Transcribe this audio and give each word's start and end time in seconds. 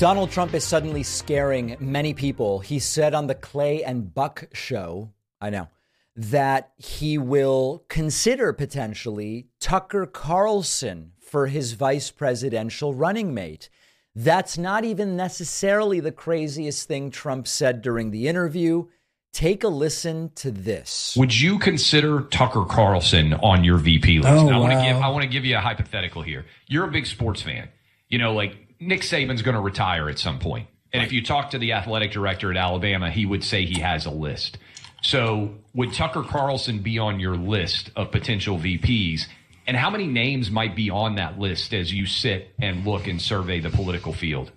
Donald 0.00 0.30
Trump 0.30 0.54
is 0.54 0.64
suddenly 0.64 1.02
scaring 1.02 1.76
many 1.78 2.14
people. 2.14 2.60
He 2.60 2.78
said 2.78 3.12
on 3.12 3.26
the 3.26 3.34
Clay 3.34 3.84
and 3.84 4.14
Buck 4.14 4.48
show, 4.54 5.10
I 5.42 5.50
know, 5.50 5.68
that 6.16 6.72
he 6.78 7.18
will 7.18 7.84
consider 7.90 8.54
potentially 8.54 9.48
Tucker 9.60 10.06
Carlson 10.06 11.12
for 11.20 11.48
his 11.48 11.74
vice 11.74 12.10
presidential 12.10 12.94
running 12.94 13.34
mate. 13.34 13.68
That's 14.14 14.56
not 14.56 14.86
even 14.86 15.18
necessarily 15.18 16.00
the 16.00 16.12
craziest 16.12 16.88
thing 16.88 17.10
Trump 17.10 17.46
said 17.46 17.82
during 17.82 18.10
the 18.10 18.26
interview. 18.26 18.86
Take 19.34 19.64
a 19.64 19.68
listen 19.68 20.30
to 20.36 20.50
this. 20.50 21.14
Would 21.18 21.38
you 21.38 21.58
consider 21.58 22.22
Tucker 22.22 22.64
Carlson 22.64 23.34
on 23.34 23.64
your 23.64 23.76
VP 23.76 24.20
list? 24.20 24.30
Oh, 24.30 24.48
I 24.48 24.56
want 24.56 24.72
to 24.72 24.78
wow. 24.78 24.92
give 24.92 24.96
I 25.02 25.08
want 25.10 25.24
to 25.24 25.28
give 25.28 25.44
you 25.44 25.58
a 25.58 25.60
hypothetical 25.60 26.22
here. 26.22 26.46
You're 26.68 26.86
a 26.86 26.90
big 26.90 27.04
sports 27.04 27.42
fan. 27.42 27.68
You 28.08 28.16
know, 28.16 28.32
like 28.32 28.69
Nick 28.80 29.02
Saban's 29.02 29.42
going 29.42 29.54
to 29.54 29.60
retire 29.60 30.08
at 30.08 30.18
some 30.18 30.38
point. 30.38 30.66
And 30.92 31.04
if 31.04 31.12
you 31.12 31.22
talk 31.22 31.50
to 31.50 31.58
the 31.58 31.72
athletic 31.72 32.10
director 32.10 32.50
at 32.50 32.56
Alabama, 32.56 33.10
he 33.10 33.24
would 33.24 33.44
say 33.44 33.64
he 33.64 33.80
has 33.80 34.06
a 34.06 34.10
list. 34.10 34.58
So, 35.02 35.54
would 35.72 35.92
Tucker 35.94 36.22
Carlson 36.22 36.80
be 36.80 36.98
on 36.98 37.20
your 37.20 37.36
list 37.36 37.90
of 37.96 38.10
potential 38.10 38.58
VPs? 38.58 39.26
And 39.66 39.76
how 39.76 39.88
many 39.88 40.06
names 40.06 40.50
might 40.50 40.74
be 40.74 40.90
on 40.90 41.14
that 41.14 41.38
list 41.38 41.72
as 41.72 41.92
you 41.92 42.06
sit 42.06 42.52
and 42.60 42.84
look 42.84 43.06
and 43.06 43.22
survey 43.22 43.60
the 43.60 43.70
political 43.70 44.12
field? 44.12 44.50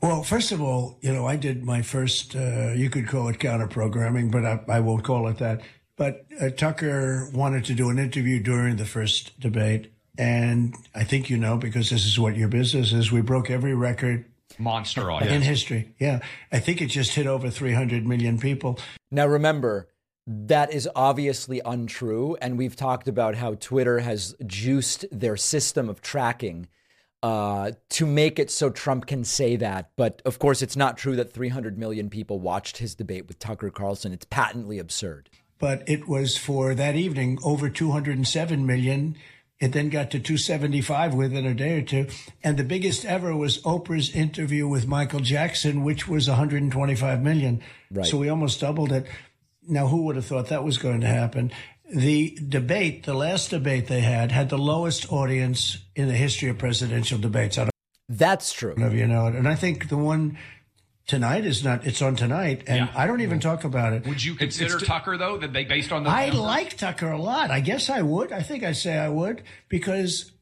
Well, 0.00 0.22
first 0.22 0.50
of 0.50 0.60
all, 0.60 0.98
you 1.02 1.12
know, 1.12 1.26
I 1.26 1.36
did 1.36 1.64
my 1.64 1.82
first, 1.82 2.34
uh, 2.34 2.72
you 2.72 2.90
could 2.90 3.06
call 3.06 3.28
it 3.28 3.38
counter 3.38 3.66
programming, 3.66 4.30
but 4.30 4.44
I, 4.44 4.60
I 4.68 4.80
won't 4.80 5.04
call 5.04 5.28
it 5.28 5.38
that. 5.38 5.60
But 5.96 6.26
uh, 6.40 6.50
Tucker 6.50 7.28
wanted 7.32 7.64
to 7.66 7.74
do 7.74 7.90
an 7.90 7.98
interview 7.98 8.42
during 8.42 8.76
the 8.76 8.84
first 8.84 9.38
debate. 9.40 9.92
And 10.18 10.74
I 10.94 11.04
think 11.04 11.28
you 11.30 11.36
know, 11.36 11.56
because 11.56 11.90
this 11.90 12.04
is 12.04 12.18
what 12.18 12.36
your 12.36 12.48
business 12.48 12.92
is, 12.92 13.12
we 13.12 13.20
broke 13.20 13.50
every 13.50 13.74
record 13.74 14.24
Monster 14.58 15.10
audience 15.10 15.34
in 15.34 15.42
history. 15.42 15.94
Yeah. 15.98 16.20
I 16.50 16.58
think 16.58 16.80
it 16.80 16.86
just 16.86 17.14
hit 17.14 17.26
over 17.26 17.50
300 17.50 18.06
million 18.06 18.38
people. 18.38 18.78
Now, 19.10 19.26
remember, 19.26 19.88
that 20.26 20.72
is 20.72 20.88
obviously 20.96 21.60
untrue. 21.64 22.36
And 22.40 22.58
we've 22.58 22.76
talked 22.76 23.08
about 23.08 23.34
how 23.34 23.54
Twitter 23.54 24.00
has 24.00 24.34
juiced 24.46 25.04
their 25.12 25.36
system 25.36 25.88
of 25.88 26.00
tracking 26.00 26.68
uh, 27.22 27.72
to 27.90 28.06
make 28.06 28.38
it 28.38 28.50
so 28.50 28.70
Trump 28.70 29.06
can 29.06 29.24
say 29.24 29.56
that. 29.56 29.90
But 29.96 30.22
of 30.24 30.38
course, 30.38 30.62
it's 30.62 30.76
not 30.76 30.96
true 30.96 31.16
that 31.16 31.32
300 31.32 31.78
million 31.78 32.10
people 32.10 32.40
watched 32.40 32.78
his 32.78 32.94
debate 32.94 33.26
with 33.28 33.38
Tucker 33.38 33.70
Carlson. 33.70 34.12
It's 34.12 34.26
patently 34.26 34.78
absurd. 34.78 35.30
But 35.58 35.88
it 35.88 36.06
was 36.06 36.36
for 36.36 36.74
that 36.74 36.96
evening 36.96 37.38
over 37.42 37.70
207 37.70 38.66
million. 38.66 39.16
It 39.58 39.72
then 39.72 39.88
got 39.88 40.10
to 40.10 40.20
275 40.20 41.14
within 41.14 41.46
a 41.46 41.54
day 41.54 41.78
or 41.78 41.82
two. 41.82 42.08
And 42.44 42.58
the 42.58 42.64
biggest 42.64 43.06
ever 43.06 43.34
was 43.34 43.58
Oprah's 43.62 44.14
interview 44.14 44.68
with 44.68 44.86
Michael 44.86 45.20
Jackson, 45.20 45.82
which 45.82 46.06
was 46.06 46.28
125 46.28 47.22
million. 47.22 47.62
Right. 47.90 48.04
So 48.04 48.18
we 48.18 48.28
almost 48.28 48.60
doubled 48.60 48.92
it. 48.92 49.06
Now, 49.66 49.86
who 49.86 50.02
would 50.02 50.16
have 50.16 50.26
thought 50.26 50.48
that 50.48 50.62
was 50.62 50.76
going 50.76 51.00
to 51.00 51.06
happen? 51.06 51.52
The 51.90 52.38
debate, 52.46 53.04
the 53.04 53.14
last 53.14 53.50
debate 53.50 53.86
they 53.86 54.00
had, 54.00 54.30
had 54.30 54.50
the 54.50 54.58
lowest 54.58 55.10
audience 55.10 55.78
in 55.94 56.08
the 56.08 56.14
history 56.14 56.50
of 56.50 56.58
presidential 56.58 57.18
debates. 57.18 57.56
I 57.56 57.62
don't 57.62 57.70
That's 58.08 58.52
true. 58.52 58.74
know 58.76 58.88
if 58.88 58.92
you 58.92 59.06
know 59.06 59.26
it. 59.28 59.36
And 59.36 59.48
I 59.48 59.54
think 59.54 59.88
the 59.88 59.96
one 59.96 60.36
tonight 61.06 61.44
is 61.44 61.64
not, 61.64 61.86
it's 61.86 62.02
on 62.02 62.16
tonight. 62.16 62.64
And 62.66 62.86
Yeah. 62.86 62.92
I 62.94 63.06
don't 63.06 63.20
even 63.20 63.40
talk 63.40 63.64
about 63.64 63.92
it. 63.92 64.06
Would 64.06 64.22
you 64.24 64.34
consider 64.34 64.78
Tucker 64.78 65.16
though 65.16 65.38
that 65.38 65.52
they 65.52 65.64
based 65.64 65.92
on 65.92 66.04
the 66.04 66.10
I 66.10 66.26
numbers? 66.26 66.40
like 66.40 66.76
Tucker 66.76 67.10
a 67.10 67.20
lot. 67.20 67.50
I 67.50 67.60
guess 67.60 67.88
I 67.90 68.02
would. 68.02 68.32
I 68.32 68.42
think 68.42 68.64
I'd 68.64 68.76
say 68.76 68.96
I 68.98 69.08
would 69.08 69.42
because 69.68 70.32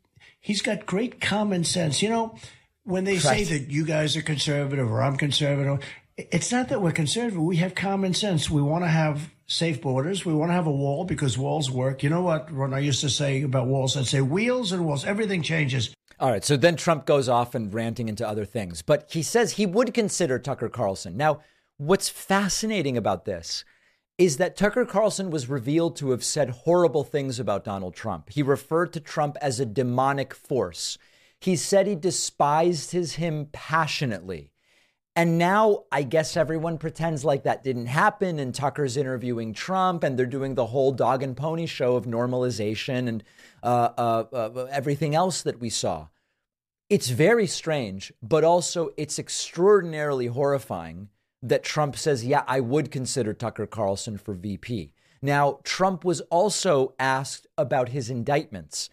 he's 0.40 0.62
got 0.62 0.86
great 0.86 1.20
common 1.20 1.64
sense. 1.64 2.02
You 2.02 2.08
know, 2.08 2.38
when 2.84 3.04
they 3.04 3.18
say 3.18 3.44
that 3.44 3.70
you 3.70 3.84
guys 3.84 4.16
are 4.16 4.22
conservative 4.22 4.90
or 4.90 5.02
I'm 5.02 5.16
conservative, 5.16 5.80
it's 6.16 6.52
not 6.52 6.68
that 6.68 6.80
we're 6.80 6.92
conservative. 6.92 7.40
We 7.40 7.56
have 7.56 7.74
common 7.74 8.14
sense. 8.14 8.48
We 8.48 8.62
want 8.62 8.84
to 8.84 8.88
have 8.88 9.30
safe 9.46 9.82
borders. 9.82 10.24
We 10.24 10.32
want 10.32 10.50
to 10.50 10.54
have 10.54 10.66
a 10.66 10.70
wall 10.72 11.04
because 11.04 11.36
walls 11.36 11.70
work. 11.70 12.02
You 12.02 12.08
know 12.10 12.22
what, 12.22 12.50
Ron, 12.52 12.72
I 12.72 12.78
used 12.78 13.00
to 13.02 13.10
say 13.10 13.42
about 13.42 13.66
walls? 13.66 13.96
I'd 13.96 14.06
say 14.06 14.20
wheels 14.20 14.72
and 14.72 14.86
walls. 14.86 15.04
Everything 15.04 15.42
changes. 15.42 15.94
All 16.20 16.30
right. 16.30 16.44
So 16.44 16.56
then 16.56 16.76
Trump 16.76 17.06
goes 17.06 17.28
off 17.28 17.54
and 17.54 17.72
ranting 17.72 18.08
into 18.08 18.26
other 18.26 18.44
things, 18.44 18.82
but 18.82 19.08
he 19.10 19.22
says 19.22 19.52
he 19.52 19.66
would 19.66 19.94
consider 19.94 20.38
Tucker 20.38 20.68
Carlson. 20.68 21.16
Now, 21.16 21.40
what's 21.76 22.08
fascinating 22.08 22.96
about 22.96 23.24
this 23.24 23.64
is 24.16 24.36
that 24.36 24.56
Tucker 24.56 24.84
Carlson 24.84 25.30
was 25.30 25.48
revealed 25.48 25.96
to 25.96 26.10
have 26.10 26.22
said 26.22 26.50
horrible 26.50 27.02
things 27.02 27.40
about 27.40 27.64
Donald 27.64 27.94
Trump. 27.94 28.30
He 28.30 28.42
referred 28.42 28.92
to 28.92 29.00
Trump 29.00 29.36
as 29.40 29.58
a 29.58 29.66
demonic 29.66 30.32
force. 30.32 30.98
He 31.40 31.56
said 31.56 31.86
he 31.86 31.96
despised 31.96 32.92
his 32.92 33.14
him 33.14 33.48
passionately. 33.52 34.52
And 35.16 35.38
now 35.38 35.84
I 35.92 36.02
guess 36.02 36.36
everyone 36.36 36.78
pretends 36.78 37.24
like 37.24 37.44
that 37.44 37.62
didn't 37.62 37.86
happen. 37.86 38.38
And 38.38 38.54
Tucker's 38.54 38.96
interviewing 38.96 39.54
Trump, 39.54 40.02
and 40.02 40.18
they're 40.18 40.26
doing 40.26 40.54
the 40.54 40.66
whole 40.66 40.90
dog 40.92 41.22
and 41.22 41.36
pony 41.36 41.66
show 41.66 41.94
of 41.94 42.04
normalization 42.04 43.08
and 43.08 43.24
uh, 43.62 43.90
uh, 43.96 44.24
uh, 44.32 44.66
everything 44.70 45.14
else 45.14 45.42
that 45.42 45.60
we 45.60 45.70
saw. 45.70 46.08
It's 46.90 47.08
very 47.08 47.46
strange, 47.46 48.12
but 48.22 48.44
also 48.44 48.90
it's 48.96 49.18
extraordinarily 49.18 50.26
horrifying 50.26 51.08
that 51.42 51.62
Trump 51.62 51.96
says, 51.96 52.24
Yeah, 52.24 52.42
I 52.46 52.60
would 52.60 52.90
consider 52.90 53.32
Tucker 53.32 53.66
Carlson 53.66 54.18
for 54.18 54.34
VP. 54.34 54.92
Now, 55.22 55.60
Trump 55.62 56.04
was 56.04 56.20
also 56.22 56.94
asked 56.98 57.46
about 57.56 57.90
his 57.90 58.10
indictments. 58.10 58.90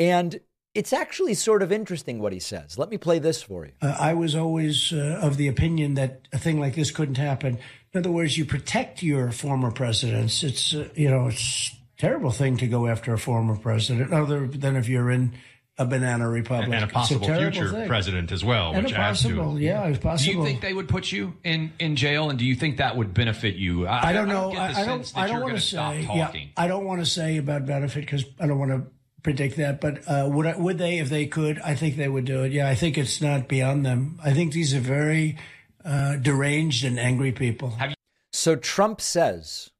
And 0.00 0.40
it's 0.78 0.92
actually 0.92 1.34
sort 1.34 1.60
of 1.64 1.72
interesting 1.72 2.20
what 2.20 2.32
he 2.32 2.38
says. 2.38 2.78
Let 2.78 2.88
me 2.88 2.98
play 2.98 3.18
this 3.18 3.42
for 3.42 3.66
you. 3.66 3.72
Uh, 3.82 3.96
I 3.98 4.14
was 4.14 4.36
always 4.36 4.92
uh, 4.92 5.18
of 5.20 5.36
the 5.36 5.48
opinion 5.48 5.94
that 5.94 6.28
a 6.32 6.38
thing 6.38 6.60
like 6.60 6.76
this 6.76 6.92
couldn't 6.92 7.16
happen. 7.16 7.58
In 7.92 7.98
other 7.98 8.12
words, 8.12 8.38
you 8.38 8.44
protect 8.44 9.02
your 9.02 9.32
former 9.32 9.72
presidents. 9.72 10.44
It's 10.44 10.72
uh, 10.76 10.88
you 10.94 11.10
know 11.10 11.26
it's 11.26 11.72
a 11.98 12.00
terrible 12.00 12.30
thing 12.30 12.58
to 12.58 12.68
go 12.68 12.86
after 12.86 13.12
a 13.12 13.18
former 13.18 13.56
president, 13.56 14.12
other 14.12 14.46
than 14.46 14.76
if 14.76 14.88
you're 14.88 15.10
in 15.10 15.34
a 15.78 15.84
banana 15.84 16.28
republic. 16.28 16.72
and 16.72 16.84
a 16.84 16.86
possible 16.86 17.26
terrible 17.26 17.50
future 17.50 17.70
thing. 17.70 17.88
president 17.88 18.30
as 18.30 18.44
well, 18.44 18.72
and 18.72 18.84
which 18.84 18.92
a 18.92 18.98
adds 18.98 19.22
to 19.22 19.28
possible, 19.30 19.56
it. 19.56 19.62
yeah, 19.62 19.84
it's 19.86 19.98
Do 19.98 20.02
possible. 20.02 20.34
you 20.34 20.44
think 20.44 20.60
they 20.60 20.74
would 20.74 20.88
put 20.88 21.10
you 21.10 21.34
in, 21.42 21.72
in 21.80 21.96
jail, 21.96 22.30
and 22.30 22.38
do 22.38 22.44
you 22.44 22.54
think 22.54 22.76
that 22.76 22.96
would 22.96 23.12
benefit 23.14 23.56
you? 23.56 23.88
I 23.88 24.12
don't 24.12 24.28
know. 24.28 24.52
I, 24.52 24.84
don't. 24.84 25.12
I 25.16 25.26
don't 25.26 25.36
you're 25.36 25.40
want 25.40 25.50
gonna 25.54 25.60
say. 25.60 26.08
Yeah, 26.14 26.32
I 26.56 26.68
don't 26.68 26.84
want 26.84 27.00
to 27.00 27.06
say 27.06 27.36
about 27.38 27.66
benefit 27.66 28.02
because 28.02 28.24
I 28.38 28.46
don't 28.46 28.60
want 28.60 28.70
to 28.70 28.86
predict 29.22 29.56
that. 29.56 29.80
But 29.80 30.02
uh, 30.06 30.28
would 30.30 30.46
I, 30.46 30.56
would 30.56 30.78
they 30.78 30.98
if 30.98 31.08
they 31.08 31.26
could? 31.26 31.58
I 31.60 31.74
think 31.74 31.96
they 31.96 32.08
would 32.08 32.24
do 32.24 32.42
it. 32.42 32.52
Yeah, 32.52 32.68
I 32.68 32.74
think 32.74 32.96
it's 32.98 33.20
not 33.20 33.48
beyond 33.48 33.84
them. 33.84 34.18
I 34.22 34.32
think 34.32 34.52
these 34.52 34.74
are 34.74 34.80
very 34.80 35.38
uh, 35.84 36.16
deranged 36.16 36.84
and 36.84 36.98
angry 36.98 37.32
people. 37.32 37.76
So 38.32 38.56
Trump 38.56 39.00
says 39.00 39.70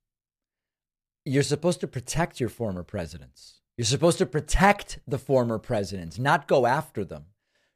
you're 1.25 1.43
supposed 1.43 1.81
to 1.81 1.87
protect 1.87 2.41
your 2.41 2.49
former 2.49 2.83
presidents. 2.83 3.61
You're 3.77 3.85
supposed 3.85 4.19
to 4.19 4.27
protect 4.27 4.99
the 5.07 5.19
former 5.19 5.59
presidents, 5.59 6.19
not 6.19 6.49
go 6.49 6.67
after 6.67 7.05
them. 7.05 7.27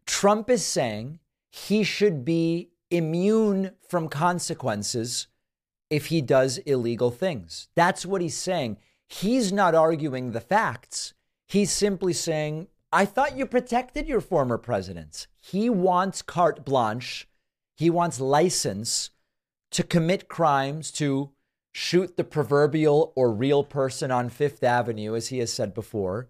Trump 0.06 0.51
is 0.51 0.65
saying 0.65 1.21
he 1.51 1.84
should 1.84 2.25
be 2.25 2.71
immune 2.91 3.72
from 3.89 4.09
consequences 4.09 5.28
if 5.91 6.06
he 6.06 6.21
does 6.21 6.59
illegal 6.59 7.11
things. 7.11 7.69
That's 7.75 8.05
what 8.06 8.22
he's 8.22 8.37
saying. 8.37 8.78
He's 9.06 9.53
not 9.53 9.75
arguing 9.75 10.33
the 10.33 10.41
facts. 10.41 11.12
He's 11.53 11.71
simply 11.71 12.15
saying, 12.15 12.69
I 12.91 13.05
thought 13.05 13.37
you 13.37 13.45
protected 13.45 14.09
your 14.09 14.23
former 14.23 14.57
presidents. 14.57 15.27
He 15.39 15.69
wants 15.69 16.23
carte 16.23 16.65
blanche, 16.65 17.28
he 17.77 17.91
wants 17.91 18.19
license 18.19 19.10
to 19.72 19.83
commit 19.83 20.31
crimes, 20.31 20.91
to 20.93 21.33
shoot 21.71 22.16
the 22.16 22.25
proverbial 22.25 23.13
or 23.15 23.31
real 23.31 23.65
person 23.65 24.10
on 24.10 24.31
Fifth 24.31 24.65
Avenue, 24.65 25.15
as 25.15 25.28
he 25.28 25.41
has 25.41 25.53
said 25.53 25.75
before, 25.75 26.28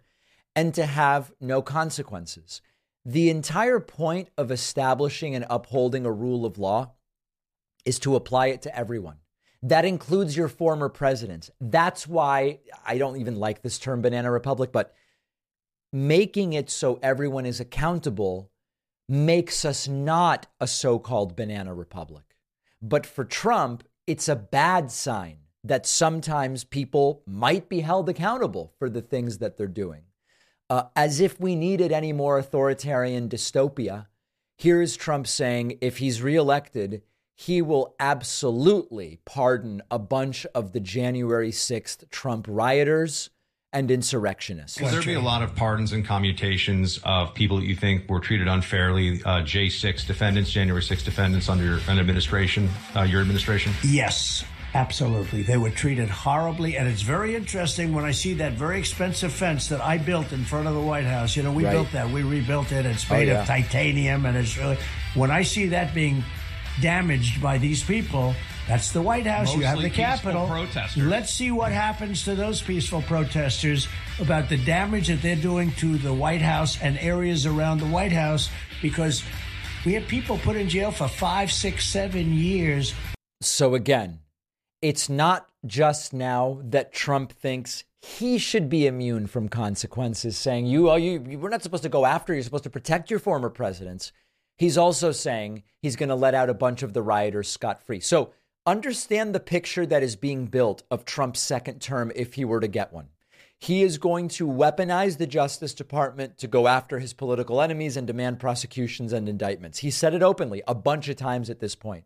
and 0.56 0.74
to 0.74 0.86
have 0.86 1.30
no 1.40 1.62
consequences. 1.62 2.60
The 3.04 3.30
entire 3.30 3.78
point 3.78 4.28
of 4.36 4.50
establishing 4.50 5.36
and 5.36 5.46
upholding 5.48 6.04
a 6.04 6.10
rule 6.10 6.44
of 6.44 6.58
law 6.58 6.94
is 7.84 8.00
to 8.00 8.16
apply 8.16 8.48
it 8.48 8.62
to 8.62 8.76
everyone. 8.76 9.18
That 9.62 9.84
includes 9.84 10.36
your 10.36 10.48
former 10.48 10.88
presidents. 10.88 11.48
That's 11.60 12.08
why 12.08 12.58
I 12.84 12.98
don't 12.98 13.18
even 13.18 13.36
like 13.36 13.62
this 13.62 13.78
term 13.78 14.02
banana 14.02 14.28
republic, 14.28 14.72
but 14.72 14.92
making 15.92 16.52
it 16.52 16.70
so 16.70 16.98
everyone 17.02 17.46
is 17.46 17.60
accountable 17.60 18.50
makes 19.08 19.64
us 19.64 19.86
not 19.86 20.46
a 20.60 20.66
so 20.66 20.98
called 20.98 21.36
banana 21.36 21.74
republic. 21.74 22.24
But 22.80 23.06
for 23.06 23.24
Trump, 23.24 23.84
it's 24.06 24.28
a 24.28 24.36
bad 24.36 24.90
sign 24.90 25.38
that 25.64 25.86
sometimes 25.86 26.64
people 26.64 27.22
might 27.26 27.68
be 27.68 27.80
held 27.80 28.08
accountable 28.08 28.72
for 28.78 28.88
the 28.88 29.02
things 29.02 29.38
that 29.38 29.56
they're 29.56 29.66
doing. 29.66 30.02
Uh, 30.68 30.84
as 30.96 31.20
if 31.20 31.38
we 31.38 31.54
needed 31.54 31.92
any 31.92 32.12
more 32.12 32.38
authoritarian 32.38 33.28
dystopia, 33.28 34.06
here's 34.56 34.96
Trump 34.96 35.26
saying 35.26 35.78
if 35.80 35.98
he's 35.98 36.22
reelected, 36.22 37.02
he 37.34 37.60
will 37.60 37.94
absolutely 38.00 39.20
pardon 39.24 39.82
a 39.90 39.98
bunch 39.98 40.46
of 40.54 40.72
the 40.72 40.80
January 40.80 41.50
6th 41.50 42.08
Trump 42.10 42.46
rioters 42.48 43.30
and 43.72 43.90
insurrectionists. 43.90 44.80
Will 44.80 44.88
there 44.90 45.02
be 45.02 45.14
a 45.14 45.20
lot 45.20 45.42
of 45.42 45.54
pardons 45.56 45.92
and 45.92 46.04
commutations 46.04 47.00
of 47.04 47.32
people 47.34 47.58
that 47.58 47.66
you 47.66 47.74
think 47.74 48.08
were 48.08 48.20
treated 48.20 48.46
unfairly? 48.48 49.22
Uh, 49.24 49.40
J6 49.42 50.06
defendants, 50.06 50.50
January 50.50 50.82
6 50.82 51.02
defendants 51.02 51.48
under 51.48 51.80
an 51.88 51.98
administration, 51.98 52.68
uh, 52.94 53.02
your 53.02 53.22
administration? 53.22 53.72
Yes, 53.82 54.44
absolutely. 54.74 55.42
They 55.42 55.56
were 55.56 55.70
treated 55.70 56.10
horribly. 56.10 56.76
And 56.76 56.86
it's 56.86 57.00
very 57.00 57.34
interesting 57.34 57.94
when 57.94 58.04
I 58.04 58.10
see 58.10 58.34
that 58.34 58.52
very 58.52 58.78
expensive 58.78 59.32
fence 59.32 59.68
that 59.68 59.80
I 59.80 59.96
built 59.96 60.32
in 60.32 60.44
front 60.44 60.68
of 60.68 60.74
the 60.74 60.80
White 60.80 61.06
House. 61.06 61.34
You 61.34 61.42
know, 61.42 61.52
we 61.52 61.64
Right. 61.64 61.72
built 61.72 61.92
that, 61.92 62.10
we 62.10 62.22
rebuilt 62.22 62.72
it. 62.72 62.84
It's 62.84 63.08
made 63.08 63.28
Oh, 63.30 63.32
yeah. 63.32 63.40
of 63.40 63.46
titanium. 63.46 64.26
And 64.26 64.36
it's 64.36 64.58
really, 64.58 64.76
when 65.14 65.30
I 65.30 65.42
see 65.42 65.66
that 65.68 65.94
being 65.94 66.22
damaged 66.82 67.40
by 67.40 67.56
these 67.56 67.82
people, 67.82 68.34
that's 68.68 68.92
the 68.92 69.02
White 69.02 69.26
House. 69.26 69.54
you 69.54 69.62
have 69.62 69.80
the 69.82 69.90
Capitol. 69.90 70.46
protesters. 70.46 71.02
Let's 71.02 71.32
see 71.32 71.50
what 71.50 71.72
happens 71.72 72.24
to 72.24 72.34
those 72.34 72.62
peaceful 72.62 73.02
protesters 73.02 73.88
about 74.20 74.48
the 74.48 74.56
damage 74.64 75.08
that 75.08 75.20
they're 75.22 75.34
doing 75.36 75.72
to 75.78 75.98
the 75.98 76.12
White 76.14 76.42
House 76.42 76.80
and 76.80 76.96
areas 76.98 77.44
around 77.46 77.78
the 77.78 77.86
White 77.86 78.12
House 78.12 78.48
because 78.80 79.22
we 79.84 79.94
have 79.94 80.06
people 80.06 80.38
put 80.38 80.56
in 80.56 80.68
jail 80.68 80.90
for 80.92 81.08
five, 81.08 81.50
six, 81.50 81.86
seven 81.86 82.32
years. 82.32 82.94
So 83.40 83.74
again, 83.74 84.20
it's 84.80 85.08
not 85.08 85.48
just 85.66 86.12
now 86.12 86.60
that 86.64 86.92
Trump 86.92 87.32
thinks 87.32 87.82
he 88.00 88.38
should 88.38 88.68
be 88.68 88.86
immune 88.86 89.26
from 89.26 89.48
consequences, 89.48 90.36
saying 90.36 90.66
you, 90.66 90.88
oh, 90.90 90.96
you, 90.96 91.24
you- 91.28 91.38
we're 91.38 91.48
not 91.48 91.62
supposed 91.62 91.82
to 91.82 91.88
go 91.88 92.04
after. 92.06 92.32
you. 92.32 92.36
You're 92.38 92.44
supposed 92.44 92.64
to 92.64 92.70
protect 92.70 93.10
your 93.10 93.18
former 93.20 93.50
presidents. 93.50 94.12
He's 94.58 94.78
also 94.78 95.10
saying 95.12 95.62
he's 95.80 95.96
going 95.96 96.08
to 96.10 96.14
let 96.14 96.34
out 96.34 96.50
a 96.50 96.54
bunch 96.54 96.82
of 96.82 96.92
the 96.92 97.02
rioters 97.02 97.48
scot 97.48 97.82
free. 97.82 98.00
So 98.00 98.32
understand 98.66 99.34
the 99.34 99.40
picture 99.40 99.86
that 99.86 100.02
is 100.02 100.16
being 100.16 100.46
built 100.46 100.82
of 100.90 101.04
Trump's 101.04 101.40
second 101.40 101.80
term 101.80 102.12
if 102.14 102.34
he 102.34 102.44
were 102.44 102.60
to 102.60 102.68
get 102.68 102.92
one. 102.92 103.08
He 103.58 103.82
is 103.82 103.98
going 103.98 104.26
to 104.28 104.46
weaponize 104.46 105.18
the 105.18 105.26
Justice 105.26 105.72
Department 105.72 106.36
to 106.38 106.48
go 106.48 106.66
after 106.66 106.98
his 106.98 107.12
political 107.12 107.60
enemies 107.60 107.96
and 107.96 108.06
demand 108.06 108.40
prosecutions 108.40 109.12
and 109.12 109.28
indictments. 109.28 109.78
He 109.78 109.90
said 109.90 110.14
it 110.14 110.22
openly 110.22 110.62
a 110.66 110.74
bunch 110.74 111.08
of 111.08 111.16
times 111.16 111.48
at 111.48 111.60
this 111.60 111.76
point. 111.76 112.04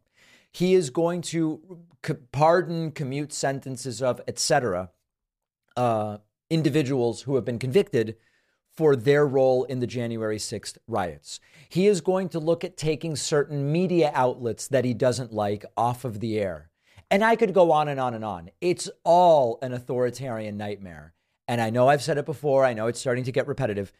He 0.52 0.74
is 0.74 0.90
going 0.90 1.22
to 1.22 1.78
pardon, 2.32 2.92
commute 2.92 3.32
sentences 3.32 4.02
of, 4.02 4.20
etc., 4.28 4.90
uh, 5.76 6.18
individuals 6.50 7.22
who 7.22 7.34
have 7.34 7.44
been 7.44 7.58
convicted 7.58 8.16
for 8.76 8.94
their 8.94 9.26
role 9.26 9.64
in 9.64 9.80
the 9.80 9.86
January 9.86 10.38
6th 10.38 10.76
riots. 10.86 11.40
He 11.68 11.86
is 11.86 12.00
going 12.00 12.28
to 12.30 12.38
look 12.38 12.62
at 12.62 12.76
taking 12.76 13.16
certain 13.16 13.72
media 13.72 14.10
outlets 14.14 14.68
that 14.68 14.84
he 14.84 14.94
doesn't 14.94 15.32
like 15.32 15.64
off 15.76 16.04
of 16.04 16.20
the 16.20 16.38
air. 16.38 16.70
And 17.10 17.24
I 17.24 17.36
could 17.36 17.54
go 17.54 17.72
on 17.72 17.88
and 17.88 18.00
on 18.00 18.14
and 18.14 18.24
on. 18.24 18.50
It's 18.60 18.90
all 19.04 19.58
an 19.62 19.72
authoritarian 19.72 20.56
nightmare. 20.56 21.14
And 21.48 21.60
I 21.60 21.70
know 21.70 21.88
I've 21.88 22.02
said 22.02 22.18
it 22.18 22.26
before, 22.26 22.64
I 22.64 22.74
know 22.74 22.88
it's 22.88 23.00
starting 23.00 23.24
to 23.24 23.32
get 23.32 23.46
repetitive. 23.46 23.92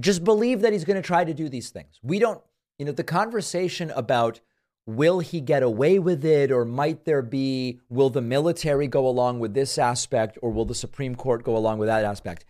Just 0.00 0.24
believe 0.24 0.60
that 0.60 0.72
he's 0.72 0.84
going 0.84 1.00
to 1.00 1.06
try 1.06 1.24
to 1.24 1.32
do 1.32 1.48
these 1.48 1.70
things. 1.70 2.00
We 2.02 2.18
don't, 2.18 2.42
you 2.78 2.84
know, 2.84 2.92
the 2.92 3.04
conversation 3.04 3.90
about 3.92 4.40
will 4.86 5.20
he 5.20 5.40
get 5.40 5.62
away 5.62 5.98
with 5.98 6.24
it 6.24 6.50
or 6.50 6.64
might 6.64 7.04
there 7.04 7.22
be, 7.22 7.80
will 7.88 8.10
the 8.10 8.20
military 8.20 8.88
go 8.88 9.06
along 9.06 9.38
with 9.38 9.54
this 9.54 9.78
aspect 9.78 10.36
or 10.42 10.50
will 10.50 10.64
the 10.64 10.74
Supreme 10.74 11.14
Court 11.14 11.44
go 11.44 11.56
along 11.56 11.78
with 11.78 11.86
that 11.86 12.04
aspect? 12.04 12.44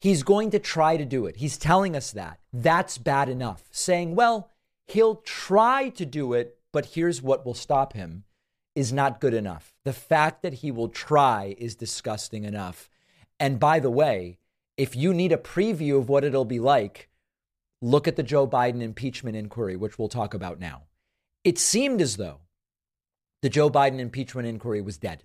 He's 0.00 0.22
going 0.22 0.50
to 0.50 0.58
try 0.58 0.96
to 0.96 1.04
do 1.04 1.26
it. 1.26 1.36
He's 1.36 1.58
telling 1.58 1.94
us 1.94 2.12
that. 2.12 2.40
That's 2.52 2.96
bad 2.96 3.28
enough. 3.28 3.64
Saying, 3.70 4.14
well, 4.14 4.50
he'll 4.86 5.16
try 5.16 5.90
to 5.90 6.06
do 6.06 6.32
it, 6.32 6.58
but 6.72 6.86
here's 6.86 7.20
what 7.20 7.44
will 7.44 7.54
stop 7.54 7.92
him 7.92 8.24
is 8.74 8.92
not 8.92 9.20
good 9.20 9.34
enough. 9.34 9.74
The 9.84 9.92
fact 9.92 10.42
that 10.42 10.54
he 10.54 10.70
will 10.70 10.88
try 10.88 11.54
is 11.58 11.74
disgusting 11.74 12.44
enough. 12.44 12.88
And 13.38 13.60
by 13.60 13.78
the 13.78 13.90
way, 13.90 14.38
if 14.76 14.96
you 14.96 15.12
need 15.12 15.32
a 15.32 15.36
preview 15.36 15.98
of 15.98 16.08
what 16.08 16.24
it'll 16.24 16.44
be 16.44 16.60
like, 16.60 17.10
look 17.82 18.08
at 18.08 18.16
the 18.16 18.22
Joe 18.22 18.46
Biden 18.46 18.80
impeachment 18.80 19.36
inquiry, 19.36 19.76
which 19.76 19.98
we'll 19.98 20.08
talk 20.08 20.32
about 20.32 20.58
now. 20.60 20.84
It 21.44 21.58
seemed 21.58 22.00
as 22.00 22.16
though 22.16 22.40
the 23.42 23.48
Joe 23.48 23.68
Biden 23.70 23.98
impeachment 23.98 24.46
inquiry 24.46 24.80
was 24.80 24.98
dead. 24.98 25.24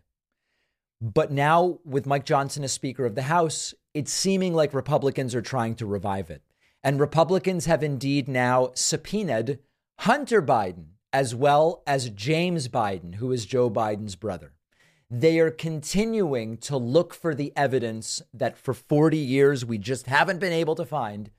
But 1.14 1.32
now, 1.32 1.78
with 1.86 2.08
Mike 2.08 2.26
Johnson 2.26 2.64
as 2.64 2.74
Speaker 2.74 3.06
of 3.06 3.14
the 3.14 3.22
House, 3.22 3.76
it's 3.94 4.12
seeming 4.12 4.56
like 4.56 4.74
Republicans 4.74 5.36
are 5.36 5.42
trying 5.42 5.76
to 5.76 5.86
revive 5.86 6.32
it. 6.32 6.42
And 6.84 7.00
Republicans 7.00 7.68
have 7.68 7.84
indeed 7.84 8.28
now 8.28 8.72
subpoenaed 8.74 9.60
Hunter 10.00 10.42
Biden 10.42 10.86
as 11.14 11.36
well 11.36 11.84
as 11.86 12.10
James 12.10 12.68
Biden, 12.70 13.16
who 13.16 13.32
is 13.32 13.46
Joe 13.46 13.70
Biden's 13.70 14.16
brother. 14.16 14.54
They 15.08 15.38
are 15.38 15.52
continuing 15.52 16.58
to 16.58 16.76
look 16.76 17.14
for 17.14 17.36
the 17.36 17.54
evidence 17.56 18.24
that 18.34 18.58
for 18.58 18.74
40 18.74 19.16
years 19.16 19.64
we 19.64 19.78
just 19.78 20.08
haven't 20.08 20.40
been 20.40 20.54
able 20.54 20.74
to 20.74 20.86
find 20.86 21.30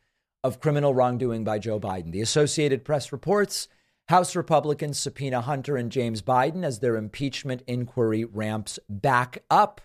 of 0.45 0.61
criminal 0.61 0.95
wrongdoing 0.95 1.43
by 1.43 1.59
Joe 1.59 1.81
Biden. 1.81 2.13
The 2.13 2.21
Associated 2.21 2.85
Press 2.85 3.11
reports 3.11 3.67
House 4.09 4.37
Republicans 4.37 5.01
subpoena 5.01 5.41
Hunter 5.41 5.77
and 5.77 5.91
James 5.91 6.23
Biden 6.23 6.65
as 6.65 6.79
their 6.79 6.95
impeachment 6.95 7.63
inquiry 7.67 8.25
ramps 8.25 8.79
back 8.89 9.43
up. 9.51 9.81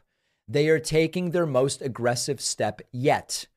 They 0.47 0.69
are 0.69 0.79
taking 0.79 1.31
their 1.31 1.47
most 1.47 1.81
aggressive 1.81 2.39
step 2.39 2.81
yet. 2.91 3.47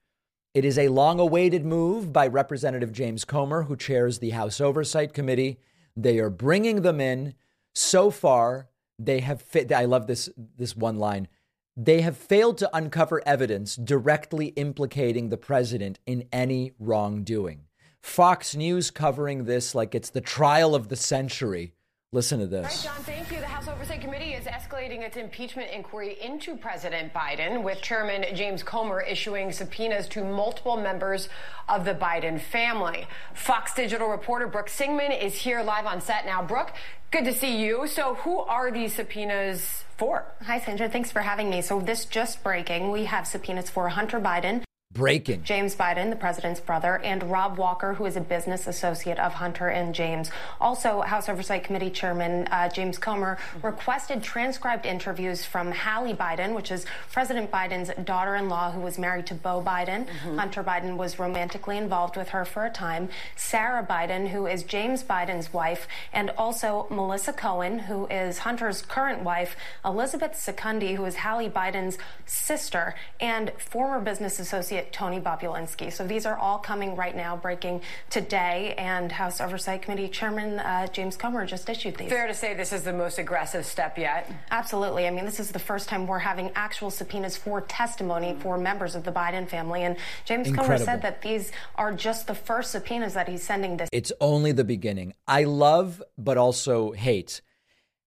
It 0.54 0.64
is 0.64 0.78
a 0.78 0.88
long 0.88 1.20
awaited 1.20 1.66
move 1.66 2.14
by 2.14 2.28
Representative 2.28 2.92
James 2.92 3.26
Comer, 3.26 3.64
who 3.64 3.76
chairs 3.76 4.20
the 4.20 4.30
House 4.30 4.58
Oversight 4.58 5.12
Committee. 5.12 5.58
They 5.96 6.18
are 6.18 6.30
bringing 6.30 6.80
them 6.80 6.98
in. 6.98 7.34
So 7.74 8.10
far, 8.10 8.68
they 8.98 9.20
have 9.20 9.42
fit. 9.42 9.70
I 9.70 9.84
love 9.84 10.06
this, 10.06 10.30
this 10.56 10.74
one 10.74 10.96
line. 10.96 11.28
They 11.76 12.00
have 12.00 12.16
failed 12.16 12.56
to 12.58 12.74
uncover 12.74 13.20
evidence 13.26 13.76
directly 13.76 14.46
implicating 14.46 15.28
the 15.28 15.36
president 15.36 15.98
in 16.06 16.26
any 16.32 16.72
wrongdoing. 16.78 17.66
Fox 18.04 18.54
News 18.54 18.90
covering 18.90 19.44
this 19.44 19.74
like 19.74 19.94
it's 19.94 20.10
the 20.10 20.20
trial 20.20 20.74
of 20.74 20.88
the 20.88 20.94
century. 20.94 21.72
Listen 22.12 22.38
to 22.38 22.44
All 22.44 22.62
right, 22.62 22.70
this. 22.70 22.84
John, 22.84 23.02
thank 23.02 23.32
you. 23.32 23.40
The 23.40 23.46
House 23.46 23.66
Oversight 23.66 24.02
Committee 24.02 24.34
is 24.34 24.44
escalating 24.44 25.00
its 25.00 25.16
impeachment 25.16 25.70
inquiry 25.72 26.16
into 26.20 26.54
President 26.54 27.12
Biden, 27.14 27.64
with 27.64 27.80
Chairman 27.80 28.24
James 28.36 28.62
Comer 28.62 29.00
issuing 29.00 29.50
subpoenas 29.50 30.06
to 30.08 30.22
multiple 30.22 30.76
members 30.76 31.30
of 31.68 31.86
the 31.86 31.94
Biden 31.94 32.38
family. 32.38 33.08
Fox 33.32 33.74
Digital 33.74 34.06
reporter 34.08 34.46
Brooke 34.46 34.68
Singman 34.68 35.10
is 35.10 35.34
here 35.34 35.62
live 35.62 35.86
on 35.86 36.00
set 36.00 36.26
now. 36.26 36.40
Brooke, 36.42 36.72
good 37.10 37.24
to 37.24 37.32
see 37.32 37.56
you. 37.64 37.88
So, 37.88 38.14
who 38.16 38.38
are 38.40 38.70
these 38.70 38.92
subpoenas 38.92 39.82
for? 39.96 40.26
Hi, 40.42 40.60
Sandra. 40.60 40.90
Thanks 40.90 41.10
for 41.10 41.22
having 41.22 41.48
me. 41.50 41.62
So, 41.62 41.80
this 41.80 42.04
just 42.04 42.44
breaking. 42.44 42.92
We 42.92 43.06
have 43.06 43.26
subpoenas 43.26 43.70
for 43.70 43.88
Hunter 43.88 44.20
Biden, 44.20 44.62
Breaking. 44.94 45.42
James 45.42 45.74
Biden, 45.74 46.10
the 46.10 46.16
president's 46.16 46.60
brother, 46.60 46.98
and 46.98 47.24
Rob 47.24 47.58
Walker, 47.58 47.94
who 47.94 48.06
is 48.06 48.16
a 48.16 48.20
business 48.20 48.68
associate 48.68 49.18
of 49.18 49.34
Hunter 49.34 49.66
and 49.66 49.92
James. 49.92 50.30
Also, 50.60 51.00
House 51.00 51.28
Oversight 51.28 51.64
Committee 51.64 51.90
Chairman 51.90 52.46
uh, 52.46 52.68
James 52.68 52.96
Comer 52.96 53.36
requested 53.60 54.22
transcribed 54.22 54.86
interviews 54.86 55.44
from 55.44 55.72
Hallie 55.72 56.14
Biden, 56.14 56.54
which 56.54 56.70
is 56.70 56.86
President 57.10 57.50
Biden's 57.50 57.90
daughter 58.04 58.36
in 58.36 58.48
law, 58.48 58.70
who 58.70 58.80
was 58.80 58.96
married 58.96 59.26
to 59.26 59.34
Beau 59.34 59.60
Biden. 59.60 60.08
Hunter 60.36 60.62
Biden 60.62 60.96
was 60.96 61.18
romantically 61.18 61.76
involved 61.76 62.16
with 62.16 62.28
her 62.28 62.44
for 62.44 62.64
a 62.64 62.70
time. 62.70 63.08
Sarah 63.34 63.84
Biden, 63.84 64.28
who 64.28 64.46
is 64.46 64.62
James 64.62 65.02
Biden's 65.02 65.52
wife, 65.52 65.88
and 66.12 66.30
also 66.38 66.86
Melissa 66.88 67.32
Cohen, 67.32 67.80
who 67.80 68.06
is 68.06 68.38
Hunter's 68.38 68.80
current 68.80 69.24
wife, 69.24 69.56
Elizabeth 69.84 70.34
Secundy, 70.34 70.94
who 70.94 71.04
is 71.04 71.16
Hallie 71.16 71.50
Biden's 71.50 71.98
sister, 72.26 72.94
and 73.18 73.50
former 73.58 74.00
business 74.00 74.38
associate 74.38 74.83
Tony 74.92 75.20
Bobulinski. 75.20 75.92
So 75.92 76.06
these 76.06 76.26
are 76.26 76.36
all 76.36 76.58
coming 76.58 76.96
right 76.96 77.16
now, 77.16 77.36
breaking 77.36 77.82
today, 78.10 78.74
and 78.78 79.10
House 79.10 79.40
Oversight 79.40 79.82
Committee 79.82 80.08
Chairman 80.08 80.58
uh, 80.58 80.86
James 80.88 81.16
Comer 81.16 81.46
just 81.46 81.68
issued 81.68 81.96
these. 81.96 82.08
Fair 82.08 82.26
to 82.26 82.34
say 82.34 82.54
this 82.54 82.72
is 82.72 82.82
the 82.82 82.92
most 82.92 83.18
aggressive 83.18 83.64
step 83.64 83.98
yet. 83.98 84.30
Absolutely. 84.50 85.06
I 85.06 85.10
mean, 85.10 85.24
this 85.24 85.40
is 85.40 85.50
the 85.50 85.58
first 85.58 85.88
time 85.88 86.06
we're 86.06 86.18
having 86.18 86.50
actual 86.54 86.90
subpoenas 86.90 87.36
for 87.36 87.60
testimony 87.62 88.36
for 88.40 88.58
members 88.58 88.94
of 88.94 89.04
the 89.04 89.12
Biden 89.12 89.48
family. 89.48 89.82
And 89.84 89.96
James 90.24 90.50
Comer 90.50 90.78
said 90.78 91.02
that 91.02 91.22
these 91.22 91.52
are 91.76 91.92
just 91.92 92.26
the 92.26 92.34
first 92.34 92.70
subpoenas 92.72 93.14
that 93.14 93.28
he's 93.28 93.42
sending 93.42 93.76
this 93.76 93.88
It's 93.92 94.12
only 94.20 94.52
the 94.52 94.64
beginning. 94.64 95.14
I 95.26 95.44
love, 95.44 96.02
but 96.18 96.36
also 96.36 96.92
hate, 96.92 97.40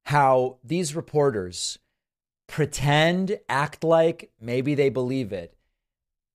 how 0.06 0.58
these 0.64 0.96
reporters 0.96 1.80
pretend, 2.48 3.40
act 3.50 3.84
like 3.84 4.32
maybe 4.40 4.74
they 4.74 4.90
believe 4.90 5.34
it, 5.34 5.57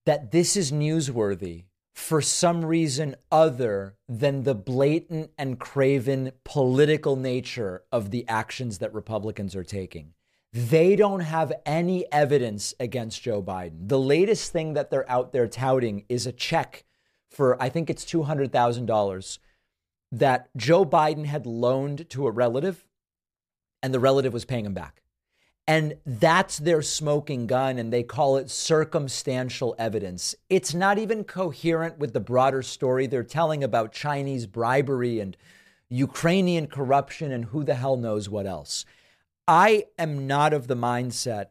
that 0.06 0.30
this 0.30 0.56
is 0.56 0.72
newsworthy 0.72 1.64
for 1.94 2.20
some 2.20 2.64
reason 2.64 3.14
other 3.30 3.96
than 4.08 4.42
the 4.42 4.54
blatant 4.54 5.30
and 5.36 5.58
craven 5.60 6.32
political 6.44 7.16
nature 7.16 7.82
of 7.92 8.10
the 8.10 8.26
actions 8.28 8.78
that 8.78 8.94
Republicans 8.94 9.54
are 9.54 9.64
taking. 9.64 10.14
They 10.52 10.96
don't 10.96 11.20
have 11.20 11.52
any 11.64 12.10
evidence 12.12 12.74
against 12.78 13.22
Joe 13.22 13.42
Biden. 13.42 13.88
The 13.88 13.98
latest 13.98 14.52
thing 14.52 14.74
that 14.74 14.90
they're 14.90 15.10
out 15.10 15.32
there 15.32 15.48
touting 15.48 16.04
is 16.08 16.26
a 16.26 16.32
check 16.32 16.84
for, 17.30 17.60
I 17.62 17.68
think 17.68 17.88
it's 17.88 18.04
$200,000 18.04 19.38
that 20.12 20.48
Joe 20.56 20.84
Biden 20.84 21.24
had 21.24 21.46
loaned 21.46 22.08
to 22.10 22.26
a 22.26 22.30
relative 22.30 22.86
and 23.82 23.94
the 23.94 24.00
relative 24.00 24.32
was 24.32 24.44
paying 24.44 24.66
him 24.66 24.74
back. 24.74 25.02
And 25.66 25.94
that's 26.04 26.58
their 26.58 26.82
smoking 26.82 27.46
gun, 27.46 27.78
and 27.78 27.92
they 27.92 28.02
call 28.02 28.36
it 28.36 28.50
circumstantial 28.50 29.76
evidence. 29.78 30.34
It's 30.50 30.74
not 30.74 30.98
even 30.98 31.22
coherent 31.22 31.98
with 31.98 32.12
the 32.12 32.20
broader 32.20 32.62
story 32.62 33.06
they're 33.06 33.22
telling 33.22 33.62
about 33.62 33.92
Chinese 33.92 34.46
bribery 34.46 35.20
and 35.20 35.36
Ukrainian 35.88 36.66
corruption 36.66 37.30
and 37.30 37.44
who 37.46 37.62
the 37.62 37.74
hell 37.74 37.96
knows 37.96 38.28
what 38.28 38.46
else. 38.46 38.84
I 39.46 39.84
am 39.98 40.26
not 40.26 40.52
of 40.52 40.66
the 40.66 40.76
mindset 40.76 41.46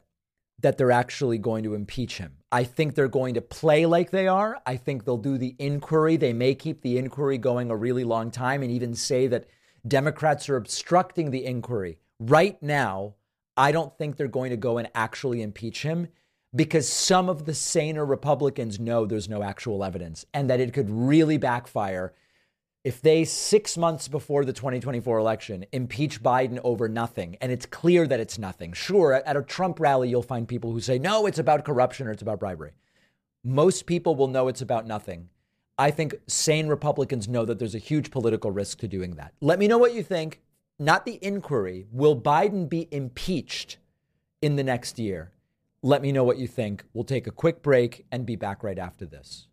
that 0.60 0.78
they're 0.78 0.92
actually 0.92 1.38
going 1.38 1.64
to 1.64 1.74
impeach 1.74 2.18
him. 2.18 2.38
I 2.52 2.64
think 2.64 2.96
they're 2.96 3.08
going 3.08 3.36
to 3.36 3.42
play 3.42 3.86
like 3.86 4.12
they 4.12 4.28
are. 4.28 4.62
I 4.66 4.76
think 4.78 5.06
they'll 5.06 5.18
do 5.18 5.38
the 5.38 5.56
inquiry. 5.58 6.18
They 6.18 6.34
may 6.34 6.54
keep 6.54 6.82
the 6.82 6.98
inquiry 6.98 7.38
going 7.38 7.72
a 7.72 7.76
really 7.76 8.04
long 8.04 8.30
time 8.30 8.62
and 8.62 8.72
even 8.72 8.94
say 8.94 9.28
that 9.28 9.48
Democrats 9.88 10.50
are 10.50 10.58
obstructing 10.58 11.32
the 11.32 11.46
inquiry. 11.46 11.98
Right 12.20 12.62
now, 12.62 13.16
I 13.58 13.72
don't 13.72 13.96
think 13.98 14.16
they're 14.16 14.28
going 14.28 14.52
to 14.52 14.58
go 14.58 14.78
and 14.78 14.90
actually 14.96 15.42
impeach 15.42 15.84
him 15.84 16.08
because 16.56 16.88
some 16.88 17.30
of 17.30 17.46
the 17.46 17.54
saner 17.54 18.06
Republicans 18.06 18.80
know 18.80 19.06
there's 19.06 19.30
no 19.30 19.44
actual 19.44 19.84
evidence 19.84 20.26
and 20.34 20.50
that 20.50 20.60
it 20.60 20.74
could 20.74 20.90
really 20.90 21.38
backfire 21.38 22.14
if 22.84 23.00
they, 23.02 23.26
six 23.26 23.78
months 23.78 24.08
before 24.08 24.44
the 24.44 24.54
2024 24.54 25.20
election, 25.20 25.66
impeach 25.72 26.24
Biden 26.24 26.60
over 26.64 26.90
nothing, 26.90 27.38
and 27.40 27.52
it's 27.52 27.68
clear 27.68 28.08
that 28.08 28.20
it's 28.20 28.40
nothing. 28.40 28.74
Sure, 28.74 29.14
at 29.14 29.38
a 29.38 29.44
Trump 29.44 29.80
rally, 29.80 30.10
you'll 30.10 30.24
find 30.24 30.48
people 30.48 30.72
who 30.72 30.80
say, 30.80 30.98
no, 30.98 31.28
it's 31.28 31.38
about 31.38 31.64
corruption 31.64 32.08
or 32.08 32.12
it's 32.12 32.24
about 32.24 32.40
bribery. 32.40 32.72
Most 33.44 33.86
people 33.86 34.16
will 34.16 34.28
know 34.28 34.48
it's 34.48 34.62
about 34.62 34.88
nothing. 34.88 35.30
I 35.78 35.92
think 35.92 36.16
sane 36.28 36.68
Republicans 36.68 37.28
know 37.28 37.46
that 37.46 37.60
there's 37.60 37.76
a 37.76 37.80
huge 37.80 38.10
political 38.10 38.50
risk 38.50 38.80
to 38.80 38.88
doing 38.88 39.16
that. 39.16 39.34
Let 39.42 39.60
me 39.60 39.68
know 39.68 39.78
what 39.78 39.94
you 39.94 40.02
think 40.04 40.42
not 40.82 41.06
the 41.06 41.20
inquiry. 41.22 41.86
Will 41.92 42.20
Biden 42.20 42.68
be 42.68 42.88
impeached 42.92 43.78
in 44.42 44.56
the 44.56 44.64
next 44.64 44.98
year? 45.00 45.32
Let 45.84 46.02
me 46.02 46.12
know 46.12 46.24
what 46.24 46.40
you 46.40 46.48
think. 46.48 46.84
We'll 46.94 47.04
take 47.04 47.28
a 47.28 47.32
quick 47.32 47.62
break 47.62 48.06
and 48.12 48.26
be 48.26 48.36
back 48.36 48.64
right 48.64 48.80
after 48.80 49.06
this. 49.06 49.48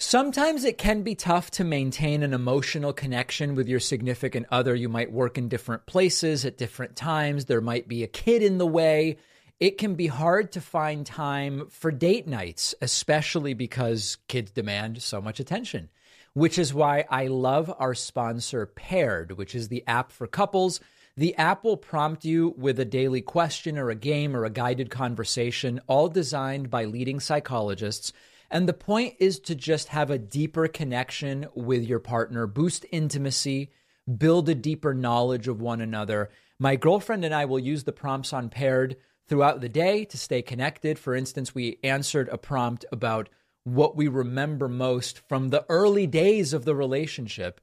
Sometimes 0.00 0.64
it 0.64 0.78
can 0.78 1.02
be 1.02 1.14
tough 1.14 1.50
to 1.52 1.64
maintain 1.64 2.22
an 2.22 2.32
emotional 2.32 2.92
connection 2.92 3.54
with 3.54 3.68
your 3.68 3.80
significant 3.80 4.46
other. 4.50 4.74
You 4.74 4.88
might 4.88 5.12
work 5.12 5.36
in 5.36 5.48
different 5.48 5.86
places 5.86 6.44
at 6.44 6.56
different 6.56 6.94
times. 6.94 7.44
There 7.44 7.60
might 7.60 7.88
be 7.88 8.02
a 8.04 8.08
kid 8.08 8.42
in 8.42 8.58
the 8.58 8.66
way. 8.66 9.16
It 9.60 9.76
can 9.76 9.94
be 9.96 10.06
hard 10.06 10.52
to 10.52 10.60
find 10.60 11.04
time 11.04 11.66
for 11.68 11.90
date 11.90 12.28
nights, 12.28 12.76
especially 12.80 13.54
because 13.54 14.18
kids 14.28 14.52
demand 14.52 15.02
so 15.02 15.20
much 15.20 15.40
attention 15.40 15.90
which 16.34 16.58
is 16.58 16.74
why 16.74 17.04
I 17.10 17.26
love 17.26 17.72
our 17.78 17.94
sponsor, 17.94 18.66
Paired, 18.66 19.32
which 19.32 19.54
is 19.54 19.68
the 19.68 19.84
app 19.86 20.12
for 20.12 20.26
couples. 20.26 20.80
The 21.16 21.34
app 21.36 21.64
will 21.64 21.76
prompt 21.76 22.24
you 22.24 22.54
with 22.56 22.78
a 22.78 22.84
daily 22.84 23.22
question 23.22 23.76
or 23.76 23.90
a 23.90 23.96
game 23.96 24.36
or 24.36 24.44
a 24.44 24.50
guided 24.50 24.90
conversation, 24.90 25.80
all 25.86 26.08
designed 26.08 26.70
by 26.70 26.84
leading 26.84 27.18
psychologists. 27.18 28.12
And 28.50 28.68
the 28.68 28.72
point 28.72 29.14
is 29.18 29.40
to 29.40 29.54
just 29.54 29.88
have 29.88 30.10
a 30.10 30.18
deeper 30.18 30.68
connection 30.68 31.46
with 31.54 31.84
your 31.84 31.98
partner, 31.98 32.46
boost 32.46 32.86
intimacy, 32.92 33.72
build 34.16 34.48
a 34.48 34.54
deeper 34.54 34.94
knowledge 34.94 35.48
of 35.48 35.60
one 35.60 35.80
another. 35.80 36.30
My 36.58 36.76
girlfriend 36.76 37.24
and 37.24 37.34
I 37.34 37.44
will 37.44 37.58
use 37.58 37.84
the 37.84 37.92
prompts 37.92 38.32
on 38.32 38.48
Paired 38.48 38.96
throughout 39.28 39.60
the 39.60 39.68
day 39.68 40.04
to 40.06 40.16
stay 40.16 40.40
connected. 40.40 40.98
For 40.98 41.14
instance, 41.14 41.54
we 41.54 41.78
answered 41.84 42.28
a 42.30 42.38
prompt 42.38 42.84
about 42.90 43.28
what 43.74 43.96
we 43.96 44.08
remember 44.08 44.68
most 44.68 45.20
from 45.28 45.48
the 45.48 45.64
early 45.68 46.06
days 46.06 46.52
of 46.52 46.64
the 46.64 46.74
relationship, 46.74 47.60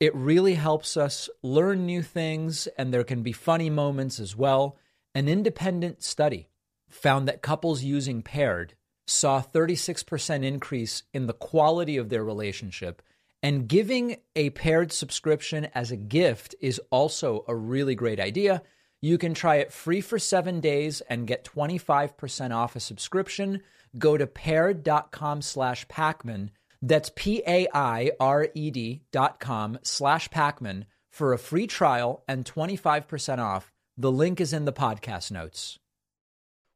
it 0.00 0.14
really 0.14 0.54
helps 0.54 0.96
us 0.96 1.28
learn 1.42 1.84
new 1.84 2.02
things, 2.02 2.66
and 2.78 2.92
there 2.92 3.04
can 3.04 3.22
be 3.22 3.32
funny 3.32 3.70
moments 3.70 4.20
as 4.20 4.36
well. 4.36 4.76
An 5.14 5.28
independent 5.28 6.02
study 6.02 6.48
found 6.88 7.26
that 7.26 7.42
couples 7.42 7.82
using 7.82 8.22
paired 8.22 8.74
saw 9.06 9.40
36% 9.40 10.44
increase 10.44 11.02
in 11.12 11.26
the 11.26 11.32
quality 11.32 11.96
of 11.96 12.08
their 12.08 12.22
relationship. 12.22 13.02
And 13.42 13.68
giving 13.68 14.16
a 14.36 14.50
paired 14.50 14.92
subscription 14.92 15.68
as 15.74 15.90
a 15.90 15.96
gift 15.96 16.54
is 16.60 16.80
also 16.90 17.44
a 17.48 17.54
really 17.54 17.94
great 17.94 18.20
idea. 18.20 18.62
You 19.00 19.16
can 19.16 19.32
try 19.32 19.56
it 19.56 19.72
free 19.72 20.00
for 20.00 20.18
seven 20.18 20.60
days 20.60 21.00
and 21.02 21.26
get 21.26 21.44
25% 21.44 22.54
off 22.54 22.76
a 22.76 22.80
subscription 22.80 23.62
go 23.98 24.16
to 24.16 24.26
paired.com 24.26 25.42
slash 25.42 25.86
Pakman. 25.88 26.50
That's 26.80 27.10
P 27.14 27.42
A 27.46 27.66
I 27.74 28.12
R 28.20 28.48
E 28.54 28.70
D 28.70 29.02
dot 29.10 29.40
com 29.40 29.78
slash 29.82 30.28
Pakman 30.28 30.84
for 31.10 31.32
a 31.32 31.38
free 31.38 31.66
trial 31.66 32.22
and 32.28 32.44
25% 32.44 33.38
off. 33.38 33.72
The 33.96 34.12
link 34.12 34.40
is 34.40 34.52
in 34.52 34.64
the 34.64 34.72
podcast 34.72 35.32
notes. 35.32 35.78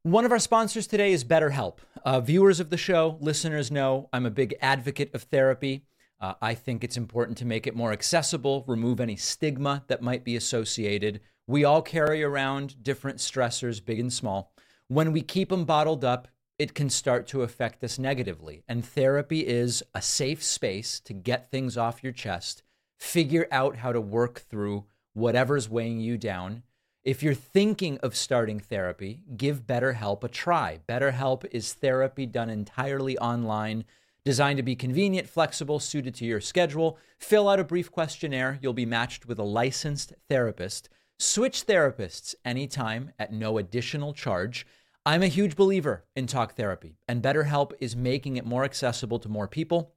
One 0.01 0.25
of 0.25 0.33
our 0.33 0.39
sponsors 0.39 0.85
today 0.85 1.13
is 1.13 1.23
BetterHelp. 1.23 1.77
Uh, 2.03 2.19
viewers 2.19 2.59
of 2.59 2.69
the 2.69 2.75
show, 2.75 3.17
listeners 3.21 3.71
know 3.71 4.09
I'm 4.11 4.25
a 4.25 4.31
big 4.31 4.53
advocate 4.61 5.15
of 5.15 5.23
therapy. 5.23 5.85
Uh, 6.19 6.33
I 6.41 6.55
think 6.55 6.83
it's 6.83 6.97
important 6.97 7.37
to 7.37 7.45
make 7.45 7.67
it 7.67 7.75
more 7.75 7.93
accessible, 7.93 8.65
remove 8.67 8.99
any 8.99 9.15
stigma 9.15 9.85
that 9.87 10.01
might 10.01 10.25
be 10.25 10.35
associated. 10.35 11.21
We 11.47 11.63
all 11.63 11.81
carry 11.81 12.21
around 12.21 12.83
different 12.83 13.19
stressors, 13.19 13.83
big 13.83 14.01
and 14.01 14.11
small. 14.11 14.53
When 14.89 15.13
we 15.13 15.21
keep 15.21 15.47
them 15.47 15.63
bottled 15.63 16.03
up, 16.03 16.27
it 16.59 16.73
can 16.73 16.89
start 16.89 17.27
to 17.27 17.41
affect 17.41 17.83
us 17.83 17.97
negatively. 17.97 18.63
And 18.67 18.85
therapy 18.85 19.41
is 19.41 19.83
a 19.93 20.01
safe 20.01 20.43
space 20.43 20.99
to 21.01 21.13
get 21.13 21.49
things 21.49 21.77
off 21.77 22.03
your 22.03 22.13
chest, 22.13 22.63
figure 22.99 23.47
out 23.51 23.77
how 23.77 23.91
to 23.91 24.01
work 24.01 24.39
through 24.39 24.85
whatever's 25.13 25.69
weighing 25.69 25.99
you 25.99 26.17
down. 26.17 26.63
If 27.03 27.21
you're 27.21 27.33
thinking 27.33 27.97
of 27.97 28.15
starting 28.15 28.59
therapy, 28.59 29.23
give 29.35 29.67
BetterHelp 29.67 30.23
a 30.23 30.29
try. 30.29 30.79
BetterHelp 30.87 31.45
is 31.51 31.73
therapy 31.73 32.25
done 32.25 32.49
entirely 32.49 33.17
online, 33.17 33.83
designed 34.23 34.57
to 34.57 34.63
be 34.63 34.75
convenient, 34.75 35.27
flexible, 35.27 35.79
suited 35.79 36.15
to 36.15 36.25
your 36.25 36.39
schedule. 36.39 36.97
Fill 37.19 37.49
out 37.49 37.59
a 37.59 37.65
brief 37.65 37.91
questionnaire. 37.91 38.57
You'll 38.61 38.71
be 38.71 38.85
matched 38.85 39.25
with 39.25 39.37
a 39.37 39.43
licensed 39.43 40.13
therapist. 40.29 40.87
Switch 41.19 41.65
therapists 41.65 42.35
anytime 42.45 43.11
at 43.19 43.33
no 43.33 43.57
additional 43.57 44.13
charge. 44.13 44.65
I'm 45.05 45.21
a 45.21 45.27
huge 45.27 45.57
believer 45.57 46.05
in 46.15 46.27
talk 46.27 46.55
therapy, 46.55 46.95
and 47.09 47.21
BetterHelp 47.21 47.73
is 47.81 47.93
making 47.93 48.37
it 48.37 48.45
more 48.45 48.63
accessible 48.63 49.19
to 49.19 49.27
more 49.27 49.49
people. 49.49 49.95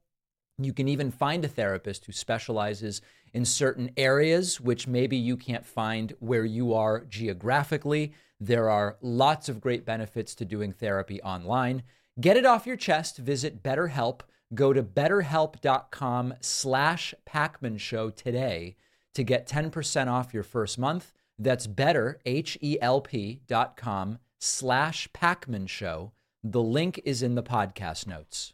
You 0.57 0.73
can 0.73 0.89
even 0.89 1.11
find 1.11 1.45
a 1.45 1.47
therapist 1.47 2.05
who 2.05 2.11
specializes 2.11 3.01
in 3.33 3.45
certain 3.45 3.91
areas, 3.95 4.59
which 4.59 4.85
maybe 4.85 5.15
you 5.15 5.37
can't 5.37 5.65
find 5.65 6.13
where 6.19 6.43
you 6.43 6.73
are 6.73 7.05
geographically. 7.05 8.11
There 8.41 8.69
are 8.69 8.97
lots 9.01 9.47
of 9.47 9.61
great 9.61 9.85
benefits 9.85 10.35
to 10.35 10.45
doing 10.45 10.73
therapy 10.73 11.21
online. 11.21 11.83
Get 12.19 12.35
it 12.35 12.45
off 12.45 12.67
your 12.67 12.75
chest. 12.75 13.17
Visit 13.17 13.63
BetterHelp. 13.63 14.21
Go 14.53 14.73
to 14.73 14.83
betterhelp.com 14.83 16.33
slash 16.41 17.13
Pakman 17.25 17.79
Show 17.79 18.09
today 18.09 18.75
to 19.15 19.23
get 19.23 19.47
10% 19.47 20.07
off 20.07 20.33
your 20.33 20.43
first 20.43 20.77
month. 20.77 21.13
That's 21.39 21.65
better, 21.65 22.19
H-E-L-P 22.25 23.41
dot 23.47 23.77
com 23.77 24.19
slash 24.39 25.07
Pakman 25.13 25.67
Show. 25.67 26.11
The 26.43 26.61
link 26.61 27.01
is 27.03 27.23
in 27.23 27.35
the 27.35 27.43
podcast 27.43 28.07
notes. 28.07 28.53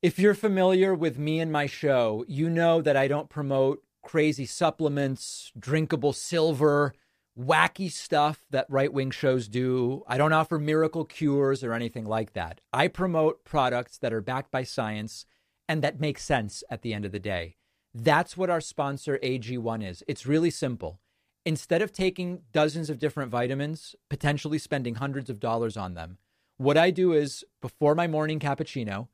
If 0.00 0.18
you're 0.18 0.34
familiar 0.34 0.94
with 0.94 1.18
me 1.18 1.38
and 1.38 1.52
my 1.52 1.66
show, 1.66 2.24
you 2.26 2.50
know 2.50 2.82
that 2.82 2.96
I 2.96 3.06
don't 3.06 3.28
promote 3.28 3.84
crazy 4.02 4.46
supplements, 4.46 5.52
drinkable 5.56 6.12
silver, 6.12 6.92
wacky 7.38 7.90
stuff 7.90 8.44
that 8.50 8.66
right 8.68 8.92
wing 8.92 9.10
shows 9.10 9.48
do. 9.48 10.02
I 10.08 10.18
don't 10.18 10.32
offer 10.32 10.58
miracle 10.58 11.04
cures 11.04 11.62
or 11.62 11.72
anything 11.72 12.04
like 12.04 12.32
that. 12.32 12.60
I 12.72 12.88
promote 12.88 13.44
products 13.44 13.96
that 13.98 14.12
are 14.12 14.20
backed 14.20 14.50
by 14.50 14.64
science 14.64 15.24
and 15.68 15.82
that 15.82 16.00
make 16.00 16.18
sense 16.18 16.64
at 16.68 16.82
the 16.82 16.92
end 16.92 17.04
of 17.04 17.12
the 17.12 17.20
day. 17.20 17.56
That's 17.94 18.36
what 18.36 18.50
our 18.50 18.60
sponsor 18.60 19.18
AG1 19.22 19.88
is. 19.88 20.02
It's 20.08 20.26
really 20.26 20.50
simple 20.50 20.98
instead 21.44 21.82
of 21.82 21.92
taking 21.92 22.42
dozens 22.52 22.90
of 22.90 22.98
different 22.98 23.30
vitamins, 23.30 23.94
potentially 24.08 24.58
spending 24.58 24.96
hundreds 24.96 25.30
of 25.30 25.40
dollars 25.40 25.76
on 25.76 25.94
them, 25.94 26.18
what 26.56 26.76
I 26.76 26.90
do 26.90 27.12
is 27.12 27.44
before 27.60 27.94
my 27.94 28.06
morning 28.06 28.38
cappuccino, 28.38 29.08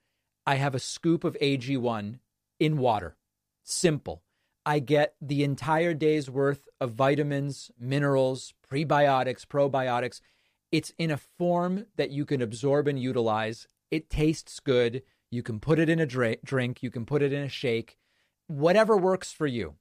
I 0.46 0.56
have 0.56 0.74
a 0.74 0.80
scoop 0.80 1.24
of 1.24 1.36
AG1 1.40 2.18
in 2.58 2.78
water. 2.78 3.16
Simple. 3.62 4.22
I 4.66 4.80
get 4.80 5.14
the 5.20 5.44
entire 5.44 5.94
day's 5.94 6.28
worth 6.28 6.68
of 6.80 6.92
vitamins, 6.92 7.70
minerals, 7.78 8.52
prebiotics, 8.70 9.46
probiotics. 9.46 10.20
It's 10.70 10.92
in 10.98 11.10
a 11.10 11.16
form 11.16 11.86
that 11.96 12.10
you 12.10 12.26
can 12.26 12.42
absorb 12.42 12.86
and 12.86 13.00
utilize. 13.00 13.66
It 13.90 14.10
tastes 14.10 14.60
good. 14.60 15.02
You 15.30 15.42
can 15.42 15.60
put 15.60 15.78
it 15.78 15.88
in 15.88 16.00
a 16.00 16.06
drink, 16.06 16.82
you 16.82 16.90
can 16.90 17.04
put 17.06 17.22
it 17.22 17.32
in 17.32 17.42
a 17.42 17.48
shake, 17.48 17.96
whatever 18.46 18.96
works 18.96 19.32
for 19.32 19.46
you. 19.46 19.74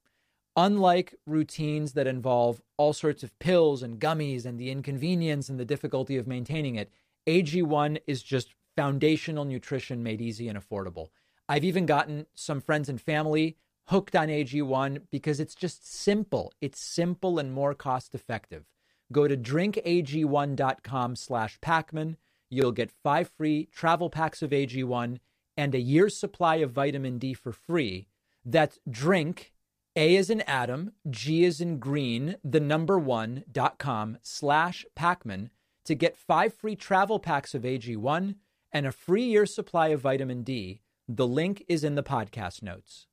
Unlike 0.59 1.13
routines 1.27 1.93
that 1.93 2.07
involve 2.07 2.63
all 2.77 2.91
sorts 2.91 3.21
of 3.21 3.37
pills 3.37 3.83
and 3.83 3.99
gummies 3.99 4.43
and 4.43 4.59
the 4.59 4.71
inconvenience 4.71 5.49
and 5.49 5.59
the 5.59 5.65
difficulty 5.65 6.17
of 6.17 6.25
maintaining 6.25 6.73
it, 6.73 6.91
AG1 7.27 7.99
is 8.07 8.23
just 8.23 8.55
foundational 8.75 9.45
nutrition 9.45 10.01
made 10.01 10.19
easy 10.19 10.47
and 10.47 10.57
affordable. 10.57 11.09
I've 11.47 11.63
even 11.63 11.85
gotten 11.85 12.25
some 12.33 12.59
friends 12.59 12.89
and 12.89 12.99
family 12.99 13.55
hooked 13.89 14.15
on 14.15 14.29
AG1 14.29 15.03
because 15.11 15.39
it's 15.39 15.53
just 15.53 15.87
simple. 15.87 16.51
It's 16.59 16.79
simple 16.79 17.37
and 17.37 17.53
more 17.53 17.75
cost 17.75 18.15
effective. 18.15 18.65
Go 19.11 19.27
to 19.27 19.37
drinkag1.com 19.37 21.15
slash 21.15 21.59
Pakman. 21.59 22.15
You'll 22.49 22.71
get 22.71 22.89
five 22.89 23.29
free 23.37 23.69
travel 23.71 24.09
packs 24.09 24.41
of 24.41 24.49
AG1 24.49 25.19
and 25.55 25.75
a 25.75 25.79
year's 25.79 26.17
supply 26.17 26.55
of 26.55 26.71
vitamin 26.71 27.19
D 27.19 27.35
for 27.35 27.51
free. 27.51 28.07
That's 28.43 28.79
drink, 28.89 29.53
A 29.98 30.16
is 30.16 30.30
in 30.30 30.42
Adam, 30.42 30.92
G 31.10 31.44
is 31.44 31.60
in 31.60 31.80
green, 31.80 32.36
the 32.44 32.60
number 32.60 33.00
one 33.00 33.44
dot 33.51 33.80
com 33.80 34.20
slash 34.22 34.86
Pakman 34.96 35.50
to 35.86 35.96
get 35.96 36.16
five 36.16 36.54
free 36.54 36.75
travel 36.75 37.18
packs 37.18 37.56
of 37.56 37.63
AG1 37.63 38.36
and 38.72 38.86
a 38.86 38.92
free 38.92 39.24
year 39.24 39.48
supply 39.48 39.88
of 39.88 40.01
vitamin 40.01 40.44
D. 40.44 40.82
The 41.08 41.25
link 41.25 41.66
is 41.68 41.84
in 41.84 41.96
the 41.96 42.04
podcast 42.04 42.62
notes. 42.62 43.08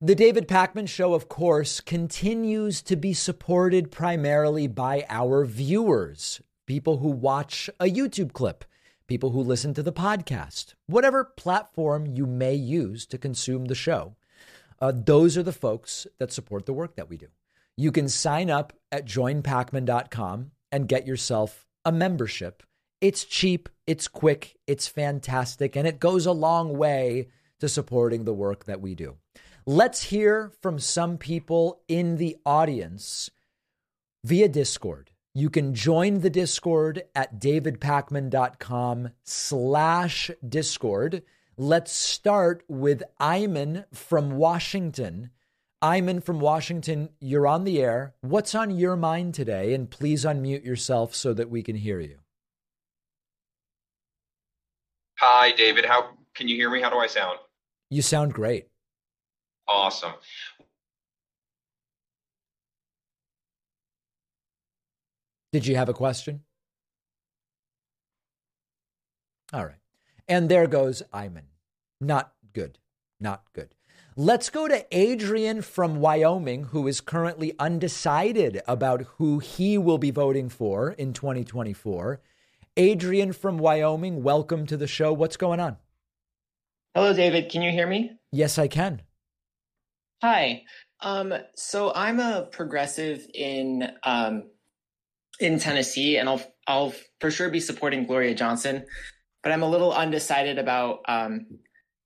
The 0.00 0.16
David 0.16 0.48
Pakman 0.48 0.88
Show, 0.88 1.14
of 1.14 1.28
course, 1.28 1.80
continues 1.80 2.82
to 2.82 2.96
be 2.96 3.14
supported 3.14 3.92
primarily 3.92 4.66
by 4.66 5.06
our 5.08 5.44
viewers, 5.44 6.40
people 6.66 6.96
who 6.96 7.10
watch 7.10 7.70
a 7.78 7.84
YouTube 7.84 8.32
clip, 8.32 8.64
people 9.06 9.30
who 9.30 9.42
listen 9.42 9.74
to 9.74 9.82
the 9.84 9.92
podcast, 9.92 10.74
whatever 10.86 11.24
platform 11.24 12.04
you 12.04 12.26
may 12.26 12.54
use 12.54 13.06
to 13.06 13.16
consume 13.16 13.66
the 13.66 13.76
show. 13.76 14.16
Uh, 14.80 14.92
those 14.94 15.36
are 15.36 15.42
the 15.42 15.52
folks 15.52 16.06
that 16.18 16.32
support 16.32 16.66
the 16.66 16.72
work 16.72 16.96
that 16.96 17.08
we 17.08 17.16
do. 17.16 17.26
You 17.76 17.92
can 17.92 18.08
sign 18.08 18.50
up 18.50 18.72
at 18.90 19.06
joinpakman.com 19.06 20.50
and 20.72 20.88
get 20.88 21.06
yourself 21.06 21.66
a 21.84 21.92
membership. 21.92 22.62
It's 23.00 23.24
cheap, 23.24 23.68
it's 23.86 24.08
quick, 24.08 24.56
it's 24.66 24.88
fantastic, 24.88 25.76
and 25.76 25.86
it 25.86 26.00
goes 26.00 26.26
a 26.26 26.32
long 26.32 26.76
way 26.76 27.28
to 27.60 27.68
supporting 27.68 28.24
the 28.24 28.34
work 28.34 28.64
that 28.64 28.80
we 28.80 28.94
do. 28.94 29.16
Let's 29.66 30.02
hear 30.04 30.50
from 30.60 30.78
some 30.78 31.18
people 31.18 31.82
in 31.88 32.16
the 32.16 32.36
audience 32.44 33.30
via 34.24 34.48
Discord. 34.48 35.10
You 35.34 35.50
can 35.50 35.74
join 35.74 36.20
the 36.20 36.30
Discord 36.30 37.02
at 37.14 37.38
davidpakman.com 37.38 39.10
slash 39.22 40.30
Discord. 40.48 41.22
Let's 41.60 41.90
start 41.90 42.62
with 42.68 43.02
Iman 43.18 43.84
from 43.92 44.36
Washington. 44.36 45.30
Iman 45.82 46.20
from 46.20 46.38
Washington, 46.38 47.08
you're 47.18 47.48
on 47.48 47.64
the 47.64 47.80
air. 47.80 48.14
What's 48.20 48.54
on 48.54 48.70
your 48.70 48.94
mind 48.94 49.34
today? 49.34 49.74
And 49.74 49.90
please 49.90 50.24
unmute 50.24 50.64
yourself 50.64 51.16
so 51.16 51.34
that 51.34 51.50
we 51.50 51.64
can 51.64 51.74
hear 51.74 51.98
you. 51.98 52.18
Hi, 55.18 55.50
David. 55.50 55.84
How 55.84 56.10
can 56.36 56.46
you 56.46 56.54
hear 56.54 56.70
me? 56.70 56.80
How 56.80 56.90
do 56.90 56.98
I 56.98 57.08
sound? 57.08 57.40
You 57.90 58.02
sound 58.02 58.34
great. 58.34 58.68
Awesome. 59.66 60.12
Did 65.52 65.66
you 65.66 65.74
have 65.74 65.88
a 65.88 65.94
question? 65.94 66.44
All 69.52 69.66
right. 69.66 69.77
And 70.28 70.48
there 70.48 70.66
goes 70.66 71.02
Iman. 71.12 71.46
Not 72.00 72.32
good. 72.52 72.78
Not 73.18 73.44
good. 73.54 73.74
Let's 74.14 74.50
go 74.50 74.68
to 74.68 74.84
Adrian 74.90 75.62
from 75.62 76.00
Wyoming, 76.00 76.64
who 76.64 76.86
is 76.86 77.00
currently 77.00 77.54
undecided 77.58 78.60
about 78.66 79.02
who 79.16 79.38
he 79.38 79.78
will 79.78 79.98
be 79.98 80.10
voting 80.10 80.48
for 80.48 80.90
in 80.92 81.12
2024. 81.12 82.20
Adrian 82.76 83.32
from 83.32 83.58
Wyoming, 83.58 84.22
welcome 84.22 84.66
to 84.66 84.76
the 84.76 84.86
show. 84.86 85.12
What's 85.12 85.36
going 85.36 85.60
on? 85.60 85.76
Hello, 86.94 87.12
David. 87.12 87.50
Can 87.50 87.62
you 87.62 87.70
hear 87.70 87.86
me? 87.86 88.12
Yes, 88.32 88.58
I 88.58 88.68
can. 88.68 89.02
Hi. 90.22 90.64
Um, 91.00 91.32
so 91.54 91.92
I'm 91.94 92.18
a 92.18 92.48
progressive 92.50 93.24
in 93.32 93.88
um, 94.02 94.50
in 95.38 95.60
Tennessee, 95.60 96.16
and 96.16 96.28
I'll 96.28 96.42
I'll 96.66 96.92
for 97.20 97.30
sure 97.30 97.50
be 97.50 97.60
supporting 97.60 98.04
Gloria 98.04 98.34
Johnson, 98.34 98.84
but 99.42 99.52
I'm 99.52 99.62
a 99.62 99.68
little 99.68 99.92
undecided 99.92 100.58
about. 100.58 101.00
Um, 101.08 101.46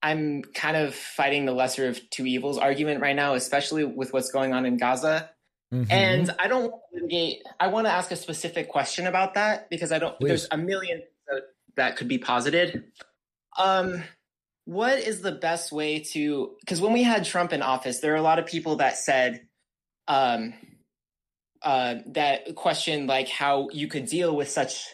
I'm 0.04 0.42
kind 0.42 0.76
of 0.76 0.94
fighting 0.94 1.44
the 1.44 1.52
lesser 1.52 1.88
of 1.88 2.10
two 2.10 2.26
evils 2.26 2.58
argument 2.58 3.00
right 3.00 3.14
now, 3.14 3.34
especially 3.34 3.84
with 3.84 4.12
what's 4.12 4.32
going 4.32 4.52
on 4.52 4.66
in 4.66 4.76
Gaza. 4.76 5.30
Mm-hmm. 5.72 5.92
And 5.92 6.34
I 6.40 6.48
don't 6.48 6.62
want 6.62 6.82
to 6.92 6.96
litigate. 6.96 7.42
I 7.60 7.68
want 7.68 7.86
to 7.86 7.92
ask 7.92 8.10
a 8.10 8.16
specific 8.16 8.68
question 8.68 9.06
about 9.06 9.34
that 9.34 9.70
because 9.70 9.92
I 9.92 9.98
don't. 9.98 10.18
Please. 10.18 10.28
There's 10.28 10.48
a 10.50 10.56
million 10.56 11.02
that 11.76 11.96
could 11.96 12.08
be 12.08 12.18
posited. 12.18 12.84
Um, 13.58 14.02
what 14.64 14.98
is 14.98 15.20
the 15.20 15.32
best 15.32 15.72
way 15.72 16.00
to 16.00 16.54
because 16.60 16.80
when 16.80 16.92
we 16.92 17.02
had 17.02 17.24
trump 17.24 17.52
in 17.52 17.62
office 17.62 17.98
there 17.98 18.12
are 18.12 18.16
a 18.16 18.22
lot 18.22 18.38
of 18.38 18.46
people 18.46 18.76
that 18.76 18.96
said 18.96 19.46
um 20.08 20.54
uh 21.62 21.96
that 22.06 22.54
question 22.54 23.06
like 23.06 23.28
how 23.28 23.68
you 23.72 23.88
could 23.88 24.06
deal 24.06 24.34
with 24.34 24.48
such 24.48 24.86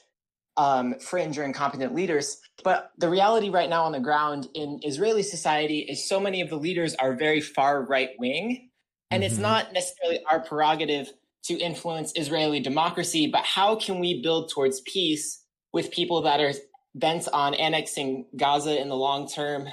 um 0.58 0.94
fringe 0.98 1.38
or 1.38 1.44
incompetent 1.44 1.94
leaders 1.94 2.38
but 2.62 2.90
the 2.98 3.08
reality 3.08 3.48
right 3.48 3.70
now 3.70 3.84
on 3.84 3.92
the 3.92 4.00
ground 4.00 4.48
in 4.54 4.78
israeli 4.82 5.22
society 5.22 5.78
is 5.78 6.06
so 6.06 6.20
many 6.20 6.40
of 6.40 6.50
the 6.50 6.56
leaders 6.56 6.94
are 6.96 7.14
very 7.14 7.40
far 7.40 7.82
right 7.82 8.10
wing 8.18 8.68
and 9.10 9.22
mm-hmm. 9.22 9.32
it's 9.32 9.40
not 9.40 9.72
necessarily 9.72 10.20
our 10.30 10.40
prerogative 10.40 11.10
to 11.44 11.54
influence 11.58 12.12
israeli 12.16 12.60
democracy 12.60 13.26
but 13.26 13.44
how 13.44 13.74
can 13.74 13.98
we 13.98 14.20
build 14.20 14.50
towards 14.50 14.80
peace 14.82 15.44
with 15.72 15.90
people 15.90 16.22
that 16.22 16.40
are 16.40 16.52
bent 16.94 17.28
on 17.32 17.54
annexing 17.54 18.26
Gaza 18.36 18.80
in 18.80 18.88
the 18.88 18.96
long 18.96 19.28
term 19.28 19.68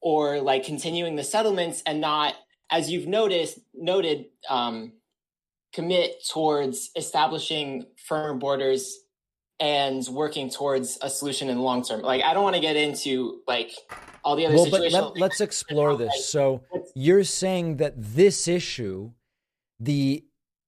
or 0.00 0.40
like 0.40 0.64
continuing 0.64 1.16
the 1.16 1.24
settlements 1.24 1.82
and 1.86 2.00
not, 2.00 2.34
as 2.70 2.90
you've 2.90 3.06
noticed, 3.06 3.58
noted, 3.74 4.26
um, 4.48 4.92
commit 5.72 6.24
towards 6.30 6.90
establishing 6.94 7.84
firmer 8.06 8.34
borders 8.34 8.96
and 9.60 10.06
working 10.08 10.50
towards 10.50 10.98
a 11.00 11.08
solution 11.08 11.48
in 11.48 11.56
the 11.56 11.62
long 11.62 11.84
term. 11.84 12.00
Like, 12.00 12.22
I 12.22 12.34
don't 12.34 12.42
want 12.42 12.56
to 12.56 12.60
get 12.62 12.76
into 12.76 13.40
like 13.46 13.72
all 14.24 14.36
the 14.36 14.46
other 14.46 14.56
well, 14.56 14.64
situations. 14.64 14.94
But 14.94 15.18
let, 15.18 15.32
us 15.32 15.40
explore 15.40 15.96
this. 15.96 16.28
So 16.28 16.62
you're 16.94 17.24
saying 17.24 17.76
that 17.76 17.94
this 17.96 18.48
issue, 18.48 19.12
the 19.78 20.24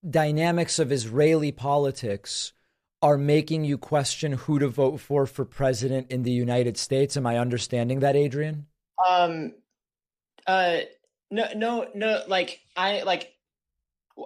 dynamics 0.09 0.79
of 0.79 0.93
Israeli 0.93 1.53
politics, 1.53 2.53
are 3.03 3.19
making 3.19 3.65
you 3.65 3.79
question 3.79 4.33
who 4.33 4.59
to 4.59 4.69
vote 4.69 5.01
for 5.01 5.27
for 5.27 5.45
president 5.45 6.11
in 6.11 6.23
the 6.23 6.31
United 6.31 6.77
States. 6.77 7.17
Am 7.17 7.27
I 7.27 7.39
understanding 7.39 8.01
that, 8.01 8.17
Adrian? 8.17 8.67
Um, 9.07 9.53
uh, 10.47 10.79
no, 11.31 11.47
no, 11.55 11.89
no. 11.95 12.23
Like 12.27 12.61
I 12.77 13.03
like. 13.03 13.33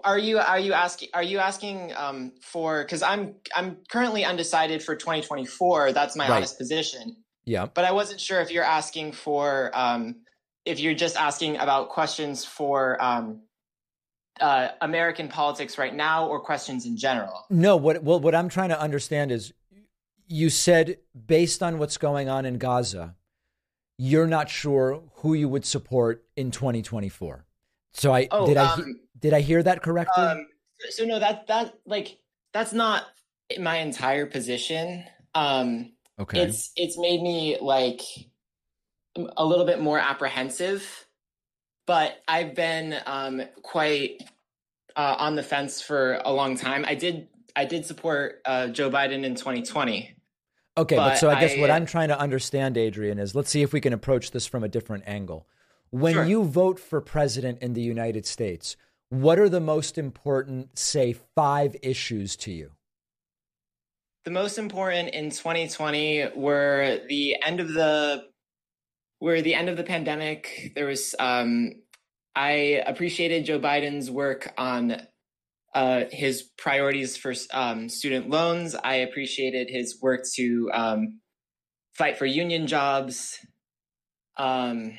Are 0.04 0.18
you 0.18 0.38
are 0.38 0.58
you 0.58 0.72
asking 0.72 1.08
are 1.14 1.22
you 1.22 1.38
asking 1.38 1.92
um 1.96 2.32
for 2.42 2.82
because 2.84 3.02
I'm 3.02 3.34
I'm 3.54 3.78
currently 3.90 4.24
undecided 4.24 4.82
for 4.82 4.94
2024. 4.94 5.92
That's 5.92 6.16
my 6.16 6.28
right. 6.28 6.36
honest 6.36 6.58
position. 6.58 7.16
Yeah. 7.44 7.66
But 7.66 7.84
I 7.84 7.92
wasn't 7.92 8.20
sure 8.20 8.40
if 8.40 8.50
you're 8.50 8.64
asking 8.64 9.12
for 9.12 9.70
um 9.74 10.16
if 10.64 10.78
you're 10.78 10.94
just 10.94 11.16
asking 11.16 11.56
about 11.56 11.88
questions 11.88 12.44
for 12.44 13.02
um 13.02 13.42
uh, 14.40 14.68
American 14.80 15.28
politics 15.28 15.78
right 15.78 15.94
now 15.94 16.26
or 16.26 16.40
questions 16.40 16.86
in 16.86 16.96
general? 16.96 17.44
No, 17.50 17.76
what 17.76 18.02
well, 18.02 18.20
what 18.20 18.34
I'm 18.34 18.48
trying 18.48 18.70
to 18.70 18.80
understand 18.80 19.30
is 19.30 19.52
you 20.26 20.48
said 20.48 20.98
based 21.26 21.62
on 21.62 21.78
what's 21.78 21.98
going 21.98 22.28
on 22.28 22.46
in 22.46 22.58
Gaza, 22.58 23.16
you're 23.98 24.26
not 24.26 24.48
sure 24.48 25.02
who 25.16 25.34
you 25.34 25.48
would 25.48 25.66
support 25.66 26.24
in 26.36 26.50
2024. 26.50 27.44
So 27.92 28.14
I 28.14 28.28
oh, 28.30 28.46
did 28.46 28.56
I 28.56 28.72
um, 28.72 29.00
did 29.20 29.32
I 29.32 29.40
hear 29.40 29.62
that 29.62 29.82
correctly? 29.82 30.22
Um, 30.22 30.46
so 30.90 31.04
no, 31.04 31.18
that 31.18 31.46
that 31.48 31.74
like 31.86 32.18
that's 32.52 32.72
not 32.72 33.04
my 33.58 33.78
entire 33.78 34.26
position. 34.26 35.04
Um, 35.34 35.92
okay, 36.18 36.40
it's 36.40 36.72
it's 36.76 36.98
made 36.98 37.22
me 37.22 37.58
like 37.60 38.00
a 39.36 39.44
little 39.44 39.64
bit 39.64 39.80
more 39.80 39.98
apprehensive 39.98 41.06
but 41.90 42.22
I've 42.28 42.54
been 42.54 42.94
um, 43.04 43.42
quite 43.62 44.22
uh, 44.94 45.16
on 45.18 45.34
the 45.34 45.42
fence 45.42 45.82
for 45.82 46.20
a 46.24 46.32
long 46.32 46.56
time. 46.56 46.84
I 46.86 46.94
did 46.94 47.26
I 47.56 47.64
did 47.64 47.84
support 47.84 48.40
uh, 48.44 48.68
Joe 48.68 48.88
Biden 48.90 49.24
in 49.24 49.34
2020. 49.34 50.14
Okay, 50.78 50.94
but, 50.94 51.08
but 51.08 51.18
so 51.18 51.28
I 51.28 51.40
guess 51.40 51.56
I, 51.56 51.60
what 51.60 51.68
I'm 51.68 51.86
trying 51.86 52.06
to 52.10 52.18
understand, 52.18 52.76
Adrian, 52.76 53.18
is 53.18 53.34
let's 53.34 53.50
see 53.50 53.62
if 53.62 53.72
we 53.72 53.80
can 53.80 53.92
approach 53.92 54.30
this 54.30 54.46
from 54.46 54.62
a 54.62 54.68
different 54.68 55.02
angle. 55.08 55.48
When 55.90 56.12
sure. 56.12 56.24
you 56.24 56.44
vote 56.44 56.78
for 56.78 57.00
president 57.00 57.58
in 57.60 57.72
the 57.72 57.82
United 57.82 58.24
States, 58.24 58.76
what 59.10 59.38
are 59.38 59.48
the 59.48 59.60
most 59.60 59.98
important, 59.98 60.78
say, 60.78 61.14
five 61.34 61.76
issues 61.82 62.36
to 62.36 62.52
you? 62.52 62.70
The 64.24 64.30
most 64.30 64.56
important 64.56 65.10
in 65.10 65.30
2020 65.30 66.30
were 66.36 67.00
the 67.08 67.36
end 67.44 67.60
of 67.60 67.72
the 67.72 68.24
were 69.20 69.42
the 69.42 69.54
end 69.54 69.68
of 69.68 69.76
the 69.76 69.84
pandemic. 69.84 70.72
There 70.74 70.86
was 70.86 71.14
um, 71.18 71.72
I 72.34 72.82
appreciated 72.86 73.44
Joe 73.44 73.58
Biden's 73.58 74.10
work 74.10 74.52
on 74.56 75.02
uh, 75.74 76.04
his 76.10 76.42
priorities 76.58 77.16
for 77.16 77.34
um, 77.52 77.88
student 77.88 78.30
loans. 78.30 78.74
I 78.74 78.96
appreciated 78.96 79.68
his 79.70 80.00
work 80.00 80.24
to 80.34 80.70
um, 80.72 81.20
fight 81.94 82.16
for 82.16 82.26
union 82.26 82.66
jobs. 82.66 83.38
Um, 84.36 84.94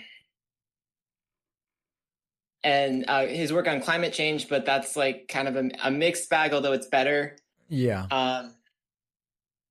and 2.63 3.06
uh, 3.08 3.26
his 3.26 3.52
work 3.52 3.67
on 3.67 3.82
climate 3.82 4.13
change, 4.13 4.47
but 4.50 4.65
that's 4.65 4.95
like 4.95 5.28
kind 5.28 5.47
of 5.47 5.56
a, 5.56 5.69
a 5.84 5.91
mixed 5.91 6.30
bag, 6.30 6.54
although 6.54 6.74
it's 6.74 6.88
better. 6.88 7.38
Yeah. 7.69 8.06
Um, 8.12 8.54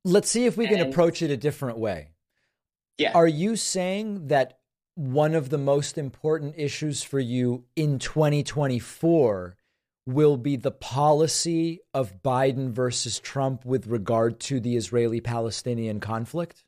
Let's 0.05 0.31
see 0.31 0.47
if 0.47 0.57
we 0.57 0.67
can 0.67 0.81
and- 0.81 0.91
approach 0.91 1.23
it 1.23 1.31
a 1.31 1.37
different 1.37 1.79
way. 1.79 2.13
yeah. 2.99 3.13
Are 3.15 3.29
you 3.29 3.57
saying 3.57 4.29
that 4.29 4.59
one 4.95 5.35
of 5.35 5.51
the 5.51 5.59
most 5.59 5.97
important 5.99 6.55
issues 6.57 7.03
for 7.03 7.21
you 7.21 7.65
in 7.77 7.99
2024 7.99 9.57
will 10.07 10.37
be 10.37 10.57
the 10.57 10.71
policy 10.71 11.81
of 11.95 12.23
Biden 12.23 12.71
versus 12.71 13.19
Trump 13.21 13.65
with 13.65 13.87
regard 13.87 14.41
to 14.41 14.59
the 14.59 14.77
Israeli 14.77 15.21
Palestinian 15.21 16.01
conflict? 16.01 16.65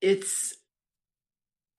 it's 0.00 0.54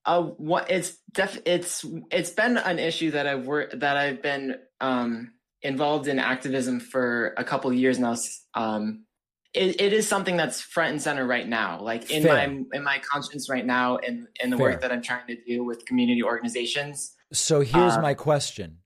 uh 0.05 0.21
what 0.21 0.69
it's 0.69 0.97
def 1.13 1.39
it's 1.45 1.85
it's 2.11 2.29
been 2.31 2.57
an 2.57 2.79
issue 2.79 3.11
that 3.11 3.27
I've 3.27 3.45
worked 3.45 3.79
that 3.79 3.97
I've 3.97 4.21
been 4.21 4.55
um 4.81 5.31
involved 5.61 6.07
in 6.07 6.19
activism 6.19 6.79
for 6.79 7.33
a 7.37 7.43
couple 7.43 7.69
of 7.71 7.75
years 7.77 7.97
now. 7.99 8.15
Um 8.53 9.05
it, 9.53 9.79
it 9.79 9.93
is 9.93 10.05
something 10.05 10.35
that's 10.35 10.59
front 10.59 10.91
and 10.91 11.01
center 11.01 11.25
right 11.25 11.47
now, 11.47 11.81
like 11.81 12.11
in 12.11 12.23
Fair. 12.23 12.47
my 12.49 12.63
in 12.73 12.83
my 12.83 12.99
conscience 12.99 13.49
right 13.49 13.65
now, 13.65 13.95
in 13.97 14.27
in 14.43 14.49
the 14.49 14.57
Fair. 14.57 14.71
work 14.71 14.81
that 14.81 14.91
I'm 14.91 15.01
trying 15.01 15.27
to 15.27 15.37
do 15.45 15.63
with 15.63 15.85
community 15.85 16.21
organizations. 16.23 17.13
So 17.31 17.61
here's 17.61 17.93
Uh, 17.97 18.01
my 18.01 18.13
question. 18.13 18.79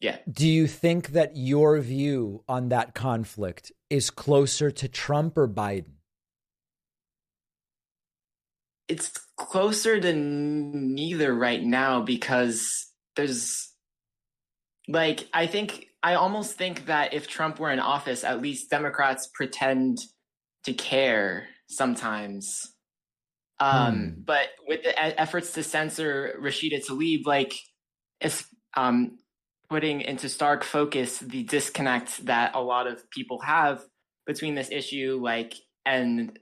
Yeah, 0.00 0.16
Do 0.32 0.48
you 0.48 0.66
think 0.66 1.08
that 1.08 1.36
your 1.36 1.78
view 1.80 2.42
on 2.48 2.70
that 2.70 2.94
conflict 2.94 3.70
is 3.90 4.08
closer 4.10 4.70
to 4.70 4.88
Trump 4.88 5.36
or 5.36 5.46
Biden? 5.46 5.99
It's 8.90 9.12
closer 9.36 10.00
to 10.00 10.12
neither 10.12 11.32
right 11.32 11.62
now 11.62 12.00
because 12.02 12.88
there's 13.14 13.72
like 14.88 15.28
I 15.32 15.46
think 15.46 15.86
I 16.02 16.14
almost 16.14 16.56
think 16.56 16.86
that 16.86 17.14
if 17.14 17.28
Trump 17.28 17.60
were 17.60 17.70
in 17.70 17.78
office, 17.78 18.24
at 18.24 18.42
least 18.42 18.68
Democrats 18.68 19.30
pretend 19.32 19.98
to 20.64 20.72
care 20.72 21.46
sometimes. 21.68 22.74
Um, 23.60 23.94
Hmm. 23.94 24.22
But 24.24 24.48
with 24.66 24.82
the 24.82 24.90
e- 24.90 25.14
efforts 25.16 25.52
to 25.52 25.62
censor 25.62 26.34
Rashida 26.40 26.84
Tlaib, 26.84 27.26
like 27.26 27.54
it's 28.20 28.44
um, 28.76 29.18
putting 29.68 30.00
into 30.00 30.28
stark 30.28 30.64
focus 30.64 31.18
the 31.18 31.44
disconnect 31.44 32.26
that 32.26 32.54
a 32.54 32.60
lot 32.60 32.86
of 32.86 33.08
people 33.10 33.40
have 33.42 33.84
between 34.26 34.54
this 34.54 34.70
issue, 34.70 35.20
like 35.22 35.54
and 35.86 36.38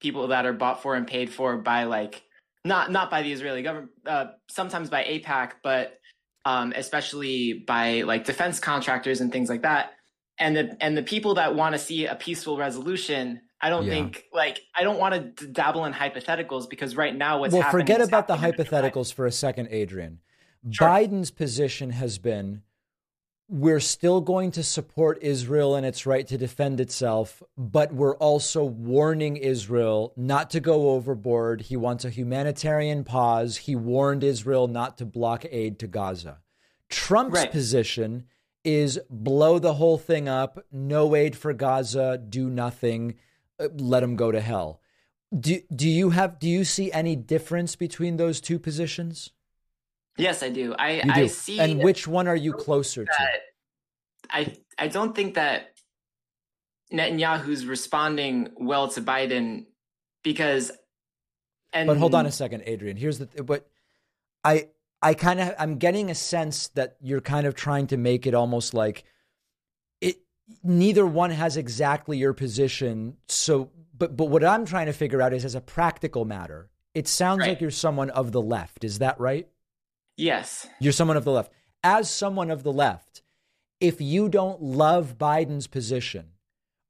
people 0.00 0.28
that 0.28 0.46
are 0.46 0.52
bought 0.52 0.82
for 0.82 0.94
and 0.94 1.06
paid 1.06 1.32
for 1.32 1.56
by 1.56 1.84
like 1.84 2.22
not 2.64 2.90
not 2.90 3.10
by 3.10 3.22
the 3.22 3.32
Israeli 3.32 3.62
government, 3.62 3.90
uh, 4.06 4.26
sometimes 4.48 4.90
by 4.90 5.04
AIPAC, 5.04 5.52
but 5.62 5.98
um, 6.44 6.72
especially 6.76 7.64
by 7.66 8.02
like 8.02 8.24
defense 8.24 8.60
contractors 8.60 9.20
and 9.20 9.32
things 9.32 9.48
like 9.48 9.62
that. 9.62 9.92
And 10.38 10.56
the 10.56 10.76
and 10.80 10.96
the 10.96 11.02
people 11.02 11.34
that 11.34 11.54
want 11.54 11.74
to 11.74 11.78
see 11.78 12.06
a 12.06 12.14
peaceful 12.14 12.58
resolution, 12.58 13.40
I 13.60 13.70
don't 13.70 13.84
Yeah. 13.86 13.92
think 13.92 14.24
like 14.32 14.60
I 14.74 14.82
don't 14.82 14.98
want 14.98 15.36
to 15.38 15.46
dabble 15.46 15.84
in 15.86 15.92
hypotheticals 15.92 16.68
because 16.68 16.96
right 16.96 17.14
now 17.14 17.40
what's 17.40 17.54
well, 17.54 17.70
forget 17.70 18.00
about 18.00 18.26
the 18.26 18.36
happening 18.36 18.54
in 18.60 18.66
real 18.70 18.82
life. 18.82 18.92
hypotheticals 18.92 19.14
for 19.14 19.26
a 19.26 19.32
second, 19.32 19.68
Adrian. 19.70 20.18
Sure. 20.70 20.88
Biden's 20.88 21.30
position 21.30 21.90
has 21.90 22.18
been 22.18 22.62
we're 23.48 23.80
still 23.80 24.20
going 24.20 24.50
to 24.52 24.62
support 24.62 25.18
Israel 25.22 25.76
and 25.76 25.86
its 25.86 26.04
right 26.04 26.26
to 26.26 26.36
defend 26.36 26.80
itself, 26.80 27.42
but 27.56 27.92
we're 27.92 28.16
also 28.16 28.64
warning 28.64 29.36
Israel 29.36 30.12
not 30.16 30.50
to 30.50 30.60
go 30.60 30.90
overboard. 30.90 31.62
He 31.62 31.76
wants 31.76 32.04
a 32.04 32.10
humanitarian 32.10 33.04
pause. 33.04 33.56
He 33.58 33.76
warned 33.76 34.24
Israel 34.24 34.66
not 34.66 34.98
to 34.98 35.06
block 35.06 35.44
aid 35.50 35.78
to 35.78 35.86
Gaza. 35.86 36.38
Trump's 36.88 37.34
Right. 37.34 37.50
position 37.50 38.24
is 38.64 38.98
blow 39.08 39.60
the 39.60 39.74
whole 39.74 39.98
thing 39.98 40.28
up, 40.28 40.64
no 40.72 41.14
aid 41.14 41.36
for 41.36 41.52
Gaza, 41.52 42.18
do 42.18 42.50
nothing, 42.50 43.14
uh, 43.60 43.68
let 43.76 44.00
them 44.00 44.16
go 44.16 44.32
to 44.32 44.40
hell. 44.40 44.80
Do, 45.38 45.60
do 45.74 45.88
you 45.88 46.10
have 46.10 46.38
do 46.40 46.48
you 46.48 46.64
see 46.64 46.90
any 46.90 47.14
difference 47.14 47.76
between 47.76 48.16
those 48.16 48.40
two 48.40 48.58
positions? 48.58 49.30
Yes, 50.18 50.42
I 50.42 50.48
do. 50.50 50.74
I 50.74 50.92
You 50.92 51.12
I 51.12 51.26
see 51.26 51.58
and 51.60 51.82
which 51.82 52.06
one 52.08 52.26
are 52.28 52.36
you 52.36 52.52
closer 52.52 53.04
to? 53.04 53.28
I 54.30 54.56
I 54.78 54.88
don't 54.88 55.14
think 55.14 55.34
that 55.34 55.72
Netanyahu's 56.92 57.66
responding 57.66 58.50
well 58.56 58.88
to 58.88 59.02
Biden 59.02 59.66
because 60.22 60.72
and 61.72 61.86
But 61.86 61.96
hold 61.98 62.14
on 62.14 62.26
a 62.26 62.32
second, 62.32 62.62
Adrian. 62.66 62.96
Here's 62.96 63.18
the 63.18 63.26
th- 63.26 63.44
but 63.46 63.68
I 64.44 64.68
I 65.02 65.14
kind 65.14 65.40
of 65.40 65.54
I'm 65.58 65.78
getting 65.78 66.10
a 66.10 66.14
sense 66.14 66.68
that 66.68 66.96
you're 67.00 67.20
kind 67.20 67.46
of 67.46 67.54
trying 67.54 67.88
to 67.88 67.96
make 67.96 68.26
it 68.26 68.34
almost 68.34 68.72
like 68.72 69.04
it 70.00 70.16
neither 70.62 71.06
one 71.06 71.30
has 71.30 71.56
exactly 71.56 72.16
your 72.18 72.32
position. 72.32 73.16
So 73.28 73.70
but 73.96 74.16
but 74.16 74.26
what 74.26 74.44
I'm 74.44 74.64
trying 74.64 74.86
to 74.86 74.92
figure 74.92 75.20
out 75.20 75.32
is 75.34 75.44
as 75.44 75.54
a 75.54 75.60
practical 75.60 76.24
matter, 76.24 76.70
it 76.94 77.06
sounds 77.08 77.40
Right. 77.40 77.50
like 77.50 77.60
you're 77.60 77.70
someone 77.70 78.10
of 78.10 78.32
the 78.32 78.40
left. 78.42 78.84
Is 78.84 79.00
that 79.00 79.18
right? 79.20 79.48
Yes. 80.16 80.66
You're 80.80 80.92
someone 80.92 81.16
of 81.16 81.24
the 81.24 81.32
left. 81.32 81.52
As 81.82 82.10
someone 82.10 82.50
of 82.50 82.62
the 82.62 82.72
left, 82.72 83.22
if 83.80 84.00
you 84.00 84.28
don't 84.28 84.62
love 84.62 85.18
Biden's 85.18 85.66
position, 85.66 86.32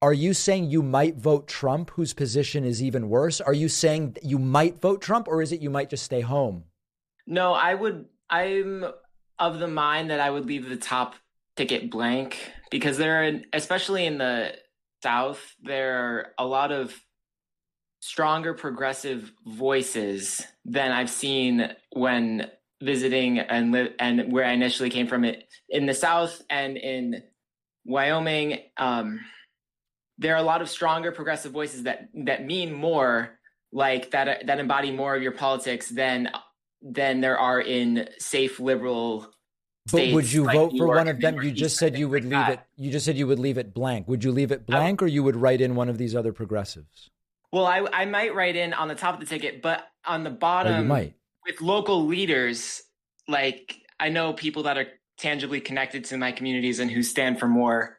are 0.01 0.12
you 0.12 0.35
saying 0.35 0.71
you 0.71 0.83
might 0.83 1.17
vote 1.17 1.49
Trump, 1.49 1.91
whose 1.91 2.12
position 2.12 2.65
is 2.65 2.83
even 2.83 3.09
worse? 3.09 3.41
Are 3.41 3.55
you 3.55 3.69
saying 3.69 4.17
you 4.23 4.39
might 4.39 4.81
vote 4.81 5.01
Trump, 5.01 5.27
or 5.27 5.43
is 5.43 5.53
it 5.53 5.61
you 5.61 5.71
might 5.71 5.91
just 5.91 6.05
stay 6.05 6.21
home? 6.21 6.65
No, 7.27 7.53
I 7.55 7.75
would 7.75 8.07
I'm 8.31 8.85
of 9.39 9.59
the 9.59 9.69
mind 9.69 10.11
that 10.11 10.21
I 10.21 10.31
would 10.31 10.47
leave 10.47 10.69
the 10.69 10.77
top 10.77 11.15
ticket 11.57 11.91
blank 11.91 12.53
because 12.71 12.99
there 12.99 13.25
are 13.25 13.41
especially 13.53 14.05
in 14.07 14.19
the 14.19 14.55
south 15.03 15.55
there 15.62 15.99
are 15.99 16.27
a 16.39 16.45
lot 16.45 16.73
of 16.73 16.95
stronger 18.01 18.55
progressive 18.55 19.33
voices 19.47 20.47
than 20.65 20.93
I've 20.93 21.11
seen 21.11 21.75
when 21.93 22.51
visiting 22.83 23.39
and 23.39 23.73
live 23.73 23.93
and 23.99 24.33
where 24.33 24.45
I 24.45 24.53
initially 24.53 24.91
came 24.91 25.07
from 25.07 25.25
it 25.25 25.45
in 25.69 25.87
the 25.87 25.95
south 25.95 26.43
and 26.51 26.77
in 26.77 27.23
Wyoming 27.85 28.59
um 28.77 29.21
there 30.19 30.35
are 30.35 30.39
a 30.39 30.43
lot 30.43 30.62
of 30.62 30.69
stronger 30.69 31.12
progressive 31.12 31.53
voices 31.53 31.85
that 31.85 32.09
that 32.15 32.45
mean 32.45 32.73
more 32.73 33.39
like 33.73 34.11
that 34.11 34.47
that 34.47 34.59
embody 34.59 34.91
more 34.91 35.15
of 35.15 35.23
your 35.23 35.33
politics 35.33 35.89
than 35.89 36.29
than 36.83 37.21
there 37.21 37.39
are 37.39 37.61
in 37.61 38.09
safe 38.19 38.61
liberal 38.61 39.27
But 39.87 39.89
states 39.91 40.15
would 40.15 40.33
you 40.33 40.45
like 40.45 40.55
vote 40.57 40.73
for 40.77 40.87
one 40.89 41.09
of 41.09 41.21
them? 41.21 41.41
You 41.43 41.53
just 41.53 41.77
said 41.77 41.97
you 41.99 42.09
would 42.09 42.25
like 42.25 42.31
leave 42.31 42.47
that. 42.47 42.67
it. 42.77 42.83
You 42.83 42.91
just 42.91 43.05
said 43.07 43.17
you 43.17 43.27
would 43.27 43.39
leave 43.39 43.57
it 43.59 43.73
blank. 43.73 44.09
Would 44.09 44.25
you 44.25 44.33
leave 44.33 44.53
it 44.53 44.67
blank, 44.67 45.03
or 45.03 45.07
you 45.07 45.23
would 45.23 45.37
write 45.37 45.61
in 45.61 45.75
one 45.75 45.89
of 45.89 45.97
these 45.97 46.15
other 46.15 46.33
progressives? 46.33 47.11
Well, 47.53 47.67
I 47.67 47.87
I 47.93 48.05
might 48.05 48.35
write 48.35 48.57
in 48.57 48.75
on 48.75 48.89
the 48.89 48.95
top 48.95 49.15
of 49.15 49.21
the 49.21 49.27
ticket, 49.27 49.62
but 49.62 49.87
on 50.05 50.25
the 50.25 50.31
Or 50.43 50.79
you 50.79 50.85
might. 50.85 51.15
With 51.46 51.61
local 51.61 52.04
leaders, 52.06 52.82
like 53.28 53.76
I 54.00 54.09
know 54.09 54.32
people 54.32 54.64
that 54.64 54.76
are 54.76 54.87
tangibly 55.16 55.61
connected 55.61 56.04
to 56.06 56.18
my 56.18 56.32
communities 56.32 56.78
and 56.80 56.90
who 56.90 57.02
stand 57.02 57.38
for 57.38 57.48
more. 57.48 57.98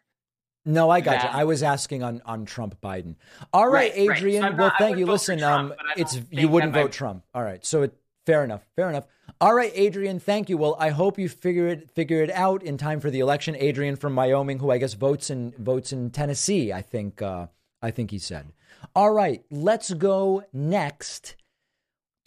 No, 0.66 0.90
I 0.90 1.00
got 1.00 1.24
you. 1.24 1.30
I 1.32 1.46
was 1.46 1.64
asking 1.64 2.04
on 2.04 2.22
on 2.26 2.46
Trump 2.46 2.80
Biden. 2.82 3.16
All 3.54 3.68
right, 3.70 3.94
Right, 3.96 4.08
right. 4.10 4.18
Adrian. 4.18 4.44
So 4.44 4.50
well, 4.50 4.58
not- 4.58 4.78
thank 4.78 4.98
you. 4.98 5.06
Listen, 5.06 5.40
Trump, 5.40 5.72
um, 5.72 5.78
it's 5.96 6.20
you 6.30 6.50
wouldn't 6.50 6.74
that 6.74 6.82
vote 6.84 6.92
Trump. 6.92 7.24
All 7.34 7.42
right, 7.44 7.66
so 7.66 7.84
it, 7.84 7.96
fair 8.26 8.44
enough. 8.44 8.66
Fair 8.76 8.90
enough. 8.90 9.06
All 9.40 9.54
right, 9.54 9.72
Adrian. 9.76 10.20
Thank 10.20 10.50
you. 10.50 10.58
Well, 10.58 10.76
I 10.78 10.90
hope 10.90 11.18
you 11.18 11.30
figure 11.30 11.68
it 11.68 11.90
figure 11.92 12.22
it 12.22 12.32
out 12.32 12.64
in 12.64 12.78
time 12.78 13.00
for 13.00 13.10
the 13.10 13.20
election. 13.22 13.56
Adrian 13.56 13.96
from 13.96 14.14
Wyoming, 14.16 14.60
who 14.60 14.70
I 14.70 14.78
guess 14.78 14.94
votes 14.94 15.30
in 15.30 15.54
votes 15.58 15.94
in 15.94 16.10
Tennessee. 16.12 16.74
I 16.74 16.82
think. 16.82 17.22
Uh, 17.22 17.48
I 17.82 17.92
think 17.92 18.12
he 18.12 18.18
said. 18.20 18.52
All 18.96 19.12
right, 19.12 19.46
let's 19.50 19.94
go 19.94 20.44
next 20.52 21.36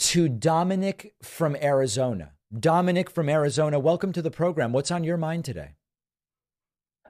to 0.00 0.30
Dominic 0.30 1.14
from 1.22 1.54
Arizona. 1.56 2.32
Dominic 2.58 3.10
from 3.10 3.28
Arizona, 3.28 3.78
welcome 3.78 4.12
to 4.14 4.22
the 4.22 4.30
program. 4.30 4.72
What's 4.72 4.90
on 4.90 5.04
your 5.04 5.18
mind 5.18 5.44
today? 5.44 5.74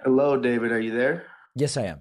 Hello, 0.03 0.37
David. 0.37 0.73
Are 0.73 0.81
you 0.81 0.91
there? 0.91 1.27
Yes, 1.55 1.77
I 1.77 1.83
am. 1.85 2.01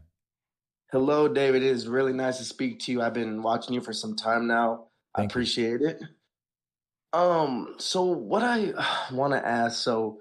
Hello, 0.92 1.28
David. 1.28 1.62
It 1.62 1.68
is 1.68 1.88
really 1.88 2.12
nice 2.12 2.40
to 2.40 2.44
speak 2.44 2.80
to 2.82 2.92
you. 2.92 3.04
I've 3.04 3.14
been 3.14 3.44
watching 3.44 3.76
you 3.76 3.82
for 3.82 3.94
some 3.94 4.16
time 4.16 4.48
now. 4.48 4.88
I 5.14 5.20
Thank 5.20 5.30
you. 5.30 5.34
appreciate 5.34 5.82
it. 5.82 6.02
Um, 7.14 7.76
so 7.78 8.04
what 8.06 8.42
I 8.42 8.74
want 9.14 9.34
to 9.34 9.48
ask, 9.48 9.84
so 9.84 10.18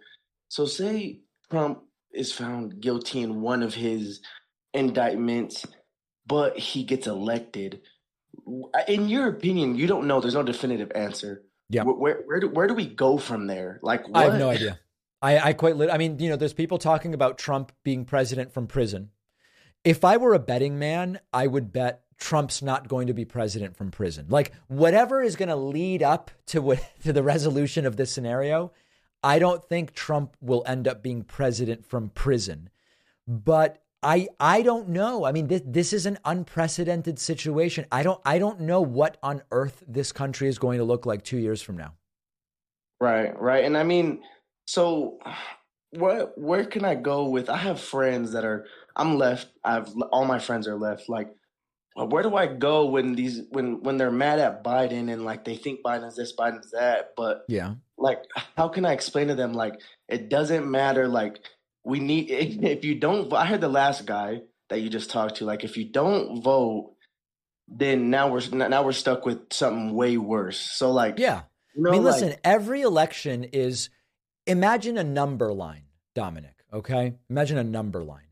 so 0.49 0.67
say 0.67 1.21
Trump 1.51 1.83
is 2.13 2.31
found 2.31 2.81
guilty 2.81 3.23
in 3.23 3.41
one 3.41 3.63
of 3.63 3.73
his 3.75 4.21
indictments, 4.75 5.65
but 6.27 6.59
he 6.59 6.85
gets 6.85 7.07
elected. 7.07 7.81
In 8.87 9.09
your 9.09 9.29
opinion, 9.29 9.77
you 9.77 9.87
don't 9.87 10.07
know. 10.07 10.21
There's 10.21 10.35
no 10.35 10.43
definitive 10.43 10.93
answer. 10.95 11.43
Yeah. 11.69 11.83
Where 11.83 11.95
where 11.95 12.23
where 12.27 12.41
do, 12.41 12.49
where 12.49 12.67
do 12.67 12.75
we 12.75 12.87
go 12.87 13.19
from 13.19 13.47
there? 13.47 13.79
Like, 13.83 14.09
what? 14.09 14.17
I 14.17 14.25
have 14.25 14.38
no 14.38 14.51
idea. 14.51 14.79
I, 15.21 15.38
I 15.38 15.53
quite 15.53 15.77
lit. 15.77 15.91
I 15.91 15.99
mean, 15.99 16.19
you 16.19 16.29
know, 16.29 16.37
there's 16.37 16.53
people 16.53 16.79
talking 16.79 17.12
about 17.12 17.38
Trump 17.38 17.73
being 17.83 18.05
president 18.05 18.53
from 18.53 18.67
prison. 18.67 19.11
If 19.85 20.05
I 20.05 20.17
were 20.17 20.35
a 20.35 20.38
betting 20.38 20.79
man, 20.79 21.21
I 21.33 21.47
would 21.47 21.73
bet 21.73 22.03
Trump's 22.19 22.62
not 22.62 22.88
going 22.88 23.07
to 23.09 23.14
be 23.14 23.25
president 23.25 23.77
from 23.77 23.91
prison. 23.91 24.27
Like 24.29 24.53
whatever 24.67 25.23
is 25.23 25.37
going 25.37 25.49
to 25.49 25.57
lead 25.57 26.03
up 26.03 26.31
to 26.47 26.61
what 26.62 26.81
to 27.03 27.12
the 27.12 27.23
resolution 27.23 27.87
of 27.87 27.97
this 27.97 28.12
scenario, 28.12 28.73
I 29.23 29.38
don't 29.38 29.64
think 29.64 29.93
Trump 29.93 30.37
will 30.41 30.62
end 30.67 30.87
up 30.87 31.03
being 31.03 31.23
president 31.23 31.87
from 31.87 32.11
prison. 32.11 32.71
But 33.27 33.83
I 34.03 34.29
I 34.39 34.63
don't 34.63 34.91
know. 34.91 35.25
I 35.25 35.33
mean, 35.33 35.49
this 35.49 35.63
this 35.65 35.93
is 35.93 36.07
an 36.07 36.19
unprecedented 36.25 37.19
situation. 37.19 37.87
I 37.91 38.03
don't 38.03 38.21
I 38.25 38.39
don't 38.39 38.61
know 38.61 38.81
what 38.81 39.17
on 39.23 39.43
earth 39.51 39.83
this 39.89 40.13
country 40.13 40.49
is 40.49 40.59
going 40.59 40.79
to 40.79 40.85
look 40.85 41.07
like 41.07 41.25
two 41.25 41.39
years 41.39 41.63
from 41.63 41.77
now. 41.77 41.95
Right, 43.01 43.39
right. 43.41 43.65
And 43.65 43.77
I 43.77 43.83
mean, 43.83 44.23
so 44.67 45.19
where 45.91 46.27
where 46.37 46.65
can 46.65 46.85
I 46.85 46.95
go 46.95 47.29
with? 47.29 47.49
I 47.49 47.57
have 47.57 47.81
friends 47.81 48.33
that 48.33 48.45
are. 48.45 48.67
I'm 48.97 49.17
left. 49.17 49.49
I've 49.65 49.89
all 50.13 50.25
my 50.25 50.39
friends 50.39 50.67
are 50.67 50.77
left. 50.77 51.09
Like, 51.09 51.29
where 51.95 52.23
do 52.23 52.37
I 52.37 52.47
go 52.47 52.87
when 52.87 53.15
these 53.15 53.43
when 53.51 53.83
when 53.83 53.97
they're 53.97 54.11
mad 54.11 54.39
at 54.39 54.65
Biden 54.65 55.13
and 55.13 55.25
like 55.25 55.45
they 55.45 55.57
think 55.57 55.81
Biden's 55.85 56.17
this, 56.17 56.35
Biden's 56.37 56.71
that? 56.73 57.13
But 57.17 57.45
yeah, 57.49 57.75
like, 57.97 58.19
how 58.57 58.69
can 58.69 58.85
I 58.85 58.93
explain 58.93 59.29
to 59.29 59.35
them 59.35 59.53
like 59.55 59.81
it 60.09 60.29
doesn't 60.29 60.71
matter? 60.71 61.09
Like, 61.09 61.41
we 61.88 62.01
need 62.01 62.31
if 62.31 62.85
you 62.85 62.94
don't. 62.94 63.33
I 63.33 63.46
heard 63.46 63.61
the 63.61 63.68
last 63.68 64.07
guy 64.07 64.42
that 64.68 64.81
you 64.81 64.90
just 64.90 65.11
talked 65.11 65.37
to. 65.37 65.44
Like, 65.44 65.64
if 65.64 65.77
you 65.77 65.90
don't 65.90 66.42
vote, 66.42 66.94
then 67.66 68.11
now 68.11 68.31
we're 68.31 68.42
now 68.51 68.85
we're 68.85 68.92
stuck 68.92 69.24
with 69.24 69.53
something 69.53 69.94
way 69.94 70.16
worse. 70.16 70.59
So 70.59 70.92
like, 70.92 71.18
yeah. 71.18 71.42
You 71.74 71.83
know, 71.83 71.90
I 71.90 71.92
mean, 71.94 72.05
like, 72.05 72.14
listen. 72.14 72.35
Every 72.44 72.83
election 72.83 73.44
is 73.44 73.90
imagine 74.46 74.98
a 74.98 75.05
number 75.05 75.53
line, 75.53 75.85
Dominic, 76.14 76.64
okay? 76.72 77.14
Imagine 77.31 77.59
a 77.59 77.64
number 77.64 78.05
line. 78.05 78.22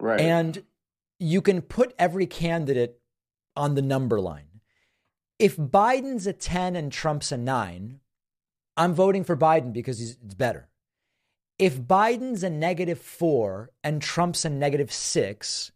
Right. 0.00 0.20
And 0.20 0.62
you 1.18 1.42
can 1.42 1.60
put 1.60 1.94
every 1.98 2.26
candidate 2.26 3.00
on 3.56 3.74
the 3.74 3.82
number 3.82 4.20
line. 4.20 4.60
If 5.38 5.56
Biden's 5.56 6.26
a 6.26 6.32
10 6.32 6.76
and 6.76 6.92
Trump's 6.92 7.32
a 7.32 7.36
9, 7.36 8.00
I'm 8.76 8.94
voting 8.94 9.24
for 9.24 9.36
Biden 9.36 9.72
because 9.72 10.00
it's 10.00 10.34
better. 10.34 10.67
If 11.58 11.80
Biden's 11.80 12.42
a 12.42 12.50
negative 12.50 13.00
4 13.00 13.70
and 13.82 14.00
Trump's 14.00 14.44
a 14.44 14.50
negative 14.50 14.92
6, 14.92 15.72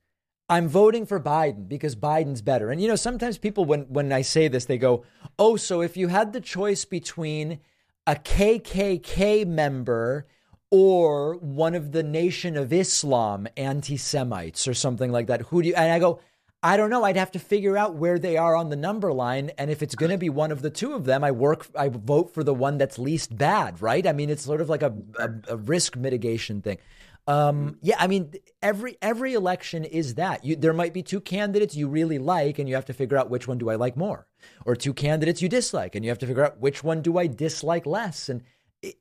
I'm 0.48 0.68
voting 0.68 1.06
for 1.06 1.18
Biden 1.18 1.68
because 1.68 1.96
Biden's 1.96 2.42
better. 2.42 2.70
And 2.70 2.80
you 2.80 2.88
know, 2.88 2.96
sometimes 2.96 3.38
people 3.38 3.64
when 3.64 3.82
when 3.84 4.12
I 4.12 4.22
say 4.22 4.48
this 4.48 4.66
they 4.66 4.78
go, 4.78 5.04
"Oh, 5.38 5.56
so 5.56 5.80
if 5.80 5.96
you 5.96 6.08
had 6.08 6.32
the 6.32 6.40
choice 6.40 6.84
between 6.84 7.60
a 8.06 8.16
KKK 8.16 9.46
member 9.46 10.26
or 10.70 11.36
one 11.36 11.74
of 11.74 11.92
the 11.92 12.02
Nation 12.02 12.56
of 12.56 12.72
Islam 12.72 13.46
anti 13.56 13.96
Semites 13.96 14.66
or 14.66 14.74
something 14.74 15.12
like 15.12 15.26
that. 15.26 15.42
Who 15.42 15.62
do 15.62 15.68
you? 15.68 15.74
And 15.74 15.92
I 15.92 15.98
go, 15.98 16.20
I 16.64 16.76
don't 16.76 16.90
know. 16.90 17.02
I'd 17.02 17.16
have 17.16 17.32
to 17.32 17.40
figure 17.40 17.76
out 17.76 17.96
where 17.96 18.18
they 18.18 18.36
are 18.36 18.54
on 18.54 18.68
the 18.68 18.76
number 18.76 19.12
line, 19.12 19.50
and 19.58 19.70
if 19.70 19.82
it's 19.82 19.96
going 19.96 20.12
to 20.12 20.18
be 20.18 20.30
one 20.30 20.52
of 20.52 20.62
the 20.62 20.70
two 20.70 20.92
of 20.92 21.04
them, 21.04 21.24
I 21.24 21.32
work. 21.32 21.66
I 21.76 21.88
vote 21.88 22.32
for 22.32 22.44
the 22.44 22.54
one 22.54 22.78
that's 22.78 22.98
least 22.98 23.36
bad, 23.36 23.82
right? 23.82 24.06
I 24.06 24.12
mean, 24.12 24.30
it's 24.30 24.44
sort 24.44 24.60
of 24.60 24.68
like 24.68 24.82
a, 24.82 24.94
a, 25.18 25.30
a 25.48 25.56
risk 25.56 25.96
mitigation 25.96 26.62
thing. 26.62 26.78
Um, 27.26 27.78
yeah, 27.82 27.96
I 27.98 28.06
mean, 28.06 28.32
every 28.62 28.96
every 29.02 29.34
election 29.34 29.84
is 29.84 30.14
that. 30.14 30.44
You, 30.44 30.54
there 30.54 30.72
might 30.72 30.92
be 30.92 31.02
two 31.02 31.20
candidates 31.20 31.74
you 31.74 31.88
really 31.88 32.18
like, 32.18 32.58
and 32.58 32.68
you 32.68 32.76
have 32.76 32.86
to 32.86 32.92
figure 32.92 33.16
out 33.16 33.30
which 33.30 33.48
one 33.48 33.58
do 33.58 33.68
I 33.68 33.74
like 33.74 33.96
more, 33.96 34.26
or 34.64 34.76
two 34.76 34.92
candidates 34.94 35.42
you 35.42 35.48
dislike, 35.48 35.96
and 35.96 36.04
you 36.04 36.10
have 36.10 36.18
to 36.18 36.26
figure 36.26 36.44
out 36.44 36.60
which 36.60 36.84
one 36.84 37.02
do 37.02 37.18
I 37.18 37.26
dislike 37.26 37.86
less. 37.86 38.28
And 38.28 38.42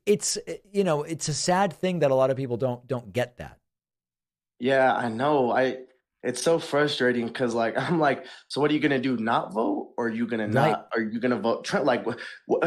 it's 0.06 0.36
you 0.72 0.82
know, 0.82 1.02
it's 1.02 1.28
a 1.28 1.34
sad 1.34 1.72
thing 1.72 2.00
that 2.00 2.10
a 2.10 2.14
lot 2.14 2.30
of 2.30 2.36
people 2.36 2.56
don't 2.56 2.86
don't 2.88 3.12
get 3.12 3.36
that. 3.38 3.58
Yeah, 4.58 4.94
I 4.94 5.08
know. 5.08 5.50
I 5.50 5.78
it's 6.22 6.42
so 6.42 6.58
frustrating 6.58 7.26
because 7.26 7.54
like 7.54 7.76
i'm 7.78 7.98
like 7.98 8.26
so 8.48 8.60
what 8.60 8.70
are 8.70 8.74
you 8.74 8.80
gonna 8.80 8.98
do 8.98 9.16
not 9.16 9.52
vote 9.52 9.92
or 9.96 10.06
are 10.06 10.10
you 10.10 10.26
gonna 10.26 10.48
not 10.48 10.88
are 10.94 11.00
you 11.00 11.20
gonna 11.20 11.38
vote? 11.38 11.64
Trent, 11.64 11.84
like 11.84 12.04
what, 12.06 12.18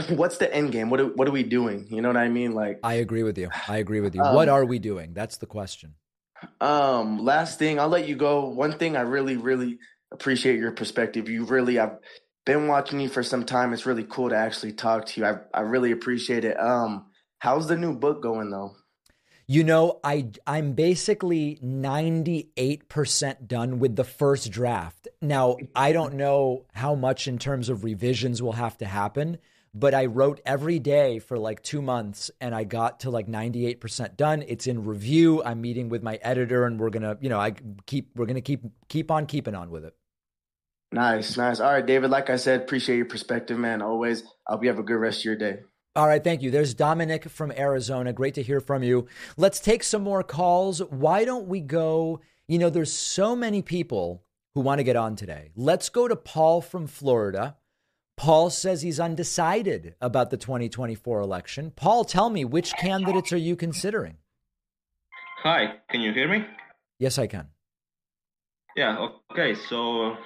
what's 0.09 0.37
the 0.37 0.53
end 0.53 0.71
game? 0.71 0.89
What 0.89 0.99
are, 0.99 1.07
what 1.07 1.27
are 1.27 1.31
we 1.31 1.43
doing? 1.43 1.87
You 1.89 2.01
know 2.01 2.09
what 2.09 2.17
i 2.17 2.29
mean? 2.29 2.53
Like 2.53 2.79
i 2.83 2.95
agree 2.95 3.23
with 3.23 3.37
you. 3.37 3.49
I 3.67 3.77
agree 3.77 4.01
with 4.01 4.15
you. 4.15 4.21
Um, 4.25 4.35
what 4.35 4.49
are 4.49 4.65
we 4.65 4.79
doing? 4.79 5.13
That's 5.13 5.37
the 5.37 5.45
question. 5.45 5.95
um 6.61 7.23
last 7.23 7.59
thing 7.59 7.79
i'll 7.79 7.89
let 7.89 8.07
you 8.07 8.15
go. 8.15 8.49
One 8.49 8.77
thing 8.77 8.95
i 8.95 9.01
really 9.01 9.37
really 9.37 9.79
appreciate 10.11 10.59
your 10.59 10.71
perspective. 10.71 11.29
You 11.29 11.45
really 11.45 11.79
i've 11.79 11.97
been 12.45 12.67
watching 12.67 12.99
you 12.99 13.09
for 13.09 13.23
some 13.23 13.43
time. 13.43 13.73
It's 13.73 13.85
really 13.85 14.05
cool 14.07 14.29
to 14.29 14.35
actually 14.35 14.73
talk 14.73 15.07
to 15.07 15.21
you. 15.21 15.25
I, 15.25 15.37
I 15.53 15.61
really 15.61 15.91
appreciate 15.91 16.45
it. 16.45 16.59
Um 16.59 17.07
how's 17.39 17.67
the 17.67 17.77
new 17.77 17.93
book 17.95 18.21
going 18.21 18.49
though 18.49 18.75
you 19.47 19.63
know, 19.63 19.99
I 20.03 20.29
I'm 20.47 20.73
basically 20.73 21.59
98% 21.63 23.47
done 23.47 23.79
with 23.79 23.95
the 23.95 24.03
first 24.03 24.51
draft. 24.51 25.07
Now, 25.21 25.57
I 25.75 25.91
don't 25.91 26.15
know 26.15 26.65
how 26.73 26.95
much 26.95 27.27
in 27.27 27.37
terms 27.37 27.69
of 27.69 27.83
revisions 27.83 28.41
will 28.41 28.53
have 28.53 28.77
to 28.79 28.85
happen, 28.85 29.37
but 29.73 29.93
I 29.93 30.05
wrote 30.05 30.41
every 30.45 30.79
day 30.79 31.19
for 31.19 31.37
like 31.37 31.61
2 31.61 31.81
months 31.81 32.31
and 32.41 32.55
I 32.55 32.63
got 32.63 33.01
to 33.01 33.11
like 33.11 33.27
98% 33.27 34.17
done. 34.17 34.43
It's 34.47 34.67
in 34.67 34.85
review. 34.85 35.43
I'm 35.43 35.61
meeting 35.61 35.89
with 35.89 36.01
my 36.01 36.15
editor 36.21 36.65
and 36.65 36.79
we're 36.79 36.89
going 36.89 37.03
to, 37.03 37.17
you 37.21 37.29
know, 37.29 37.39
I 37.39 37.53
keep 37.85 38.11
we're 38.15 38.25
going 38.25 38.35
to 38.35 38.41
keep 38.41 38.63
keep 38.89 39.11
on 39.11 39.25
keeping 39.25 39.53
on 39.53 39.69
with 39.69 39.85
it. 39.85 39.93
Nice, 40.91 41.35
nice. 41.35 41.59
All 41.59 41.71
right, 41.71 41.85
David, 41.85 42.09
like 42.09 42.29
I 42.29 42.37
said, 42.37 42.61
appreciate 42.61 42.97
your 42.97 43.05
perspective, 43.05 43.59
man. 43.59 43.81
Always. 43.81 44.23
I 44.47 44.53
hope 44.53 44.63
you 44.63 44.69
have 44.69 44.79
a 44.79 44.83
good 44.83 44.95
rest 44.95 45.19
of 45.19 45.25
your 45.25 45.35
day. 45.35 45.59
All 45.95 46.07
right, 46.07 46.21
thank 46.21 46.41
you. 46.41 46.51
There's 46.51 46.73
Dominic 46.73 47.29
from 47.29 47.53
Arizona. 47.53 48.11
Great 48.11 48.33
to 48.33 48.43
hear 48.43 48.59
from 48.59 48.83
you. 48.83 49.07
Let's 49.37 49.61
take 49.61 49.81
some 49.81 50.01
more 50.01 50.23
calls. 50.23 50.83
Why 50.83 51.23
don't 51.23 51.47
we 51.47 51.61
go? 51.61 52.19
You 52.49 52.59
know, 52.59 52.69
there's 52.69 52.91
so 52.91 53.33
many 53.33 53.61
people 53.61 54.21
who 54.55 54.61
want 54.61 54.79
to 54.79 54.83
get 54.83 54.97
on 54.97 55.15
today. 55.15 55.51
Let's 55.55 55.87
go 55.87 56.09
to 56.09 56.17
Paul 56.17 56.59
from 56.59 56.87
Florida. 56.87 57.55
Paul 58.17 58.49
says 58.49 58.81
he's 58.81 58.99
undecided 58.99 59.95
about 60.01 60.31
the 60.31 60.37
2024 60.37 61.21
election. 61.21 61.71
Paul, 61.73 62.03
tell 62.03 62.29
me, 62.29 62.43
which 62.43 62.73
candidates 62.73 63.31
are 63.31 63.37
you 63.37 63.55
considering? 63.55 64.17
Hi, 65.43 65.75
can 65.89 66.01
you 66.01 66.11
hear 66.11 66.27
me? 66.27 66.45
Yes, 66.99 67.17
I 67.17 67.27
can. 67.27 67.47
Yeah, 68.75 69.07
okay. 69.31 69.55
So, 69.69 70.17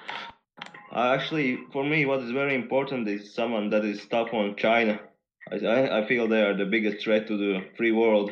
uh, 0.92 1.14
actually, 1.16 1.60
for 1.72 1.84
me, 1.84 2.06
what 2.06 2.20
is 2.22 2.32
very 2.32 2.56
important 2.56 3.06
is 3.06 3.32
someone 3.32 3.70
that 3.70 3.84
is 3.84 4.04
tough 4.06 4.34
on 4.34 4.56
China 4.56 4.98
I, 5.52 6.00
I 6.00 6.06
feel 6.06 6.28
they 6.28 6.42
are 6.42 6.56
the 6.56 6.64
biggest 6.64 7.04
threat 7.04 7.26
to 7.28 7.36
the 7.36 7.64
free 7.76 7.92
world. 7.92 8.30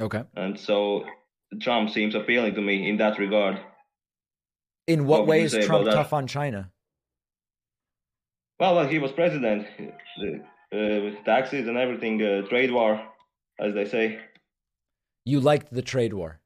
Okay. 0.00 0.22
And 0.34 0.58
so 0.58 1.04
Trump 1.60 1.90
seems 1.90 2.14
appealing 2.14 2.54
to 2.54 2.60
me 2.60 2.88
in 2.88 2.96
that 2.98 3.18
regard. 3.18 3.60
In 4.86 5.06
what, 5.06 5.20
what 5.20 5.28
way 5.28 5.42
is 5.42 5.52
Trump 5.66 5.86
tough 5.86 6.12
on 6.12 6.26
China? 6.26 6.70
Well, 8.58 8.76
when 8.76 8.88
he 8.88 8.98
was 8.98 9.12
president, 9.12 9.66
uh, 10.72 11.10
taxes 11.24 11.68
and 11.68 11.76
everything, 11.76 12.22
uh, 12.22 12.42
trade 12.48 12.72
war, 12.72 13.00
as 13.60 13.74
they 13.74 13.84
say. 13.84 14.18
You 15.24 15.40
liked 15.40 15.72
the 15.72 15.82
trade 15.82 16.14
war. 16.14 16.40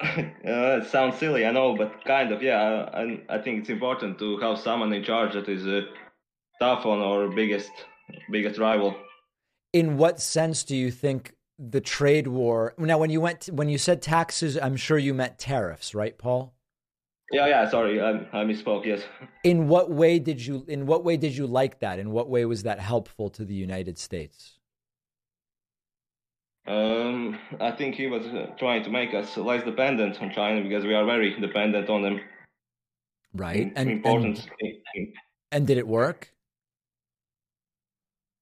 uh, 0.02 0.12
it 0.44 0.86
sounds 0.88 1.18
silly, 1.18 1.46
I 1.46 1.52
know, 1.52 1.76
but 1.76 2.04
kind 2.04 2.32
of, 2.32 2.42
yeah. 2.42 2.90
I, 2.92 3.20
I 3.28 3.38
think 3.38 3.60
it's 3.60 3.70
important 3.70 4.18
to 4.18 4.38
have 4.38 4.58
someone 4.58 4.92
in 4.92 5.04
charge 5.04 5.34
that 5.34 5.48
is 5.48 5.66
uh, 5.66 5.82
tough 6.60 6.84
on 6.84 7.00
our 7.00 7.28
biggest 7.28 7.70
biggest 8.30 8.58
rival. 8.58 8.96
In 9.72 9.96
what 9.96 10.20
sense 10.20 10.64
do 10.64 10.76
you 10.76 10.90
think 10.90 11.34
the 11.58 11.80
trade 11.80 12.26
war? 12.26 12.74
Now, 12.78 12.98
when 12.98 13.10
you 13.10 13.20
went 13.20 13.42
to, 13.42 13.52
when 13.52 13.68
you 13.68 13.78
said 13.78 14.02
taxes, 14.02 14.56
I'm 14.56 14.76
sure 14.76 14.98
you 14.98 15.14
meant 15.14 15.38
tariffs, 15.38 15.94
right, 15.94 16.16
Paul? 16.16 16.54
Yeah, 17.32 17.46
yeah. 17.46 17.68
Sorry, 17.70 18.00
I, 18.00 18.10
I 18.32 18.44
misspoke. 18.44 18.84
Yes. 18.84 19.02
In 19.44 19.68
what 19.68 19.90
way 19.90 20.18
did 20.18 20.44
you? 20.44 20.64
In 20.66 20.86
what 20.86 21.04
way 21.04 21.16
did 21.16 21.36
you 21.36 21.46
like 21.46 21.78
that? 21.80 21.98
In 21.98 22.10
what 22.10 22.28
way 22.28 22.44
was 22.44 22.64
that 22.64 22.80
helpful 22.80 23.30
to 23.30 23.44
the 23.44 23.54
United 23.54 23.98
States? 23.98 24.58
Um, 26.66 27.38
I 27.60 27.70
think 27.72 27.94
he 27.94 28.06
was 28.06 28.26
uh, 28.26 28.46
trying 28.58 28.84
to 28.84 28.90
make 28.90 29.14
us 29.14 29.36
less 29.36 29.64
dependent 29.64 30.20
on 30.20 30.30
China 30.30 30.62
because 30.62 30.84
we 30.84 30.94
are 30.94 31.04
very 31.04 31.38
dependent 31.40 31.88
on 31.88 32.02
them. 32.02 32.20
Right, 33.32 33.72
and 33.76 33.90
important. 33.90 34.48
And, 34.60 35.08
and 35.52 35.66
did 35.66 35.78
it 35.78 35.86
work? 35.86 36.32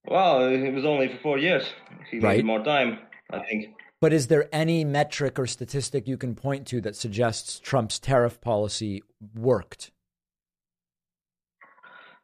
Well, 0.09 0.47
it 0.49 0.73
was 0.73 0.87
only 0.87 1.09
for 1.09 1.18
four 1.18 1.38
years. 1.38 1.64
He 2.11 2.18
right. 2.18 2.33
needed 2.33 2.47
more 2.47 2.64
time, 2.64 2.99
I 3.31 3.40
think. 3.40 3.75
But 4.01 4.12
is 4.12 4.29
there 4.29 4.49
any 4.53 4.85
metric 4.85 5.38
or 5.38 5.47
statistic 5.47 6.09
you 6.09 6.16
can 6.16 6.35
point 6.35 6.66
to 6.68 6.81
that 6.81 6.97
suggests 6.97 7.59
Trump's 7.59 7.99
tariff 7.99 8.40
policy 8.40 9.03
worked? 9.35 9.90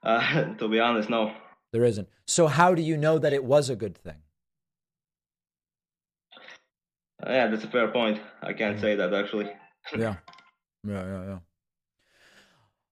Uh, 0.03 0.55
to 0.59 0.69
be 0.69 0.81
honest, 0.81 1.11
no. 1.11 1.35
There 1.73 1.85
isn't. 1.85 2.09
So, 2.27 2.47
how 2.47 2.75
do 2.75 2.81
you 2.81 2.97
know 2.97 3.19
that 3.19 3.33
it 3.33 3.45
was 3.45 3.69
a 3.69 3.77
good 3.77 3.99
thing? 3.99 4.17
Uh, 7.27 7.33
yeah, 7.33 7.47
that's 7.49 7.65
a 7.65 7.69
fair 7.69 7.89
point. 7.89 8.21
I 8.43 8.53
can't 8.53 8.81
say 8.81 8.95
that 8.95 9.13
actually. 9.13 9.51
yeah. 9.97 10.17
Yeah, 10.87 11.07
yeah, 11.07 11.25
yeah. 11.27 11.39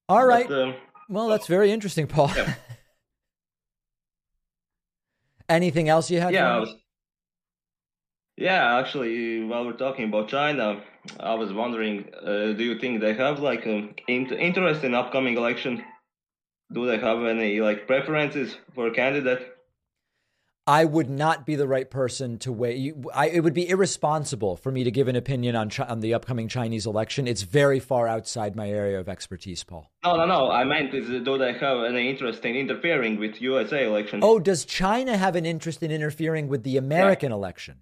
All 0.09 0.27
right. 0.27 0.49
But, 0.49 0.63
um, 0.63 0.75
well, 1.09 1.29
that's 1.29 1.47
very 1.47 1.71
interesting, 1.71 2.07
Paul. 2.07 2.31
Yeah. 2.37 2.55
Anything 5.53 5.89
else 5.89 6.11
you 6.11 6.21
had? 6.21 6.33
Yeah, 6.33 6.59
was, 6.59 6.75
yeah. 8.37 8.79
Actually, 8.79 9.45
while 9.45 9.67
we're 9.67 9.73
talking 9.75 10.07
about 10.07 10.29
China, 10.29 10.83
I 11.21 11.35
was 11.35 11.53
wondering, 11.53 12.11
uh, 12.23 12.53
do 12.53 12.65
you 12.65 12.79
think 12.79 13.01
they 13.01 13.15
have 13.15 13.41
like 13.41 13.67
an 13.67 13.95
interest 14.09 14.85
in 14.85 14.95
upcoming 14.95 15.37
election? 15.37 15.83
Do 16.73 16.87
they 16.87 16.99
have 16.99 17.23
any 17.25 17.61
like 17.61 17.87
preferences 17.87 18.57
for 18.75 18.89
a 18.89 18.95
candidate? 18.95 19.52
I 20.67 20.85
would 20.85 21.11
not 21.11 21.45
be 21.45 21.57
the 21.57 21.67
right 21.67 21.91
person 21.91 22.39
to 22.39 22.53
weigh. 22.53 22.77
You, 22.77 23.11
I, 23.13 23.29
it 23.29 23.41
would 23.41 23.55
be 23.55 23.69
irresponsible 23.69 24.57
for 24.57 24.71
me 24.71 24.85
to 24.85 24.93
give 24.93 25.09
an 25.09 25.17
opinion 25.17 25.57
on 25.57 25.71
on 25.89 26.01
the 26.01 26.15
upcoming 26.15 26.47
Chinese 26.47 26.87
election. 26.87 27.27
It's 27.27 27.43
very 27.43 27.81
far 27.81 28.07
outside 28.07 28.55
my 28.55 28.71
area 28.71 29.01
of 29.01 29.09
expertise, 29.09 29.65
Paul. 29.65 29.91
No, 30.05 30.17
no, 30.17 30.25
no. 30.25 30.51
I 30.53 30.63
meant 30.63 30.95
is 30.95 31.09
do 31.09 31.37
they 31.37 31.55
have 31.55 31.79
an 31.79 31.97
interest 31.97 32.45
in 32.45 32.55
interfering 32.55 33.19
with 33.19 33.43
USA 33.43 33.87
election? 33.87 34.21
Oh, 34.23 34.39
does 34.39 34.65
China 34.65 35.17
have 35.17 35.35
an 35.35 35.47
interest 35.47 35.83
in 35.83 35.91
interfering 35.91 36.47
with 36.47 36.63
the 36.63 36.77
American 36.77 37.31
yeah. 37.31 37.37
election? 37.37 37.79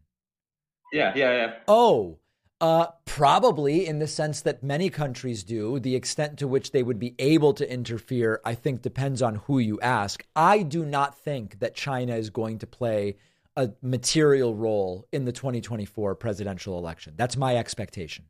Yeah, 0.93 1.13
yeah, 1.15 1.37
yeah. 1.37 1.53
Oh, 1.69 2.19
uh, 2.61 2.89
probably 3.07 3.87
in 3.87 3.99
the 3.99 4.07
sense 4.07 4.43
that 4.43 4.63
many 4.63 4.91
countries 4.91 5.45
do. 5.45 5.81
The 5.81 5.97
extent 5.97 6.39
to 6.39 6.49
which 6.49 6.73
they 6.73 6.83
would 6.83 6.99
be 6.99 7.15
able 7.19 7.55
to 7.55 7.73
interfere, 7.73 8.41
I 8.45 8.55
think, 8.55 8.83
depends 8.83 9.23
on 9.23 9.37
who 9.37 9.59
you 9.59 9.81
ask. 9.81 10.25
I 10.37 10.63
do 10.63 10.85
not 10.85 11.19
think 11.19 11.61
that 11.61 11.75
China 11.75 12.15
is 12.15 12.31
going 12.31 12.59
to 12.59 12.67
play 12.67 13.17
a 13.57 13.71
material 13.83 14.55
role 14.55 15.07
in 15.13 15.25
the 15.25 15.33
2024 15.33 16.15
presidential 16.15 16.79
election. 16.79 17.15
That's 17.17 17.37
my 17.37 17.57
expectation. 17.57 18.27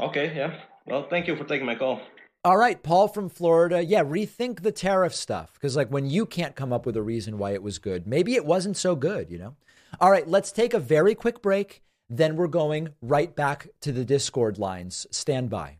Okay, 0.00 0.34
yeah. 0.34 0.60
Well, 0.86 1.06
thank 1.08 1.26
you 1.26 1.36
for 1.36 1.44
taking 1.44 1.66
my 1.66 1.74
call. 1.74 2.00
All 2.44 2.56
right, 2.56 2.82
Paul 2.82 3.08
from 3.08 3.28
Florida. 3.28 3.82
Yeah, 3.82 4.04
rethink 4.04 4.62
the 4.62 4.72
tariff 4.72 5.14
stuff. 5.14 5.54
Because, 5.54 5.76
like, 5.76 5.88
when 5.88 6.08
you 6.08 6.24
can't 6.24 6.56
come 6.56 6.72
up 6.72 6.86
with 6.86 6.96
a 6.96 7.02
reason 7.02 7.36
why 7.36 7.52
it 7.52 7.62
was 7.62 7.78
good, 7.78 8.06
maybe 8.06 8.34
it 8.34 8.46
wasn't 8.46 8.76
so 8.76 8.94
good, 8.94 9.30
you 9.30 9.38
know? 9.38 9.56
All 10.00 10.10
right, 10.10 10.26
let's 10.26 10.52
take 10.52 10.72
a 10.72 10.78
very 10.78 11.14
quick 11.14 11.42
break. 11.42 11.82
Then 12.10 12.36
we're 12.36 12.46
going 12.46 12.94
right 13.02 13.34
back 13.34 13.68
to 13.82 13.92
the 13.92 14.04
Discord 14.04 14.58
lines. 14.58 15.06
Stand 15.10 15.50
by. 15.50 15.78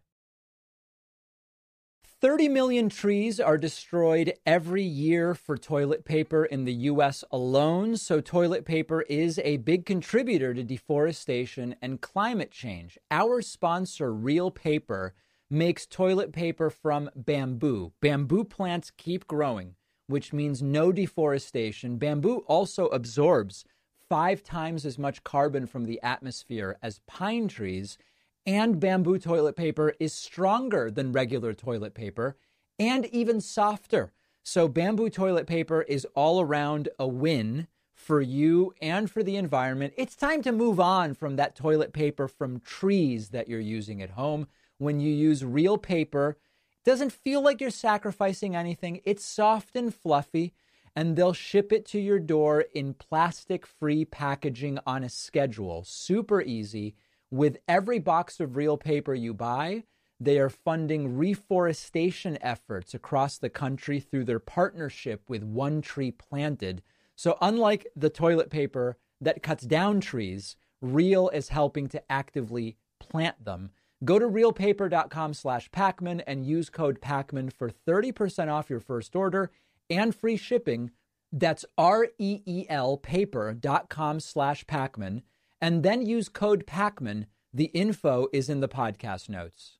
30 2.20 2.48
million 2.48 2.88
trees 2.88 3.38
are 3.38 3.56
destroyed 3.56 4.34
every 4.44 4.82
year 4.82 5.36
for 5.36 5.56
toilet 5.56 6.04
paper 6.04 6.44
in 6.44 6.64
the 6.64 6.72
US 6.72 7.22
alone. 7.30 7.96
So, 7.96 8.20
toilet 8.20 8.64
paper 8.64 9.02
is 9.02 9.38
a 9.44 9.58
big 9.58 9.86
contributor 9.86 10.52
to 10.52 10.64
deforestation 10.64 11.76
and 11.80 12.00
climate 12.00 12.50
change. 12.50 12.98
Our 13.10 13.40
sponsor, 13.40 14.12
Reel 14.12 14.50
Paper, 14.50 15.14
makes 15.48 15.86
toilet 15.86 16.32
paper 16.32 16.70
from 16.70 17.08
bamboo. 17.14 17.92
Bamboo 18.02 18.44
plants 18.44 18.90
keep 18.90 19.28
growing, 19.28 19.76
which 20.08 20.32
means 20.32 20.60
no 20.60 20.90
deforestation. 20.90 21.98
Bamboo 21.98 22.38
also 22.48 22.86
absorbs 22.86 23.64
five 24.08 24.42
times 24.42 24.86
as 24.86 24.98
much 24.98 25.24
carbon 25.24 25.66
from 25.66 25.84
the 25.84 26.00
atmosphere 26.02 26.78
as 26.82 27.00
pine 27.06 27.48
trees, 27.48 27.98
and 28.46 28.80
bamboo 28.80 29.18
toilet 29.18 29.56
paper 29.56 29.94
is 30.00 30.14
stronger 30.14 30.90
than 30.90 31.12
regular 31.12 31.52
toilet 31.52 31.94
paper 31.94 32.36
and 32.78 33.06
even 33.06 33.40
softer. 33.40 34.12
So, 34.42 34.68
bamboo 34.68 35.10
toilet 35.10 35.46
paper 35.46 35.82
is 35.82 36.06
all 36.14 36.40
around 36.40 36.88
a 36.98 37.06
win 37.06 37.66
for 37.92 38.20
you 38.22 38.72
and 38.80 39.10
for 39.10 39.22
the 39.22 39.36
environment. 39.36 39.92
It's 39.98 40.16
time 40.16 40.40
to 40.42 40.52
move 40.52 40.80
on 40.80 41.12
from 41.12 41.36
that 41.36 41.54
toilet 41.54 41.92
paper 41.92 42.28
from 42.28 42.60
trees 42.60 43.30
that 43.30 43.48
you're 43.48 43.60
using 43.60 44.00
at 44.00 44.10
home. 44.10 44.46
When 44.78 45.00
you 45.00 45.12
use 45.12 45.44
Reel 45.44 45.76
Paper, 45.76 46.38
it 46.70 46.88
doesn't 46.88 47.12
feel 47.12 47.42
like 47.42 47.60
you're 47.60 47.70
sacrificing 47.70 48.56
anything. 48.56 49.00
It's 49.04 49.24
soft 49.24 49.76
and 49.76 49.94
fluffy 49.94 50.54
and 50.98 51.14
they'll 51.14 51.32
ship 51.32 51.72
it 51.72 51.86
to 51.86 52.00
your 52.00 52.18
door 52.18 52.64
in 52.74 52.92
plastic 52.92 53.64
free 53.64 54.04
packaging 54.04 54.80
on 54.84 55.04
a 55.04 55.08
schedule. 55.08 55.84
Super 55.84 56.42
easy. 56.42 56.96
With 57.30 57.58
every 57.68 58.00
box 58.00 58.40
of 58.40 58.56
Reel 58.56 58.76
Paper 58.76 59.14
you 59.14 59.32
buy, 59.32 59.84
they 60.18 60.40
are 60.40 60.50
funding 60.50 61.16
reforestation 61.16 62.36
efforts 62.40 62.94
across 62.94 63.38
the 63.38 63.48
country 63.48 64.00
through 64.00 64.24
their 64.24 64.40
partnership 64.40 65.22
with 65.28 65.44
One 65.44 65.82
Tree 65.82 66.10
Planted. 66.10 66.82
So, 67.14 67.38
unlike 67.40 67.86
the 67.94 68.10
toilet 68.10 68.50
paper 68.50 68.96
that 69.20 69.40
cuts 69.40 69.62
down 69.62 70.00
trees, 70.00 70.56
Reel 70.82 71.28
is 71.28 71.50
helping 71.50 71.86
to 71.90 72.02
actively 72.10 72.76
plant 72.98 73.44
them. 73.44 73.70
Go 74.04 74.18
to 74.18 74.26
reelpaper.com 74.26 75.34
slash 75.34 75.70
Pakman 75.70 76.24
and 76.26 76.44
use 76.44 76.70
code 76.70 77.00
Pakman 77.00 77.52
for 77.52 77.70
30% 77.70 78.48
off 78.48 78.68
your 78.68 78.80
first 78.80 79.14
order 79.14 79.52
and 79.90 80.14
free 80.14 80.36
shipping. 80.36 80.90
That's 81.32 81.64
R-E-E-L 81.76 82.96
paper.com 82.98 84.20
slash 84.20 84.64
Pakman. 84.64 85.22
And 85.60 85.82
then 85.82 86.06
use 86.06 86.28
code 86.28 86.66
Pakman. 86.66 87.26
The 87.52 87.66
info 87.66 88.28
is 88.32 88.48
in 88.48 88.60
the 88.60 88.68
podcast 88.68 89.28
notes. 89.28 89.78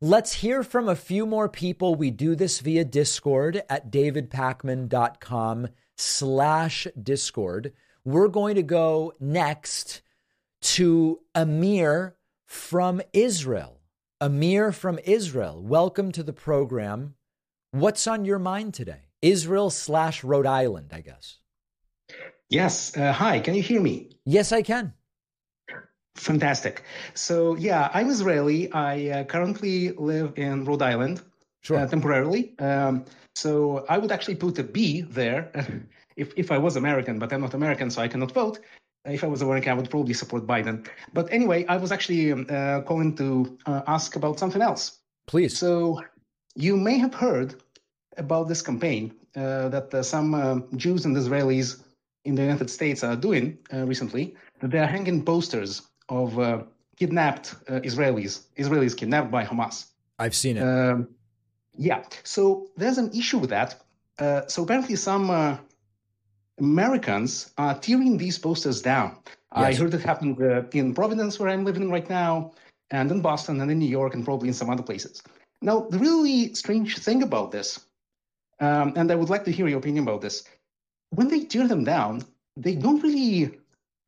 Let's 0.01 0.33
hear 0.33 0.61
from 0.61 0.89
a 0.89 0.95
few 0.95 1.25
more 1.25 1.47
people. 1.47 1.95
We 1.95 2.11
do 2.11 2.35
this 2.35 2.59
via 2.59 2.83
Discord 2.83 3.63
at 3.69 3.91
davidpakman.com 3.91 5.69
slash 5.95 6.87
Discord. 7.01 7.71
We're 8.03 8.27
going 8.27 8.55
to 8.55 8.63
go 8.63 9.13
next 9.21 10.01
to 10.63 11.21
Amir 11.33 12.17
from 12.45 13.01
Israel. 13.13 13.79
Amir 14.19 14.73
from 14.73 14.99
Israel, 15.05 15.63
welcome 15.63 16.11
to 16.11 16.23
the 16.23 16.33
program. 16.33 17.15
What's 17.71 18.05
on 18.05 18.25
your 18.25 18.39
mind 18.39 18.73
today? 18.73 19.07
Israel 19.21 19.69
slash 19.69 20.25
Rhode 20.25 20.45
Island, 20.45 20.91
I 20.91 20.99
guess. 20.99 21.37
Yes. 22.49 22.95
Uh, 22.97 23.13
hi, 23.13 23.39
can 23.39 23.55
you 23.55 23.63
hear 23.63 23.79
me? 23.79 24.09
Yes, 24.25 24.51
I 24.51 24.61
can. 24.61 24.93
Fantastic. 26.15 26.83
So, 27.13 27.55
yeah, 27.55 27.89
I'm 27.93 28.09
Israeli. 28.09 28.71
I 28.71 29.09
uh, 29.09 29.23
currently 29.25 29.91
live 29.91 30.33
in 30.37 30.63
Rhode 30.63 30.81
Island 30.81 31.21
sure. 31.61 31.77
uh, 31.77 31.87
temporarily. 31.87 32.57
Um, 32.59 33.05
so, 33.35 33.85
I 33.89 33.97
would 33.97 34.11
actually 34.11 34.35
put 34.35 34.57
a 34.57 34.63
B 34.63 35.01
there 35.01 35.51
if, 36.15 36.33
if 36.37 36.51
I 36.51 36.57
was 36.57 36.77
American, 36.77 37.19
but 37.19 37.33
I'm 37.33 37.41
not 37.41 37.53
American, 37.53 37.89
so 37.91 38.01
I 38.01 38.07
cannot 38.07 38.31
vote. 38.31 38.59
If 39.03 39.23
I 39.23 39.27
was 39.27 39.41
American, 39.41 39.71
I 39.71 39.75
would 39.75 39.89
probably 39.89 40.13
support 40.13 40.47
Biden. 40.47 40.87
But 41.13 41.31
anyway, 41.31 41.65
I 41.67 41.77
was 41.77 41.91
actually 41.91 42.31
um, 42.31 42.47
uh, 42.49 42.81
calling 42.81 43.15
to 43.17 43.57
uh, 43.65 43.81
ask 43.85 44.15
about 44.15 44.39
something 44.39 44.61
else. 44.61 44.99
Please. 45.27 45.57
So, 45.57 46.01
you 46.55 46.77
may 46.77 46.97
have 46.97 47.13
heard 47.13 47.61
about 48.17 48.47
this 48.47 48.61
campaign 48.61 49.13
uh, 49.35 49.67
that 49.67 49.93
uh, 49.93 50.01
some 50.01 50.65
Jews 50.77 51.03
and 51.03 51.15
Israelis 51.17 51.83
in 52.23 52.35
the 52.35 52.41
United 52.41 52.69
States 52.69 53.03
are 53.03 53.17
doing 53.17 53.57
recently. 53.73 54.33
That 54.61 54.71
they 54.71 54.79
are 54.79 54.87
hanging 54.87 55.23
posters 55.25 55.81
of 56.09 56.39
uh, 56.39 56.63
kidnapped 56.97 57.55
uh, 57.67 57.79
Israelis, 57.81 58.43
Israelis 58.57 58.95
kidnapped 58.95 59.31
by 59.31 59.43
Hamas. 59.43 59.87
I've 60.19 60.35
seen 60.35 60.57
it. 60.57 60.63
Um, 60.63 61.07
Yeah. 61.77 62.03
So 62.23 62.67
there's 62.77 62.97
an 62.97 63.11
issue 63.11 63.37
with 63.37 63.49
that. 63.49 63.81
Uh, 64.17 64.47
so 64.47 64.63
apparently, 64.63 64.95
some 64.95 65.29
uh, 65.29 65.57
Americans 66.57 67.51
are 67.57 67.77
tearing 67.77 68.17
these 68.17 68.37
posters 68.39 68.81
down. 68.81 69.17
I 69.51 69.73
heard 69.73 69.93
it 69.93 70.01
happened 70.01 70.41
uh, 70.41 70.63
in 70.73 70.93
Providence, 70.93 71.39
where 71.39 71.49
I'm 71.49 71.63
living 71.63 71.89
right 71.89 72.09
now, 72.09 72.51
and 72.91 73.09
in 73.11 73.21
Boston, 73.21 73.61
and 73.61 73.71
in 73.71 73.79
New 73.79 73.89
York, 73.89 74.13
and 74.13 74.23
probably 74.25 74.49
in 74.49 74.53
some 74.53 74.69
other 74.69 74.83
places. 74.83 75.23
Now, 75.61 75.87
the 75.89 75.97
really 75.97 76.53
strange 76.53 76.97
thing 76.99 77.23
about 77.23 77.51
this, 77.51 77.79
um, 78.59 78.93
and 78.97 79.11
I 79.11 79.15
would 79.15 79.29
like 79.29 79.45
to 79.45 79.51
hear 79.51 79.67
your 79.67 79.79
opinion 79.79 80.03
about 80.03 80.21
this, 80.21 80.43
when 81.11 81.29
they 81.29 81.41
tear 81.45 81.67
them 81.67 81.83
down, 81.83 82.23
they 82.57 82.75
don't 82.75 83.01
really 83.01 83.57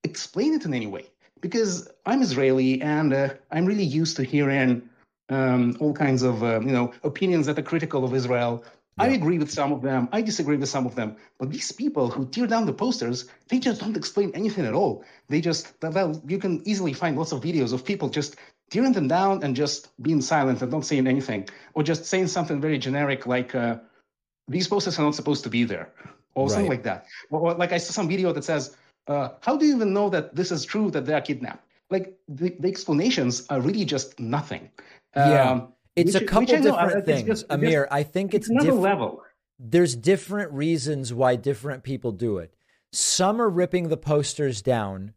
explain 0.04 0.54
it 0.54 0.66
in 0.66 0.74
any 0.74 0.88
way. 0.88 1.06
Because 1.42 1.90
I'm 2.06 2.22
Israeli, 2.22 2.82
and 2.82 3.14
uh, 3.14 3.30
I'm 3.52 3.66
really 3.66 3.84
used 3.84 4.16
to 4.18 4.24
hearing 4.24 4.88
um, 5.30 5.78
all 5.80 5.94
kinds 5.94 6.24
of 6.24 6.44
uh, 6.44 6.60
you 6.62 6.72
know 6.72 6.94
opinions 7.04 7.46
that 7.48 7.60
are 7.60 7.64
critical 7.64 8.04
of 8.04 8.14
Israel. 8.14 8.64
I 9.00 9.10
agree 9.10 9.38
with 9.38 9.52
some 9.52 9.72
of 9.72 9.84
them. 9.84 10.10
I 10.12 10.22
disagree 10.24 10.58
with 10.58 10.70
some 10.70 10.88
of 10.88 10.96
them. 10.96 11.18
But 11.38 11.52
these 11.52 11.72
people 11.72 12.10
who 12.10 12.26
tear 12.26 12.48
down 12.48 12.66
the 12.66 12.74
posters, 12.74 13.30
they 13.48 13.60
just 13.60 13.80
don't 13.80 13.96
explain 13.96 14.32
anything 14.34 14.66
at 14.66 14.74
all. 14.74 15.04
They 15.30 15.40
just 15.40 15.74
well, 15.84 16.20
you 16.28 16.40
can 16.40 16.68
easily 16.68 16.94
find 16.94 17.16
lots 17.16 17.32
of 17.32 17.42
videos 17.42 17.74
of 17.74 17.86
people 17.86 18.10
just 18.10 18.38
tearing 18.72 18.94
them 18.94 19.08
down 19.08 19.44
and 19.44 19.56
just 19.56 19.90
being 20.02 20.20
silent 20.22 20.62
and 20.62 20.72
not 20.72 20.86
saying 20.86 21.06
anything, 21.08 21.48
or 21.76 21.84
just 21.84 22.06
saying 22.06 22.28
something 22.28 22.60
very 22.60 22.80
generic 22.80 23.28
like 23.28 23.54
uh, 23.54 23.78
these 24.48 24.68
posters 24.68 24.98
are 24.98 25.04
not 25.04 25.16
supposed 25.16 25.44
to 25.44 25.50
be 25.50 25.64
there, 25.64 25.94
or 26.34 26.50
something 26.50 26.70
like 26.70 26.84
that. 26.84 27.06
Or, 27.30 27.40
or 27.42 27.54
like 27.54 27.74
I 27.74 27.78
saw 27.78 27.94
some 27.94 28.08
video 28.08 28.34
that 28.34 28.44
says, 28.44 28.76
uh, 29.08 29.30
"How 29.42 29.58
do 29.58 29.66
you 29.66 29.76
even 29.76 29.94
know 29.94 30.10
that 30.10 30.36
this 30.36 30.52
is 30.52 30.66
true 30.66 30.92
that 30.92 31.06
they 31.06 31.14
are 31.14 31.22
kidnapped?" 31.22 31.66
Like 31.90 32.18
the, 32.28 32.56
the 32.60 32.68
explanations 32.68 33.46
are 33.50 33.62
really 33.62 33.86
just 33.86 34.20
nothing. 34.20 34.70
Yeah. 35.16 35.52
Um, 35.52 35.74
It's 35.96 36.16
a 36.16 36.24
couple 36.26 36.54
which 36.54 36.64
know, 36.64 36.76
uh, 36.76 36.86
different 36.86 36.98
it's 37.10 37.18
things. 37.18 37.28
just- 37.28 37.46
Amir, 37.50 37.84
just- 37.84 37.94
I 37.94 38.04
think 38.04 38.34
it's, 38.34 38.50
another 38.50 38.66
different. 38.66 38.82
level. 38.84 39.24
There's 39.60 39.96
different 39.96 40.52
reasons 40.52 41.14
why 41.14 41.36
different 41.36 41.82
people 41.84 42.12
do 42.12 42.38
it. 42.38 42.54
Some 42.92 43.42
are 43.42 43.50
ripping 43.50 43.88
the 43.88 43.98
posters 43.98 44.62
down 44.62 45.14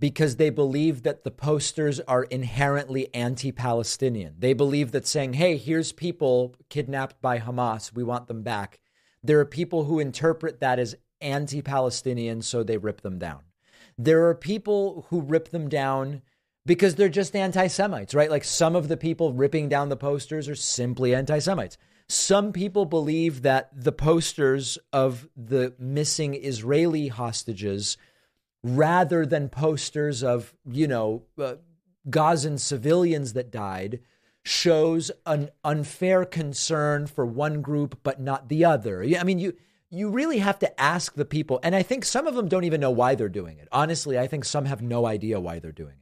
because 0.00 0.36
they 0.36 0.48
believe 0.50 1.02
that 1.02 1.22
the 1.22 1.30
posters 1.30 2.00
are 2.00 2.24
inherently 2.24 3.12
anti 3.14 3.52
Palestinian. 3.52 4.34
They 4.38 4.54
believe 4.54 4.92
that 4.92 5.06
saying, 5.06 5.34
hey, 5.34 5.56
here's 5.56 5.92
people 5.92 6.54
kidnapped 6.70 7.20
by 7.20 7.38
Hamas, 7.38 7.92
we 7.94 8.02
want 8.02 8.26
them 8.26 8.42
back. 8.42 8.80
There 9.22 9.38
are 9.38 9.44
people 9.44 9.84
who 9.84 10.00
interpret 10.00 10.60
that 10.60 10.78
as 10.78 10.96
anti 11.22 11.62
Palestinian, 11.62 12.42
so 12.42 12.62
they 12.62 12.76
rip 12.76 13.00
them 13.00 13.18
down. 13.18 13.40
There 13.96 14.26
are 14.28 14.34
people 14.34 15.06
who 15.10 15.20
rip 15.20 15.48
them 15.48 15.68
down 15.68 16.22
because 16.64 16.94
they're 16.94 17.08
just 17.08 17.34
anti 17.34 17.66
Semites, 17.66 18.14
right? 18.14 18.30
Like 18.30 18.44
some 18.44 18.76
of 18.76 18.88
the 18.88 18.96
people 18.96 19.32
ripping 19.32 19.68
down 19.68 19.88
the 19.88 19.96
posters 19.96 20.48
are 20.48 20.54
simply 20.54 21.14
anti 21.14 21.38
Semites. 21.38 21.78
Some 22.08 22.52
people 22.52 22.84
believe 22.84 23.42
that 23.42 23.70
the 23.72 23.92
posters 23.92 24.78
of 24.92 25.28
the 25.36 25.74
missing 25.78 26.34
Israeli 26.34 27.08
hostages, 27.08 27.96
rather 28.62 29.24
than 29.24 29.48
posters 29.48 30.22
of, 30.22 30.54
you 30.70 30.86
know, 30.86 31.22
uh, 31.38 31.54
Gazan 32.10 32.58
civilians 32.58 33.32
that 33.32 33.50
died, 33.50 34.00
shows 34.44 35.10
an 35.24 35.50
unfair 35.64 36.24
concern 36.24 37.06
for 37.06 37.24
one 37.24 37.62
group 37.62 38.00
but 38.02 38.20
not 38.20 38.48
the 38.48 38.64
other. 38.64 39.02
I 39.02 39.22
mean, 39.22 39.38
you 39.38 39.54
you 39.92 40.08
really 40.08 40.38
have 40.38 40.58
to 40.60 40.80
ask 40.80 41.14
the 41.14 41.26
people, 41.26 41.60
and 41.62 41.76
I 41.76 41.82
think 41.82 42.06
some 42.06 42.26
of 42.26 42.34
them 42.34 42.48
don't 42.48 42.64
even 42.64 42.80
know 42.80 42.90
why 42.90 43.14
they're 43.14 43.28
doing 43.28 43.58
it. 43.58 43.68
Honestly, 43.70 44.18
I 44.18 44.26
think 44.26 44.46
some 44.46 44.64
have 44.64 44.80
no 44.80 45.04
idea 45.04 45.38
why 45.38 45.58
they're 45.58 45.70
doing 45.70 45.92
it. 45.92 45.98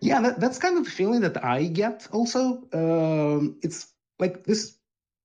Yeah, 0.00 0.20
that, 0.20 0.38
that's 0.38 0.56
kind 0.56 0.78
of 0.78 0.84
the 0.84 0.90
feeling 0.90 1.20
that 1.22 1.44
I 1.44 1.64
get 1.64 2.06
also. 2.12 2.62
Um, 2.72 3.56
it's 3.62 3.88
like 4.20 4.44
this. 4.44 4.76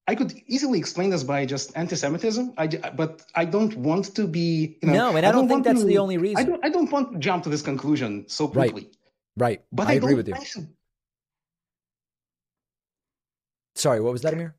I 0.08 0.16
could 0.16 0.34
easily 0.48 0.80
explain 0.80 1.12
this 1.12 1.24
by 1.24 1.46
just 1.46 1.72
anti-Semitism, 1.76 2.54
I, 2.58 2.68
but 2.68 3.22
I 3.36 3.46
don't 3.46 3.76
want 3.78 4.16
to 4.16 4.28
be. 4.28 4.80
You 4.82 4.88
know, 4.88 5.12
No, 5.12 5.18
and 5.18 5.26
I 5.26 5.32
don't 5.32 5.48
think 5.48 5.66
that's 5.66 5.82
to- 5.82 5.86
the 5.86 6.00
only 6.00 6.18
reason. 6.18 6.38
I 6.38 6.44
don't. 6.44 6.66
I 6.66 6.70
don't 6.70 6.92
want 6.92 7.14
to 7.14 7.20
jump 7.20 7.44
to 7.44 7.50
this 7.50 7.62
conclusion 7.62 8.26
so 8.28 8.48
quickly. 8.48 8.90
Right. 9.38 9.62
But 9.72 9.88
I, 9.88 9.92
I, 9.92 9.94
agree 9.94 10.16
don't 10.16 10.18
with 10.18 10.28
you. 10.30 10.68
Sorry, 13.76 14.00
what 14.00 14.14
was 14.14 14.24
that, 14.24 14.34
Amir? 14.34 14.56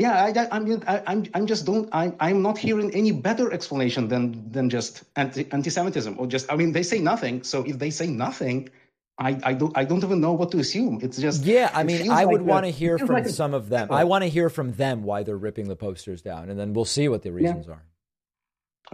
Yeah, 0.00 0.24
I, 0.24 0.28
I, 0.28 0.48
I'm, 0.50 0.82
I, 0.86 1.02
I'm, 1.06 1.24
I'm 1.34 1.46
just 1.46 1.66
don't. 1.66 1.88
I, 1.92 2.12
I'm 2.20 2.42
not 2.42 2.56
hearing 2.56 2.92
any 2.94 3.12
better 3.12 3.52
explanation 3.52 4.08
than 4.08 4.50
than 4.50 4.70
just 4.70 5.04
anti, 5.16 5.46
anti-Semitism 5.52 6.16
or 6.18 6.26
just. 6.26 6.50
I 6.50 6.56
mean, 6.56 6.72
they 6.72 6.82
say 6.82 6.98
nothing. 6.98 7.42
So 7.42 7.62
if 7.64 7.78
they 7.78 7.90
say 7.90 8.06
nothing, 8.06 8.70
I, 9.18 9.38
I 9.42 9.52
don't, 9.52 9.76
I 9.76 9.84
don't 9.84 10.02
even 10.02 10.20
know 10.20 10.32
what 10.32 10.50
to 10.52 10.58
assume. 10.58 11.00
It's 11.02 11.18
just. 11.18 11.44
Yeah, 11.44 11.70
I 11.74 11.84
mean, 11.84 12.10
I 12.10 12.24
would 12.24 12.40
like 12.40 12.50
want 12.50 12.64
to 12.64 12.70
hear 12.70 12.96
from 12.98 13.08
like 13.08 13.28
some 13.28 13.52
of 13.52 13.68
them. 13.68 13.88
I 13.90 14.04
want 14.04 14.24
to 14.24 14.30
hear 14.30 14.48
from 14.48 14.72
them 14.72 15.02
why 15.02 15.22
they're 15.22 15.36
ripping 15.36 15.68
the 15.68 15.76
posters 15.76 16.22
down, 16.22 16.48
and 16.48 16.58
then 16.58 16.72
we'll 16.72 16.86
see 16.86 17.08
what 17.08 17.22
the 17.22 17.32
reasons 17.32 17.68
are. 17.68 17.84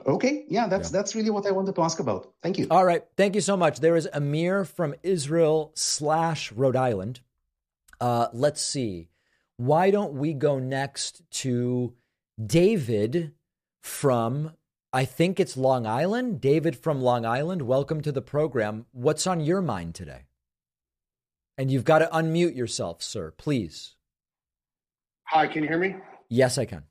Okay, 0.05 0.45
yeah, 0.49 0.67
that's 0.67 0.91
that's 0.91 1.15
really 1.15 1.31
what 1.31 1.47
I 1.47 1.53
wanted 1.53 1.75
to 1.77 1.83
ask 1.83 2.01
about. 2.01 2.33
Thank 2.43 2.59
you. 2.59 2.67
All 2.71 2.85
right. 2.85 3.05
Thank 3.17 3.35
you 3.35 3.41
so 3.41 3.57
much. 3.57 3.81
There 3.81 3.97
is 3.97 4.09
Amir 4.13 4.65
from 4.65 4.95
Israel 5.03 5.73
slash 5.75 6.53
Rhode 6.53 6.77
Island. 6.77 7.21
Uh, 8.01 8.27
let's 8.33 8.61
see. 8.61 9.09
Why 9.59 9.91
don't 9.91 10.13
we 10.15 10.35
go 10.35 10.59
next 10.59 11.23
to 11.31 11.95
David 12.45 13.33
from, 13.83 14.53
I 14.93 15.07
think 15.07 15.41
it's 15.41 15.57
Long 15.57 15.87
Island? 15.87 16.43
David 16.43 16.77
from 16.77 17.01
Long 17.01 17.25
Island, 17.25 17.63
welcome 17.63 18.03
to 18.03 18.13
the 18.13 18.21
program. 18.21 18.85
What's 18.93 19.27
on 19.27 19.41
your 19.41 19.63
mind 19.63 19.95
today? 19.95 20.27
And 21.57 21.71
you've 21.71 21.85
got 21.85 22.01
to 22.01 22.07
unmute 22.13 22.55
yourself, 22.55 23.03
sir, 23.03 23.31
please. 23.31 23.95
Hi, 25.29 25.47
can 25.47 25.63
you 25.63 25.69
hear 25.69 25.79
me? 25.79 25.97
Yes, 26.29 26.59
I 26.59 26.67
can. 26.67 26.83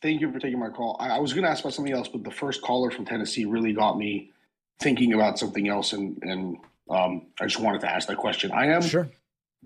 Thank 0.00 0.20
you 0.20 0.30
for 0.30 0.38
taking 0.38 0.60
my 0.60 0.68
call. 0.68 0.96
I, 1.00 1.16
I 1.16 1.18
was 1.18 1.32
going 1.32 1.44
to 1.44 1.50
ask 1.50 1.64
about 1.64 1.74
something 1.74 1.92
else, 1.92 2.06
but 2.06 2.22
the 2.22 2.30
first 2.30 2.62
caller 2.62 2.92
from 2.92 3.04
Tennessee 3.04 3.46
really 3.46 3.72
got 3.72 3.98
me 3.98 4.30
thinking 4.78 5.12
about 5.12 5.40
something 5.40 5.68
else, 5.68 5.92
and 5.92 6.18
and 6.22 6.58
um, 6.88 7.26
I 7.40 7.46
just 7.46 7.58
wanted 7.58 7.80
to 7.80 7.90
ask 7.90 8.06
that 8.08 8.18
question. 8.18 8.52
I 8.52 8.66
am 8.66 8.82
Sure. 8.82 9.08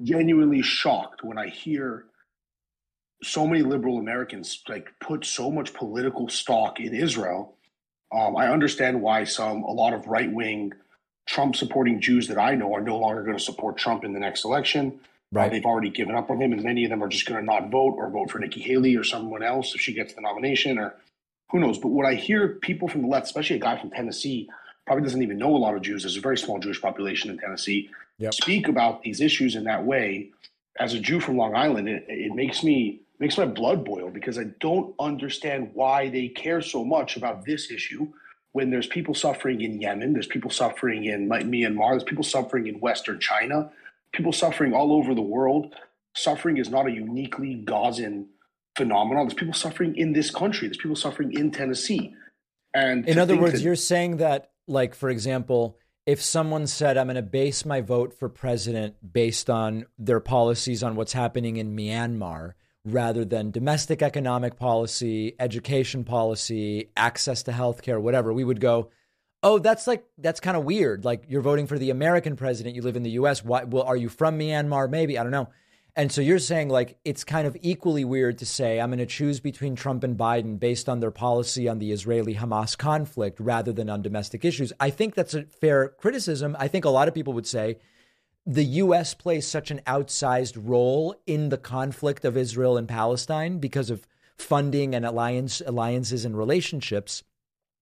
Genuinely 0.02 0.62
shocked 0.62 1.22
when 1.24 1.38
I 1.38 1.48
hear 1.48 2.04
so 3.22 3.46
many 3.46 3.62
liberal 3.62 3.98
Americans 3.98 4.62
like 4.68 4.88
put 5.00 5.24
so 5.24 5.50
much 5.50 5.74
political 5.74 6.28
stock 6.28 6.80
in 6.80 6.94
Israel. 6.94 7.56
Um, 8.12 8.36
I 8.36 8.48
understand 8.48 9.02
why 9.02 9.24
some, 9.24 9.62
a 9.64 9.72
lot 9.72 9.92
of 9.92 10.06
right 10.06 10.32
wing 10.32 10.72
Trump 11.26 11.56
supporting 11.56 12.00
Jews 12.00 12.28
that 12.28 12.38
I 12.38 12.54
know 12.54 12.74
are 12.74 12.80
no 12.80 12.96
longer 12.96 13.22
going 13.22 13.36
to 13.36 13.42
support 13.42 13.76
Trump 13.76 14.04
in 14.04 14.12
the 14.12 14.20
next 14.20 14.44
election. 14.44 15.00
Uh, 15.00 15.04
Right. 15.30 15.50
they've 15.50 15.64
already 15.66 15.90
given 15.90 16.14
up 16.14 16.30
on 16.30 16.40
him, 16.40 16.54
and 16.54 16.62
many 16.62 16.84
of 16.84 16.90
them 16.90 17.02
are 17.04 17.08
just 17.08 17.26
going 17.26 17.38
to 17.38 17.44
not 17.44 17.68
vote 17.68 17.96
or 17.98 18.08
vote 18.08 18.30
for 18.30 18.38
Nikki 18.38 18.62
Haley 18.62 18.96
or 18.96 19.04
someone 19.04 19.42
else 19.42 19.74
if 19.74 19.80
she 19.82 19.92
gets 19.92 20.14
the 20.14 20.22
nomination, 20.22 20.78
or 20.78 20.94
who 21.50 21.60
knows. 21.60 21.76
But 21.76 21.88
when 21.88 22.06
I 22.06 22.14
hear 22.14 22.48
people 22.48 22.88
from 22.88 23.02
the 23.02 23.08
left, 23.08 23.26
especially 23.26 23.56
a 23.56 23.58
guy 23.58 23.78
from 23.78 23.90
Tennessee, 23.90 24.48
probably 24.86 25.04
doesn't 25.04 25.22
even 25.22 25.36
know 25.36 25.54
a 25.54 25.58
lot 25.58 25.74
of 25.74 25.82
Jews. 25.82 26.02
There's 26.02 26.16
a 26.16 26.22
very 26.22 26.38
small 26.38 26.58
Jewish 26.58 26.80
population 26.80 27.30
in 27.30 27.36
Tennessee. 27.36 27.90
Yep. 28.18 28.34
Speak 28.34 28.68
about 28.68 29.02
these 29.02 29.20
issues 29.20 29.54
in 29.54 29.64
that 29.64 29.84
way. 29.84 30.30
As 30.78 30.94
a 30.94 31.00
Jew 31.00 31.20
from 31.20 31.36
Long 31.36 31.54
Island, 31.56 31.88
it, 31.88 32.04
it 32.08 32.34
makes 32.34 32.62
me 32.62 33.00
makes 33.18 33.36
my 33.36 33.46
blood 33.46 33.84
boil 33.84 34.10
because 34.10 34.38
I 34.38 34.44
don't 34.60 34.94
understand 35.00 35.70
why 35.74 36.08
they 36.08 36.28
care 36.28 36.62
so 36.62 36.84
much 36.84 37.16
about 37.16 37.44
this 37.44 37.70
issue 37.70 38.08
when 38.52 38.70
there's 38.70 38.86
people 38.86 39.14
suffering 39.14 39.60
in 39.60 39.80
Yemen, 39.80 40.12
there's 40.12 40.26
people 40.26 40.50
suffering 40.50 41.04
in 41.04 41.28
like, 41.28 41.44
Myanmar, 41.44 41.92
there's 41.92 42.04
people 42.04 42.24
suffering 42.24 42.66
in 42.66 42.80
Western 42.80 43.20
China, 43.20 43.70
people 44.12 44.32
suffering 44.32 44.72
all 44.72 44.92
over 44.92 45.14
the 45.14 45.22
world. 45.22 45.74
Suffering 46.14 46.56
is 46.56 46.70
not 46.70 46.86
a 46.86 46.90
uniquely 46.90 47.54
Gazan 47.54 48.26
phenomenon. 48.76 49.26
There's 49.26 49.34
people 49.34 49.54
suffering 49.54 49.96
in 49.96 50.12
this 50.12 50.30
country. 50.30 50.66
There's 50.66 50.78
people 50.78 50.96
suffering 50.96 51.32
in 51.34 51.50
Tennessee. 51.50 52.14
And 52.74 53.06
In 53.08 53.18
other 53.18 53.36
words, 53.36 53.54
that- 53.54 53.62
you're 53.62 53.76
saying 53.76 54.16
that, 54.18 54.50
like, 54.66 54.94
for 54.94 55.10
example, 55.10 55.78
if 56.08 56.22
someone 56.22 56.66
said, 56.66 56.96
I'm 56.96 57.08
going 57.08 57.16
to 57.16 57.22
base 57.22 57.66
my 57.66 57.82
vote 57.82 58.14
for 58.14 58.30
president 58.30 58.94
based 59.12 59.50
on 59.50 59.84
their 59.98 60.20
policies 60.20 60.82
on 60.82 60.96
what's 60.96 61.12
happening 61.12 61.58
in 61.58 61.76
Myanmar 61.76 62.52
rather 62.86 63.26
than 63.26 63.50
domestic 63.50 64.00
economic 64.00 64.56
policy, 64.56 65.34
education 65.38 66.04
policy, 66.04 66.88
access 66.96 67.42
to 67.42 67.52
healthcare, 67.52 68.00
whatever, 68.00 68.32
we 68.32 68.42
would 68.42 68.58
go, 68.58 68.88
oh, 69.42 69.58
that's 69.58 69.86
like, 69.86 70.02
that's 70.16 70.40
kind 70.40 70.56
of 70.56 70.64
weird. 70.64 71.04
Like, 71.04 71.24
you're 71.28 71.42
voting 71.42 71.66
for 71.66 71.78
the 71.78 71.90
American 71.90 72.36
president, 72.36 72.74
you 72.74 72.80
live 72.80 72.96
in 72.96 73.02
the 73.02 73.10
US. 73.10 73.44
Why, 73.44 73.64
well, 73.64 73.82
are 73.82 73.94
you 73.94 74.08
from 74.08 74.38
Myanmar? 74.38 74.88
Maybe. 74.88 75.18
I 75.18 75.22
don't 75.22 75.30
know. 75.30 75.50
And 75.98 76.12
so 76.12 76.20
you're 76.20 76.38
saying 76.38 76.68
like 76.68 76.96
it's 77.04 77.24
kind 77.24 77.44
of 77.44 77.56
equally 77.60 78.04
weird 78.04 78.38
to 78.38 78.46
say 78.46 78.80
I'm 78.80 78.90
going 78.90 79.00
to 79.00 79.06
choose 79.06 79.40
between 79.40 79.74
Trump 79.74 80.04
and 80.04 80.16
Biden 80.16 80.56
based 80.60 80.88
on 80.88 81.00
their 81.00 81.10
policy 81.10 81.68
on 81.68 81.80
the 81.80 81.90
Israeli 81.90 82.36
Hamas 82.36 82.78
conflict 82.78 83.40
rather 83.40 83.72
than 83.72 83.90
on 83.90 84.00
domestic 84.00 84.44
issues. 84.44 84.72
I 84.78 84.90
think 84.90 85.16
that's 85.16 85.34
a 85.34 85.42
fair 85.42 85.88
criticism. 85.88 86.56
I 86.56 86.68
think 86.68 86.84
a 86.84 86.88
lot 86.90 87.08
of 87.08 87.14
people 87.14 87.32
would 87.32 87.48
say 87.48 87.80
the 88.46 88.64
US 88.64 89.12
plays 89.12 89.48
such 89.48 89.72
an 89.72 89.80
outsized 89.88 90.56
role 90.56 91.16
in 91.26 91.48
the 91.48 91.58
conflict 91.58 92.24
of 92.24 92.36
Israel 92.36 92.76
and 92.76 92.86
Palestine 92.88 93.58
because 93.58 93.90
of 93.90 94.06
funding 94.36 94.94
and 94.94 95.04
alliance 95.04 95.60
alliances 95.66 96.24
and 96.24 96.38
relationships 96.38 97.24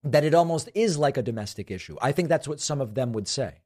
that 0.02 0.24
it 0.24 0.32
almost 0.32 0.70
is 0.74 0.96
like 0.96 1.18
a 1.18 1.22
domestic 1.22 1.70
issue. 1.70 1.98
I 2.00 2.12
think 2.12 2.30
that's 2.30 2.48
what 2.48 2.60
some 2.60 2.80
of 2.80 2.94
them 2.94 3.12
would 3.12 3.28
say. 3.28 3.60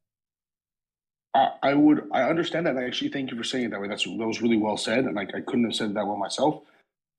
I, 1.34 1.50
I 1.62 1.74
would 1.74 2.08
I 2.12 2.22
understand 2.22 2.66
that. 2.66 2.70
And 2.70 2.80
I 2.80 2.86
actually 2.86 3.10
thank 3.10 3.30
you 3.30 3.36
for 3.36 3.44
saying 3.44 3.66
it 3.66 3.70
that 3.70 3.80
way. 3.80 3.88
That's 3.88 4.04
that 4.04 4.10
was 4.26 4.42
really 4.42 4.56
well 4.56 4.76
said, 4.76 5.04
and 5.04 5.14
like 5.14 5.34
I 5.34 5.40
couldn't 5.40 5.64
have 5.64 5.74
said 5.74 5.90
it 5.90 5.94
that 5.94 6.06
well 6.06 6.16
myself. 6.16 6.62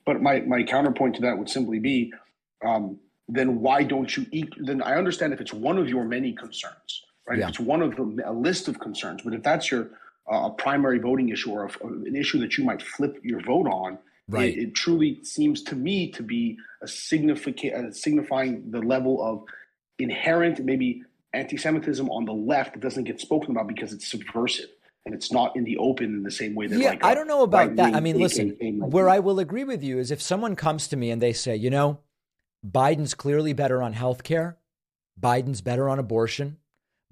But 0.05 0.21
my 0.21 0.41
my 0.41 0.63
counterpoint 0.63 1.15
to 1.15 1.21
that 1.21 1.37
would 1.37 1.49
simply 1.49 1.79
be, 1.79 2.13
um, 2.65 2.99
then 3.29 3.61
why 3.61 3.83
don't 3.83 4.15
you 4.15 4.25
eat? 4.31 4.53
Then 4.57 4.81
I 4.81 4.95
understand 4.95 5.33
if 5.33 5.41
it's 5.41 5.53
one 5.53 5.77
of 5.77 5.87
your 5.87 6.03
many 6.03 6.33
concerns, 6.33 7.03
right? 7.27 7.37
Yeah. 7.39 7.45
If 7.45 7.49
it's 7.51 7.59
one 7.59 7.81
of 7.81 7.95
the, 7.95 8.23
a 8.25 8.33
list 8.33 8.67
of 8.67 8.79
concerns, 8.79 9.21
but 9.23 9.33
if 9.33 9.43
that's 9.43 9.71
your 9.71 9.89
uh, 10.31 10.47
a 10.47 10.49
primary 10.51 10.99
voting 10.99 11.29
issue 11.29 11.51
or 11.51 11.65
a, 11.65 11.87
an 11.87 12.15
issue 12.15 12.39
that 12.39 12.57
you 12.57 12.63
might 12.63 12.81
flip 12.81 13.17
your 13.23 13.41
vote 13.41 13.67
on, 13.67 13.97
Right. 14.29 14.55
it, 14.57 14.59
it 14.61 14.75
truly 14.75 15.21
seems 15.23 15.61
to 15.63 15.75
me 15.75 16.09
to 16.11 16.23
be 16.23 16.57
a 16.81 16.87
significant 16.87 17.73
uh, 17.73 17.91
signifying 17.91 18.71
the 18.71 18.79
level 18.79 19.21
of 19.21 19.43
inherent 19.99 20.63
maybe 20.63 21.03
anti-Semitism 21.33 22.09
on 22.09 22.25
the 22.25 22.33
left 22.33 22.79
doesn't 22.79 23.05
get 23.05 23.19
spoken 23.19 23.51
about 23.51 23.67
because 23.67 23.93
it's 23.93 24.07
subversive 24.07 24.69
and 25.05 25.15
it's 25.15 25.31
not 25.31 25.55
in 25.55 25.63
the 25.63 25.77
open 25.77 26.05
in 26.05 26.23
the 26.23 26.31
same 26.31 26.53
way 26.55 26.67
that 26.67 26.77
yeah, 26.77 26.89
like 26.89 27.03
I 27.03 27.15
don't 27.15 27.27
know 27.27 27.43
about 27.43 27.75
that. 27.77 27.95
I 27.95 27.99
mean, 27.99 28.19
listen, 28.19 28.51
where. 28.79 29.09
I 29.09 29.19
will 29.19 29.39
agree 29.39 29.63
with 29.63 29.83
you 29.83 29.97
is 29.97 30.11
if 30.11 30.21
someone 30.21 30.55
comes 30.55 30.87
to 30.89 30.97
me 30.97 31.09
and 31.09 31.21
they 31.21 31.33
say, 31.33 31.55
you 31.55 31.69
know, 31.69 31.99
Biden's 32.65 33.13
clearly 33.13 33.53
better 33.53 33.81
on 33.81 33.93
health 33.93 34.23
care, 34.23 34.57
Biden's 35.19 35.61
better 35.61 35.89
on 35.89 35.99
abortion, 35.99 36.57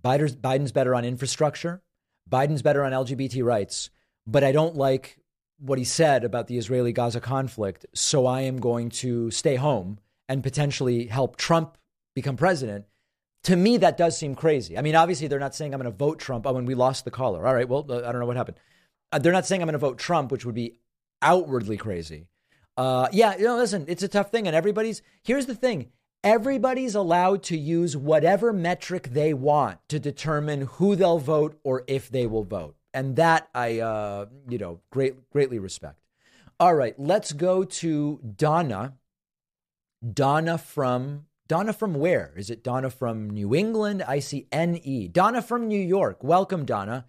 Biden's, 0.04 0.36
Biden's 0.36 0.72
better 0.72 0.94
on 0.94 1.04
infrastructure, 1.04 1.82
Biden's 2.30 2.62
better 2.62 2.84
on 2.84 2.92
LGBT 2.92 3.44
rights, 3.44 3.90
but 4.28 4.44
I 4.44 4.52
don't 4.52 4.76
like 4.76 5.18
what 5.58 5.80
he 5.80 5.84
said 5.84 6.24
about 6.24 6.48
the 6.48 6.58
Israeli 6.58 6.94
Gaza 6.94 7.20
conflict, 7.20 7.86
so 7.94 8.26
I 8.26 8.42
am 8.42 8.60
going 8.60 8.90
to 8.90 9.32
stay 9.32 9.56
home 9.56 10.00
and 10.30 10.44
potentially 10.44 11.08
help 11.08 11.36
Trump 11.38 11.78
become 12.16 12.38
president. 12.38 12.86
To 13.44 13.56
me, 13.56 13.78
that 13.78 13.98
does 13.98 14.18
seem 14.18 14.36
crazy. 14.36 14.78
I 14.78 14.82
mean, 14.82 14.96
obviously, 14.96 15.28
they're 15.28 15.40
not 15.40 15.56
saying 15.56 15.74
I'm 15.74 15.80
going 15.82 15.92
to 15.92 15.98
vote 15.98 16.20
Trump. 16.20 16.46
Oh, 16.46 16.58
and 16.58 16.68
we 16.68 16.76
lost 16.76 17.06
the 17.06 17.12
caller. 17.12 17.48
All 17.48 17.54
right, 17.54 17.68
well, 17.68 17.86
uh, 17.90 18.00
I 18.00 18.12
don't 18.12 18.20
know 18.20 18.26
what 18.26 18.38
happened. 18.38 18.58
Uh, 19.12 19.20
they're 19.20 19.34
not 19.34 19.46
saying 19.46 19.62
I'm 19.62 19.68
going 19.68 19.74
to 19.74 19.80
vote 19.80 19.98
Trump, 19.98 20.32
which 20.32 20.46
would 20.46 20.56
be 20.56 20.80
outwardly 21.22 21.78
crazy. 21.78 22.28
Uh, 22.78 23.08
yeah, 23.12 23.36
you 23.38 23.46
know, 23.46 23.58
listen, 23.58 23.86
it's 23.88 24.04
a 24.04 24.08
tough 24.08 24.32
thing, 24.32 24.48
and 24.48 24.56
everybody's. 24.56 25.02
Here's 25.24 25.46
the 25.46 25.56
thing: 25.56 25.92
everybody's 26.24 26.96
allowed 26.96 27.44
to 27.44 27.58
use 27.58 27.96
whatever 27.96 28.54
metric 28.54 29.10
they 29.12 29.34
want 29.34 29.80
to 29.90 30.00
determine 30.00 30.62
who 30.62 30.96
they'll 30.96 31.20
vote 31.20 31.60
or 31.64 31.84
if 31.88 32.10
they 32.10 32.28
will 32.28 32.44
vote, 32.44 32.76
and 32.94 33.16
that 33.16 33.50
I, 33.54 33.80
uh, 33.80 34.26
you 34.48 34.58
know, 34.58 34.80
great, 34.92 35.30
greatly 35.30 35.60
respect. 35.60 36.00
All 36.60 36.76
right, 36.76 36.98
let's 37.00 37.32
go 37.32 37.64
to 37.64 38.20
Donna. 38.36 38.96
Donna 40.14 40.58
from 40.58 41.26
Donna 41.50 41.74
from 41.74 41.96
where? 41.96 42.32
Is 42.38 42.52
it 42.52 42.64
Donna 42.64 42.92
from 42.92 43.32
New 43.32 43.56
England? 43.56 44.04
I 44.08 44.20
see 44.20 44.48
N 44.52 44.80
E. 44.84 45.08
Donna 45.08 45.42
from 45.42 45.68
New 45.68 45.82
York. 45.82 46.24
Welcome, 46.24 46.64
Donna. 46.64 47.06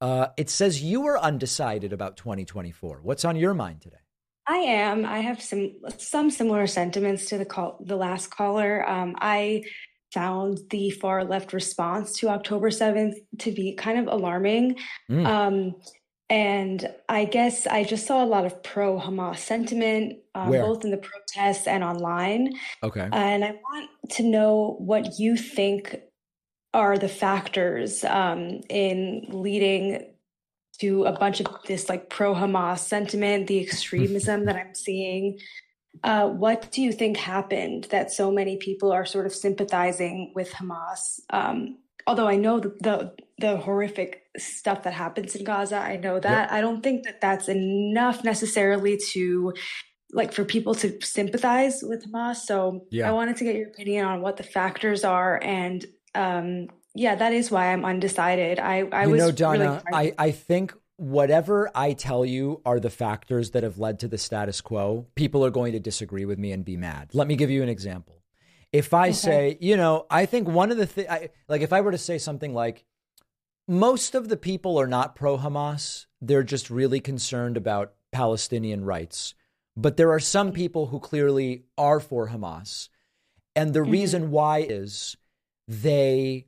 Uh, 0.00 0.26
it 0.36 0.50
says 0.50 0.82
you 0.82 1.00
were 1.02 1.16
undecided 1.16 1.92
about 1.92 2.16
2024. 2.16 2.98
What's 3.04 3.24
on 3.24 3.36
your 3.36 3.54
mind 3.54 3.82
today? 3.82 4.02
I 4.48 4.56
am. 4.56 5.06
I 5.06 5.20
have 5.20 5.40
some 5.40 5.76
some 5.96 6.28
similar 6.32 6.66
sentiments 6.66 7.26
to 7.26 7.38
the 7.38 7.44
call 7.44 7.78
the 7.80 7.94
last 7.94 8.32
caller. 8.32 8.86
Um, 8.86 9.14
I 9.20 9.62
found 10.12 10.58
the 10.70 10.90
far 10.90 11.24
left 11.24 11.52
response 11.52 12.18
to 12.18 12.28
October 12.30 12.70
7th 12.70 13.14
to 13.38 13.52
be 13.52 13.74
kind 13.74 14.00
of 14.00 14.12
alarming. 14.12 14.76
Mm. 15.08 15.24
Um, 15.24 15.74
and 16.34 16.92
I 17.08 17.26
guess 17.26 17.64
I 17.64 17.84
just 17.84 18.08
saw 18.08 18.24
a 18.24 18.26
lot 18.26 18.44
of 18.44 18.60
pro 18.64 18.98
Hamas 18.98 19.38
sentiment, 19.38 20.18
um, 20.34 20.50
both 20.50 20.84
in 20.84 20.90
the 20.90 20.96
protests 20.96 21.68
and 21.68 21.84
online. 21.84 22.54
Okay. 22.82 23.08
And 23.12 23.44
I 23.44 23.52
want 23.52 23.88
to 24.14 24.24
know 24.24 24.74
what 24.80 25.20
you 25.20 25.36
think 25.36 25.96
are 26.72 26.98
the 26.98 27.08
factors 27.08 28.02
um, 28.02 28.62
in 28.68 29.26
leading 29.28 30.12
to 30.80 31.04
a 31.04 31.12
bunch 31.12 31.38
of 31.38 31.46
this 31.68 31.88
like 31.88 32.10
pro 32.10 32.34
Hamas 32.34 32.80
sentiment, 32.80 33.46
the 33.46 33.60
extremism 33.60 34.46
that 34.46 34.56
I'm 34.56 34.74
seeing. 34.74 35.38
Uh, 36.02 36.26
what 36.26 36.68
do 36.72 36.82
you 36.82 36.90
think 36.90 37.16
happened 37.16 37.84
that 37.92 38.10
so 38.10 38.32
many 38.32 38.56
people 38.56 38.90
are 38.90 39.06
sort 39.06 39.26
of 39.26 39.32
sympathizing 39.32 40.32
with 40.34 40.50
Hamas? 40.50 41.20
Um, 41.30 41.78
although 42.06 42.28
I 42.28 42.36
know 42.36 42.60
the, 42.60 42.70
the 42.80 43.12
the 43.38 43.56
horrific 43.56 44.22
stuff 44.38 44.84
that 44.84 44.92
happens 44.92 45.34
in 45.34 45.44
Gaza, 45.44 45.76
I 45.76 45.96
know 45.96 46.20
that. 46.20 46.52
I 46.52 46.60
don't 46.60 46.82
think 46.82 47.04
that 47.04 47.20
that's 47.20 47.48
enough 47.48 48.22
necessarily 48.24 48.98
to 49.12 49.52
like 50.12 50.32
for 50.32 50.44
people 50.44 50.74
to 50.76 50.96
sympathize 51.02 51.80
with 51.82 52.06
Hamas. 52.06 52.36
So 52.36 52.86
Yeah. 52.90 53.08
I 53.08 53.12
wanted 53.12 53.36
to 53.38 53.44
get 53.44 53.56
your 53.56 53.68
opinion 53.68 54.04
on 54.04 54.20
what 54.20 54.36
the 54.36 54.44
factors 54.44 55.02
are, 55.04 55.40
and 55.42 55.84
um, 56.14 56.68
yeah, 56.94 57.16
that 57.16 57.32
is 57.32 57.50
why 57.50 57.72
I'm 57.72 57.84
undecided. 57.84 58.60
I 58.60 58.82
I 58.92 59.04
you 59.06 59.10
was 59.10 59.18
know, 59.18 59.24
really 59.26 59.32
Donna, 59.32 59.82
trying- 59.90 60.12
I, 60.18 60.26
I 60.26 60.30
think 60.30 60.72
whatever 60.96 61.68
I 61.74 61.92
tell 61.94 62.24
you 62.24 62.60
are 62.64 62.78
the 62.78 62.90
factors 62.90 63.50
that 63.50 63.64
have 63.64 63.78
led 63.78 63.98
to 64.00 64.08
the 64.08 64.18
status 64.18 64.60
quo, 64.60 65.06
people 65.16 65.44
are 65.44 65.50
going 65.50 65.72
to 65.72 65.80
disagree 65.80 66.24
with 66.24 66.38
me 66.38 66.52
and 66.52 66.64
be 66.64 66.76
mad. 66.76 67.10
Let 67.12 67.26
me 67.26 67.34
give 67.34 67.50
you 67.50 67.64
an 67.64 67.68
example. 67.68 68.22
If 68.74 68.92
I 68.92 69.12
say, 69.12 69.56
you 69.60 69.76
know, 69.76 70.04
I 70.10 70.26
think 70.26 70.48
one 70.48 70.72
of 70.72 70.76
the 70.76 70.86
things, 70.86 71.08
like 71.48 71.62
if 71.62 71.72
I 71.72 71.80
were 71.80 71.92
to 71.92 71.98
say 71.98 72.18
something 72.18 72.52
like, 72.52 72.84
most 73.68 74.16
of 74.16 74.28
the 74.28 74.36
people 74.36 74.80
are 74.80 74.88
not 74.88 75.14
pro 75.14 75.38
Hamas, 75.38 76.06
they're 76.20 76.42
just 76.42 76.70
really 76.70 76.98
concerned 76.98 77.56
about 77.56 77.94
Palestinian 78.10 78.84
rights. 78.84 79.34
But 79.76 79.96
there 79.96 80.10
are 80.10 80.18
some 80.18 80.48
mm-hmm. 80.48 80.56
people 80.56 80.86
who 80.86 80.98
clearly 80.98 81.66
are 81.78 82.00
for 82.00 82.30
Hamas. 82.30 82.88
And 83.54 83.72
the 83.72 83.80
mm-hmm. 83.80 83.92
reason 83.92 84.30
why 84.32 84.58
is 84.58 85.16
they 85.68 86.46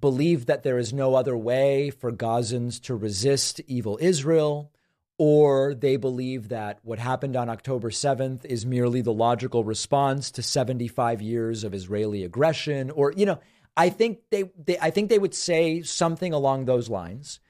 believe 0.00 0.46
that 0.46 0.62
there 0.62 0.78
is 0.78 0.94
no 0.94 1.14
other 1.14 1.36
way 1.36 1.90
for 1.90 2.10
Gazans 2.10 2.80
to 2.84 2.96
resist 2.96 3.60
evil 3.66 3.98
Israel, 4.00 4.72
or 5.18 5.74
they 5.74 5.96
believe 5.96 6.48
that 6.48 6.78
what 6.82 6.98
happened 6.98 7.36
on 7.36 7.48
October 7.48 7.90
7th 7.90 8.44
is 8.44 8.66
merely 8.66 9.00
the 9.00 9.12
logical 9.12 9.64
response 9.64 10.30
to 10.32 10.42
75 10.42 11.22
years 11.22 11.64
of 11.64 11.72
Israeli 11.72 12.24
aggression, 12.24 12.90
or, 12.90 13.12
you 13.16 13.24
know, 13.24 13.38
I 13.76 13.90
think 13.90 14.20
they, 14.30 14.44
they 14.62 14.78
I 14.78 14.90
think 14.90 15.10
they 15.10 15.18
would 15.18 15.34
say 15.34 15.82
something 15.82 16.32
along 16.32 16.64
those 16.64 16.88
lines. 16.88 17.40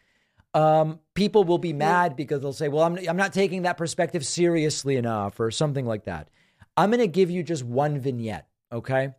Um, 0.55 1.01
people 1.15 1.45
will 1.45 1.59
be 1.59 1.73
mad 1.73 2.17
because 2.17 2.41
they'll 2.41 2.53
say, 2.53 2.69
well, 2.69 2.85
I'm, 2.85 2.99
I'm 3.09 3.17
not 3.17 3.33
taking 3.33 3.63
that 3.63 3.77
perspective 3.77 4.25
seriously 4.25 4.97
enough, 4.97 5.39
or 5.39 5.51
something 5.51 5.85
like 5.85 6.05
that. 6.05 6.31
I'm 6.77 6.91
going 6.91 7.01
to 7.01 7.09
give 7.09 7.31
you 7.31 7.43
just 7.43 7.63
one 7.63 7.99
vignette, 7.99 8.49
okay? 8.73 9.11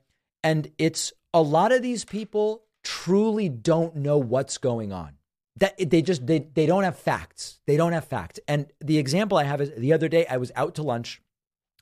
And 0.44 0.72
it's 0.78 1.14
a 1.34 1.42
lot 1.42 1.72
of 1.72 1.82
these 1.82 2.06
people 2.06 2.64
truly 2.84 3.50
don't 3.50 3.98
know 3.98 4.18
what's 4.18 4.58
going 4.58 4.92
on. 4.92 5.17
That 5.60 5.76
they 5.90 6.02
just 6.02 6.26
they 6.28 6.40
they 6.54 6.66
don't 6.66 6.84
have 6.84 6.98
facts. 6.98 7.60
They 7.66 7.78
don't 7.78 7.94
have 7.94 8.06
facts. 8.06 8.40
And 8.48 8.68
the 8.80 8.98
example 8.98 9.38
I 9.38 9.44
have 9.44 9.62
is 9.62 9.72
the 9.78 9.94
other 9.94 10.08
day 10.08 10.26
I 10.28 10.38
was 10.38 10.52
out 10.56 10.76
to 10.76 10.84
lunch 10.84 11.22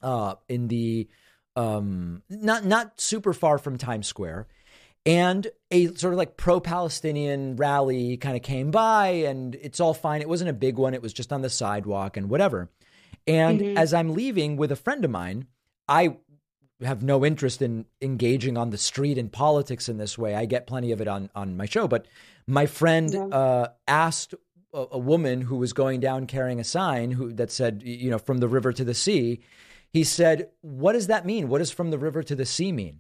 uh 0.02 0.36
in 0.48 0.68
the 0.68 1.08
um 1.56 2.22
not 2.30 2.66
not 2.66 3.00
super 3.00 3.34
far 3.34 3.58
from 3.58 3.78
Times 3.78 4.08
Square 4.08 4.48
and 5.06 5.48
a 5.72 5.88
sort 5.96 6.14
of 6.14 6.18
like 6.18 6.36
pro-Palestinian 6.38 7.56
rally 7.56 8.18
kind 8.18 8.36
of 8.36 8.42
came 8.44 8.72
by 8.72 9.08
and 9.08 9.56
it's 9.56 9.80
all 9.80 9.94
fine. 9.94 10.22
It 10.22 10.30
wasn't 10.30 10.50
a 10.50 10.54
big 10.54 10.78
one. 10.78 10.94
It 10.94 11.02
was 11.02 11.14
just 11.14 11.32
on 11.32 11.42
the 11.42 11.50
sidewalk 11.50 12.18
and 12.18 12.30
whatever. 12.30 12.70
And 13.28 13.60
Mhm. 13.60 13.78
as 13.78 13.94
I'm 13.94 14.14
leaving 14.14 14.58
with 14.58 14.72
a 14.72 14.76
friend 14.76 15.04
of 15.06 15.12
mine, 15.12 15.48
I 15.88 16.18
have 16.82 17.04
no 17.04 17.24
interest 17.24 17.62
in 17.62 17.86
engaging 18.02 18.58
on 18.58 18.70
the 18.70 18.78
street 18.78 19.18
in 19.18 19.30
politics 19.30 19.88
in 19.88 19.98
this 19.98 20.18
way. 20.18 20.36
I 20.36 20.46
get 20.46 20.68
plenty 20.68 20.92
of 20.92 21.02
it 21.02 21.08
on 21.08 21.30
on 21.34 21.56
my 21.56 21.66
show, 21.66 21.88
but 21.88 22.06
my 22.48 22.66
friend 22.66 23.16
uh, 23.16 23.70
asked 23.88 24.34
a, 24.74 24.86
a 24.91 24.98
woman 24.98 25.41
who 25.41 25.58
was 25.58 25.74
going 25.74 26.00
down 26.00 26.28
carrying 26.28 26.60
a 26.60 26.64
sign 26.64 27.12
who 27.12 27.34
that 27.34 27.52
said, 27.52 27.82
you 27.84 28.10
know, 28.10 28.18
from 28.20 28.38
the 28.38 28.48
river 28.48 28.72
to 28.74 28.84
the 28.84 28.93
sea. 28.93 29.41
He 29.91 30.04
said, 30.04 30.50
"What 30.62 30.93
does 30.93 31.08
that 31.08 31.26
mean? 31.26 31.48
What 31.48 31.60
does 31.60 31.72
from 31.72 31.89
the 31.89 31.98
river 31.98 32.22
to 32.24 32.36
the 32.36 32.46
sea 32.46 32.72
mean?" 32.72 33.00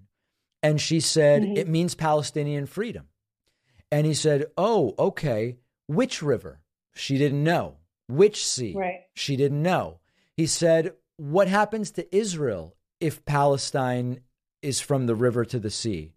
And 0.63 0.79
she 0.79 0.99
said, 0.99 1.43
Mhm. 1.43 1.57
"It 1.57 1.67
means 1.67 1.93
Palestinian 1.93 2.65
freedom." 2.65 3.09
And 3.91 4.07
he 4.07 4.13
said, 4.13 4.45
"Oh, 4.57 4.95
okay. 4.97 5.57
Which 5.87 6.21
river?" 6.21 6.61
She 6.95 7.17
didn't 7.17 7.43
know. 7.43 7.75
Which 8.07 8.45
sea? 8.45 8.73
Right. 8.75 9.01
She 9.13 9.35
didn't 9.35 9.61
know. 9.61 9.99
He 10.37 10.47
said, 10.47 10.93
What 11.17 11.47
happens 11.47 11.91
to 11.91 12.15
Israel 12.15 12.75
if 12.99 13.25
Palestine 13.25 14.21
is 14.61 14.79
from 14.81 15.05
the 15.05 15.15
river 15.15 15.45
to 15.45 15.59
the 15.59 15.69
sea? 15.69 16.13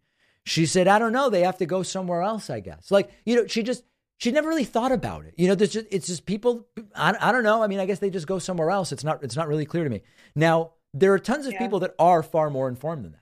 She 0.49 0.67
said, 0.67 0.89
I 0.89 0.99
don't 0.99 1.13
know. 1.13 1.29
They 1.29 1.43
have 1.43 1.59
to 1.59 1.67
go 1.67 1.83
somewhere 1.83 2.23
else, 2.23 2.49
I 2.49 2.61
guess. 2.61 2.91
Like, 2.91 3.11
you 3.27 3.37
know, 3.37 3.47
she 3.47 3.63
just, 3.63 3.85
she 4.17 4.33
never 4.33 4.49
really 4.49 4.65
thought 4.65 4.93
about 4.93 5.25
it. 5.27 5.35
You 5.37 5.47
know, 5.49 5.55
there's 5.55 5.73
just, 5.73 5.87
it's 5.91 6.07
just 6.07 6.25
people, 6.27 6.67
I, 6.97 7.15
I 7.21 7.33
don't 7.33 7.43
know. 7.45 7.63
I 7.63 7.67
mean, 7.67 7.81
I 7.81 7.87
guess 7.87 7.99
they 7.99 8.11
just 8.11 8.27
go 8.27 8.39
somewhere 8.39 8.71
else. 8.71 8.91
It's 8.91 9.05
not, 9.05 9.23
it's 9.23 9.37
not 9.37 9.47
really 9.47 9.67
clear 9.67 9.85
to 9.85 9.91
me. 9.91 10.03
Now, 10.35 10.73
there 10.95 11.13
are 11.13 11.19
tons 11.19 11.47
of 11.47 11.57
people 11.59 11.81
that 11.81 11.95
are 11.99 12.23
far 12.23 12.49
more 12.51 12.69
informed 12.69 13.05
than 13.05 13.13
that. 13.13 13.21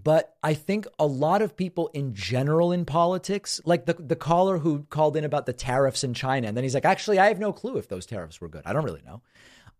But 0.00 0.36
I 0.42 0.54
think 0.54 0.86
a 0.98 1.06
lot 1.06 1.42
of 1.42 1.56
people 1.56 1.88
in 1.94 2.14
general 2.14 2.70
in 2.70 2.84
politics, 2.84 3.60
like 3.64 3.86
the, 3.86 3.94
the 3.94 4.14
caller 4.14 4.58
who 4.58 4.84
called 4.84 5.16
in 5.16 5.24
about 5.24 5.46
the 5.46 5.52
tariffs 5.52 6.04
in 6.04 6.14
China, 6.14 6.46
and 6.46 6.56
then 6.56 6.64
he's 6.64 6.74
like, 6.74 6.84
actually, 6.84 7.18
I 7.18 7.28
have 7.28 7.38
no 7.38 7.52
clue 7.52 7.78
if 7.78 7.88
those 7.88 8.06
tariffs 8.06 8.40
were 8.40 8.48
good. 8.48 8.62
I 8.66 8.72
don't 8.72 8.84
really 8.84 9.02
know. 9.04 9.22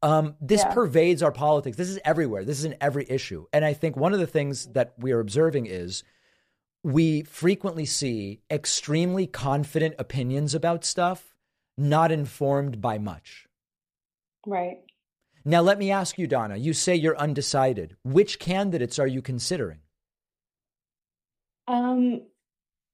Um, 0.02 0.34
this 0.40 0.62
Yeah. 0.62 0.72
pervades 0.74 1.22
our 1.22 1.32
politics. 1.32 1.76
This 1.76 1.90
is 1.90 1.98
everywhere. 2.04 2.44
This 2.44 2.58
is 2.58 2.64
in 2.64 2.76
every 2.80 3.06
issue. 3.08 3.46
And 3.52 3.64
I 3.64 3.72
think 3.72 3.96
one 3.96 4.14
of 4.14 4.18
the 4.18 4.26
things 4.26 4.66
that 4.72 4.94
we 4.98 5.12
are 5.12 5.20
observing 5.20 5.66
is 5.66 6.02
we 6.86 7.22
frequently 7.22 7.84
see 7.84 8.38
extremely 8.48 9.26
confident 9.26 9.96
opinions 9.98 10.54
about 10.54 10.84
stuff, 10.84 11.34
not 11.76 12.12
informed 12.12 12.80
by 12.80 12.96
much. 12.96 13.48
Right. 14.46 14.76
Now, 15.44 15.62
let 15.62 15.78
me 15.78 15.90
ask 15.90 16.16
you, 16.16 16.28
Donna. 16.28 16.56
You 16.56 16.72
say 16.72 16.94
you're 16.94 17.18
undecided. 17.18 17.96
Which 18.04 18.38
candidates 18.38 19.00
are 19.00 19.06
you 19.08 19.20
considering? 19.20 19.80
Um, 21.66 22.22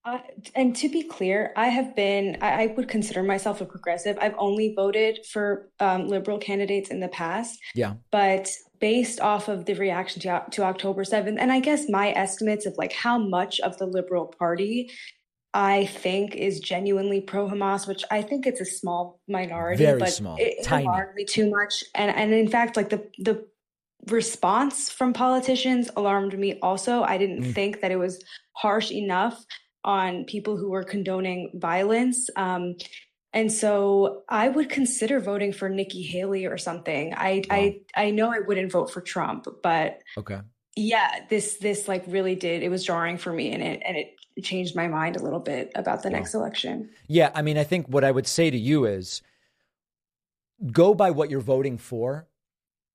I, 0.07 0.23
and 0.55 0.75
to 0.77 0.89
be 0.89 1.03
clear, 1.03 1.53
I 1.55 1.69
have 1.69 1.95
been, 1.95 2.39
I, 2.41 2.63
I, 2.63 2.67
would 2.69 2.89
consider 2.89 3.23
myself 3.23 3.61
a 3.61 3.67
progressive. 3.67 4.17
I've 4.23 4.35
only 4.39 4.75
voted 4.75 5.19
for 5.27 5.69
um, 5.81 6.09
liberal 6.09 6.39
candidates 6.39 6.89
in 6.89 7.01
the 7.01 7.09
past. 7.09 7.61
Yeah. 7.75 7.97
But 8.11 8.49
based 8.83 9.21
off 9.21 9.49
of 9.49 9.65
the 9.65 9.75
reaction 9.75 10.21
to, 10.21 10.45
to 10.51 10.65
October 10.65 11.05
7th, 11.05 11.37
and 11.39 11.53
I 11.53 11.61
guess 11.61 11.89
my 11.89 12.11
estimates 12.11 12.67
of 12.67 12.75
like 12.77 12.93
how 12.93 13.17
much 13.17 13.61
of 13.61 13.79
the 13.79 13.87
Liberal 13.87 14.27
Party 14.27 14.91
I 15.55 15.85
think 15.87 16.35
is 16.35 16.61
genuinely 16.61 17.21
pro 17.21 17.47
Hamas, 17.49 17.87
which 17.87 18.03
I 18.11 18.23
think 18.23 18.47
it's 18.47 18.61
a 18.61 18.65
small 18.65 19.21
minority, 19.29 19.85
Very 19.85 19.99
but 20.01 20.09
small, 20.13 20.37
it, 20.41 20.65
tiny. 20.65 20.87
hardly 20.87 21.25
too 21.25 21.49
much. 21.51 21.85
And 21.95 22.11
and 22.17 22.33
in 22.35 22.49
fact, 22.49 22.77
like 22.77 22.89
the 22.89 23.07
the 23.19 23.47
response 24.11 24.91
from 24.91 25.13
politicians 25.13 25.89
alarmed 25.95 26.37
me 26.39 26.59
also. 26.61 27.03
I 27.03 27.19
didn't 27.19 27.45
Mm. 27.45 27.55
think 27.55 27.81
that 27.83 27.93
it 27.93 28.01
was 28.07 28.15
harsh 28.55 28.91
enough 28.91 29.37
on 29.85 30.25
people 30.25 30.57
who 30.57 30.71
were 30.71 30.85
condoning 30.85 31.51
violence. 31.55 32.29
Um, 32.37 32.77
and 33.33 33.51
so 33.51 34.23
I 34.29 34.49
would 34.49 34.69
consider 34.69 35.21
voting 35.21 35.53
for 35.53 35.69
Nikki 35.69 36.03
Haley 36.03 36.47
or 36.47 36.59
something. 36.59 37.15
I 37.15 37.43
I 37.51 37.81
I 37.95 38.11
know 38.11 38.31
I 38.31 38.41
wouldn't 38.41 38.71
vote 38.73 38.91
for 38.91 39.01
Trump, 39.01 39.47
but 39.63 40.03
Okay. 40.19 40.41
yeah, 40.77 41.25
this 41.31 41.57
this 41.57 41.89
like 41.89 42.05
really 42.07 42.35
did 42.35 42.63
it 42.63 42.69
was 42.69 42.85
jarring 42.85 43.19
for 43.19 43.33
me 43.33 43.53
and 43.53 43.63
it 43.63 43.83
and 43.87 43.97
it 43.97 44.17
changed 44.43 44.75
my 44.75 44.89
mind 44.89 45.17
a 45.17 45.23
little 45.23 45.41
bit 45.41 45.71
about 45.75 46.03
the 46.03 46.11
next 46.11 46.35
election. 46.35 46.91
Yeah, 47.07 47.31
I 47.35 47.43
mean, 47.43 47.59
I 47.59 47.65
think 47.65 47.87
what 47.87 48.05
I 48.05 48.11
would 48.11 48.27
say 48.27 48.51
to 48.51 48.59
you 48.59 48.87
is 48.87 49.23
go 50.71 50.95
by 50.95 51.11
what 51.11 51.31
you're 51.31 51.41
voting 51.41 51.77
for, 51.79 52.29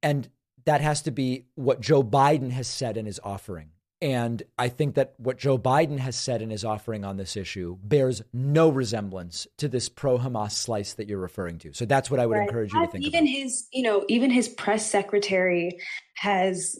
and 0.02 0.30
that 0.66 0.82
has 0.82 1.02
to 1.04 1.12
be 1.12 1.46
what 1.56 1.80
Joe 1.82 2.04
Biden 2.04 2.52
has 2.52 2.68
said 2.68 2.98
in 2.98 3.06
his 3.06 3.20
offering. 3.24 3.70
And 4.02 4.44
I 4.60 4.70
think 4.70 4.96
that 4.96 5.16
what 5.18 5.38
Joe 5.38 5.58
Biden 5.58 5.98
has 5.98 6.16
said 6.16 6.42
in 6.44 6.52
his 6.52 6.64
offering 6.64 7.04
on 7.04 7.18
this 7.18 7.36
issue 7.36 7.78
bears 7.82 8.22
no 8.32 8.70
resemblance 8.70 9.48
to 9.58 9.68
this 9.68 9.90
pro 9.90 10.20
Hamas 10.20 10.52
slice 10.52 10.94
that 10.94 11.08
you're 11.08 11.18
referring 11.18 11.58
to. 11.60 11.74
So 11.74 11.86
that's 11.86 12.12
what 12.12 12.20
I 12.20 12.28
would 12.28 12.38
Right. 12.38 12.48
encourage 12.48 12.74
you 12.74 12.80
to 12.80 12.86
Uh, 12.86 12.92
think 12.92 13.06
even 13.06 13.26
his, 13.26 13.68
you 13.72 13.82
know, 13.82 14.06
even 14.08 14.30
his 14.30 14.50
press 14.50 14.86
secretary 14.90 15.80
has, 16.18 16.80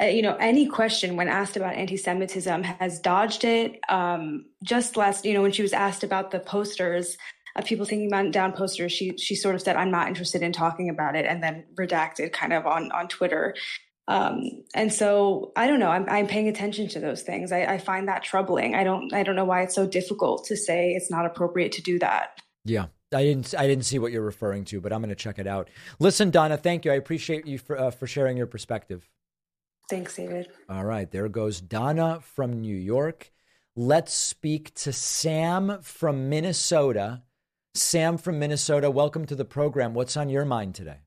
uh, 0.00 0.04
you 0.06 0.20
know, 0.20 0.36
any 0.36 0.66
question 0.66 1.16
when 1.16 1.28
asked 1.28 1.56
about 1.56 1.74
anti-Semitism 1.74 2.62
has 2.62 3.00
dodged 3.00 3.44
it. 3.44 3.80
Um, 3.88 4.44
just 4.62 4.96
last, 4.98 5.24
you 5.24 5.32
know, 5.32 5.40
when 5.42 5.52
she 5.52 5.62
was 5.62 5.72
asked 5.72 6.04
about 6.04 6.32
the 6.32 6.38
posters 6.40 7.16
of 7.56 7.64
people 7.64 7.86
thinking 7.86 8.08
about 8.08 8.30
down 8.30 8.52
posters, 8.52 8.92
she 8.92 9.16
she 9.16 9.34
sort 9.34 9.54
of 9.54 9.62
said, 9.62 9.74
"I'm 9.74 9.90
not 9.90 10.06
interested 10.06 10.42
in 10.42 10.52
talking 10.52 10.90
about 10.90 11.16
it," 11.16 11.24
and 11.24 11.42
then 11.42 11.64
redacted 11.76 12.30
kind 12.32 12.52
of 12.52 12.66
on 12.66 12.92
on 12.92 13.08
Twitter. 13.08 13.54
Um, 14.08 14.64
and 14.74 14.92
so 14.92 15.52
I 15.54 15.66
don't 15.66 15.78
know. 15.78 15.90
I'm 15.90 16.08
I'm 16.08 16.26
paying 16.26 16.48
attention 16.48 16.88
to 16.88 17.00
those 17.00 17.22
things. 17.22 17.52
I, 17.52 17.64
I 17.64 17.78
find 17.78 18.08
that 18.08 18.24
troubling. 18.24 18.74
I 18.74 18.82
don't 18.82 19.12
I 19.12 19.22
don't 19.22 19.36
know 19.36 19.44
why 19.44 19.62
it's 19.62 19.74
so 19.74 19.86
difficult 19.86 20.46
to 20.46 20.56
say 20.56 20.92
it's 20.92 21.10
not 21.10 21.26
appropriate 21.26 21.72
to 21.72 21.82
do 21.82 21.98
that. 22.00 22.40
Yeah. 22.64 22.86
I 23.14 23.22
didn't. 23.22 23.54
I 23.56 23.66
didn't 23.66 23.84
see 23.86 23.98
what 23.98 24.12
you're 24.12 24.20
referring 24.20 24.66
to, 24.66 24.82
but 24.82 24.92
I'm 24.92 25.00
going 25.00 25.08
to 25.08 25.14
check 25.14 25.38
it 25.38 25.46
out. 25.46 25.70
Listen, 25.98 26.30
Donna, 26.30 26.58
thank 26.58 26.84
you. 26.84 26.92
I 26.92 26.96
appreciate 26.96 27.46
you 27.46 27.56
for 27.56 27.78
uh, 27.78 27.90
for 27.90 28.06
sharing 28.06 28.36
your 28.36 28.46
perspective. 28.46 29.08
Thanks, 29.88 30.16
David. 30.16 30.48
All 30.68 30.84
right, 30.84 31.10
there 31.10 31.26
goes 31.30 31.62
Donna 31.62 32.20
from 32.20 32.60
New 32.60 32.76
York. 32.76 33.32
Let's 33.74 34.12
speak 34.12 34.74
to 34.74 34.92
Sam 34.92 35.78
from 35.80 36.28
Minnesota. 36.28 37.22
Sam 37.74 38.18
from 38.18 38.38
Minnesota, 38.38 38.90
welcome 38.90 39.24
to 39.24 39.34
the 39.34 39.44
program. 39.44 39.94
What's 39.94 40.16
on 40.16 40.28
your 40.28 40.44
mind 40.44 40.74
today? 40.74 40.98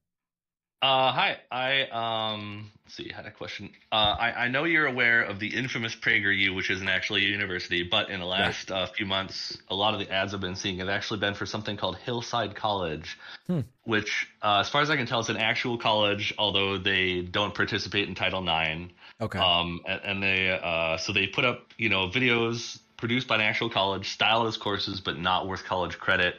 Uh, 0.81 1.11
hi. 1.11 1.37
I 1.51 1.83
um, 1.91 2.71
let's 2.85 2.95
see. 2.95 3.11
I 3.13 3.15
had 3.15 3.27
a 3.27 3.31
question. 3.31 3.69
Uh, 3.91 4.15
I 4.19 4.45
I 4.45 4.47
know 4.47 4.63
you're 4.63 4.87
aware 4.87 5.21
of 5.21 5.39
the 5.39 5.55
infamous 5.55 5.95
PragerU, 5.95 6.55
which 6.55 6.71
isn't 6.71 6.89
actually 6.89 7.23
a 7.25 7.29
university, 7.29 7.83
but 7.83 8.09
in 8.09 8.19
the 8.19 8.25
last 8.25 8.71
uh, 8.71 8.87
few 8.87 9.05
months, 9.05 9.59
a 9.69 9.75
lot 9.75 9.93
of 9.93 9.99
the 9.99 10.11
ads 10.11 10.33
I've 10.33 10.41
been 10.41 10.55
seeing 10.55 10.79
have 10.79 10.89
actually 10.89 11.19
been 11.19 11.35
for 11.35 11.45
something 11.45 11.77
called 11.77 11.97
Hillside 11.97 12.55
College, 12.55 13.17
Hmm. 13.45 13.59
which, 13.83 14.27
uh, 14.41 14.61
as 14.61 14.69
far 14.69 14.81
as 14.81 14.89
I 14.89 14.95
can 14.95 15.05
tell, 15.05 15.19
is 15.19 15.29
an 15.29 15.37
actual 15.37 15.77
college, 15.77 16.33
although 16.39 16.79
they 16.79 17.21
don't 17.21 17.53
participate 17.53 18.07
in 18.07 18.15
Title 18.15 18.41
IX. 18.41 18.91
Okay. 19.21 19.37
Um, 19.37 19.81
and, 19.87 20.01
and 20.03 20.23
they 20.23 20.49
uh, 20.49 20.97
so 20.97 21.13
they 21.13 21.27
put 21.27 21.45
up 21.45 21.67
you 21.77 21.89
know 21.89 22.09
videos 22.09 22.79
produced 22.97 23.27
by 23.27 23.35
an 23.35 23.41
actual 23.41 23.69
college, 23.69 24.09
styled 24.09 24.47
as 24.47 24.57
courses, 24.57 24.99
but 24.99 25.19
not 25.19 25.47
worth 25.47 25.63
college 25.63 25.99
credit. 25.99 26.35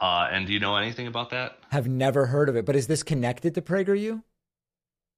Uh, 0.00 0.28
and 0.32 0.46
do 0.46 0.52
you 0.52 0.60
know 0.60 0.76
anything 0.76 1.06
about 1.06 1.30
that? 1.30 1.58
Have 1.70 1.86
never 1.86 2.26
heard 2.26 2.48
of 2.48 2.56
it, 2.56 2.64
but 2.64 2.74
is 2.76 2.86
this 2.88 3.02
connected 3.02 3.54
to 3.54 3.62
PragerU? 3.62 4.22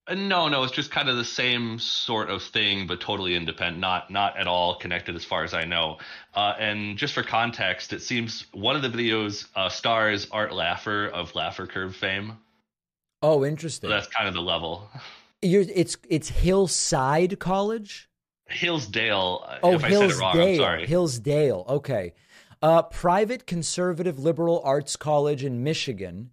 Uh, 0.06 0.14
no, 0.14 0.48
no, 0.48 0.62
it's 0.64 0.72
just 0.74 0.90
kind 0.90 1.08
of 1.08 1.16
the 1.16 1.24
same 1.24 1.78
sort 1.78 2.28
of 2.28 2.42
thing, 2.42 2.86
but 2.86 3.00
totally 3.00 3.34
independent, 3.34 3.78
not 3.80 4.10
not 4.10 4.36
at 4.36 4.46
all 4.46 4.74
connected 4.74 5.16
as 5.16 5.24
far 5.24 5.44
as 5.44 5.54
I 5.54 5.64
know. 5.64 5.96
Uh, 6.34 6.52
and 6.58 6.98
just 6.98 7.14
for 7.14 7.22
context, 7.22 7.94
it 7.94 8.02
seems 8.02 8.44
one 8.52 8.76
of 8.76 8.82
the 8.82 8.90
videos 8.90 9.46
uh, 9.56 9.70
stars 9.70 10.26
Art 10.30 10.50
Laffer 10.50 11.10
of 11.10 11.32
Laffer 11.32 11.66
Curve 11.66 11.96
fame. 11.96 12.36
Oh, 13.22 13.40
So 13.40 13.44
interesting. 13.46 13.88
that's 13.88 14.06
kind 14.08 14.28
of 14.28 14.34
the 14.34 14.42
level. 14.42 14.90
You're, 15.40 15.64
it's 15.74 15.96
it's 16.10 16.28
Hillside 16.28 17.38
College. 17.38 18.10
Hillsdale. 18.48 19.42
uh, 19.48 19.58
Oh, 19.62 19.72
if 19.74 19.84
I 19.84 19.90
said 19.90 20.10
it 20.10 20.18
wrong, 20.18 20.32
I'm 20.32 20.38
Hillsdale. 20.38 20.56
sorry. 20.64 20.86
Hillsdale. 20.86 21.64
Okay. 21.68 22.12
Uh, 22.64 22.80
private 22.80 23.46
conservative 23.46 24.18
liberal 24.18 24.62
arts 24.64 24.96
college 24.96 25.44
in 25.44 25.62
Michigan, 25.62 26.30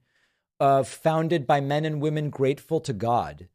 uh, 0.61 0.81
founded 0.81 1.45
by 1.45 1.59
men 1.59 1.83
and 1.83 1.99
women 1.99 2.29
grateful 2.29 2.79
to 2.79 2.93
God. 2.93 3.49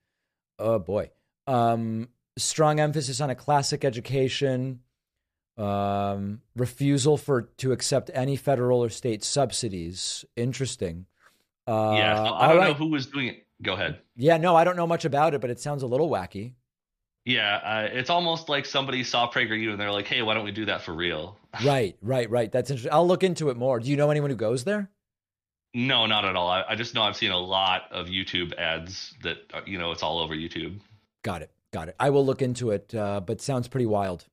Oh 0.59 0.79
boy. 0.79 1.11
Um, 1.47 2.11
strong 2.37 2.79
emphasis 2.79 3.19
on 3.23 3.31
a 3.31 3.35
classic 3.35 3.83
education. 3.83 4.81
Um, 5.57 6.43
refusal 6.55 7.17
for 7.17 7.49
to 7.57 7.73
accept 7.73 8.11
any 8.13 8.37
federal 8.37 8.85
or 8.85 8.91
state 8.91 9.25
subsidies. 9.25 10.27
Interesting. 10.37 11.07
Uh, 11.67 11.95
yeah, 11.97 12.31
I 12.31 12.49
don't 12.53 12.63
know 12.63 12.75
who 12.75 12.91
was 12.91 13.07
doing 13.07 13.29
it. 13.29 13.47
Go 13.63 13.73
ahead. 13.73 14.01
Yeah, 14.17 14.37
no, 14.37 14.55
I 14.55 14.65
don't 14.65 14.77
know 14.77 14.87
much 14.87 15.07
about 15.07 15.33
it, 15.33 15.41
but 15.41 15.49
it 15.49 15.59
sounds 15.59 15.83
a 15.83 15.87
little 15.87 16.11
wacky. 16.11 16.53
Yeah, 17.27 17.57
uh, 17.57 17.89
it's 17.91 18.09
almost 18.09 18.49
like 18.49 18.65
somebody 18.65 19.03
saw 19.03 19.29
PragerU 19.29 19.73
and 19.73 19.81
they're 19.81 19.91
like, 19.91 20.07
"Hey, 20.07 20.23
why 20.23 20.35
don't 20.35 20.45
we 20.45 20.53
do 20.53 20.65
that 20.67 20.83
for 20.83 20.95
real?" 20.95 21.37
right, 21.65 21.97
right, 22.01 22.31
right. 22.31 22.51
That's 22.51 22.71
interesting. 22.71 22.93
I'll 22.93 23.07
look 23.07 23.25
into 23.25 23.51
it 23.51 23.57
more. 23.57 23.81
Do 23.81 23.91
you 23.91 23.97
know 23.97 24.11
anyone 24.11 24.31
who 24.31 24.37
goes 24.37 24.63
there? 24.63 24.89
No, 25.75 26.07
not 26.07 26.25
at 26.25 26.37
all. 26.37 26.49
I, 26.49 26.63
I 26.69 26.75
just 26.77 26.95
know 26.95 27.03
I've 27.03 27.17
seen 27.17 27.33
a 27.33 27.39
lot 27.39 27.91
of 27.91 28.07
YouTube 28.07 28.57
ads 28.57 29.13
that 29.25 29.39
uh, 29.53 29.61
you 29.67 29.77
know 29.77 29.91
it's 29.91 30.05
all 30.05 30.21
over 30.21 30.37
YouTube. 30.37 30.79
Got 31.25 31.43
it. 31.43 31.51
Got 31.73 31.89
it. 31.89 31.97
I 31.99 32.11
will 32.11 32.25
look 32.25 32.43
into 32.43 32.71
it, 32.71 32.95
uh, 32.95 33.21
but 33.21 33.41
sounds 33.41 33.67
pretty 33.67 33.87
wild. 33.87 34.25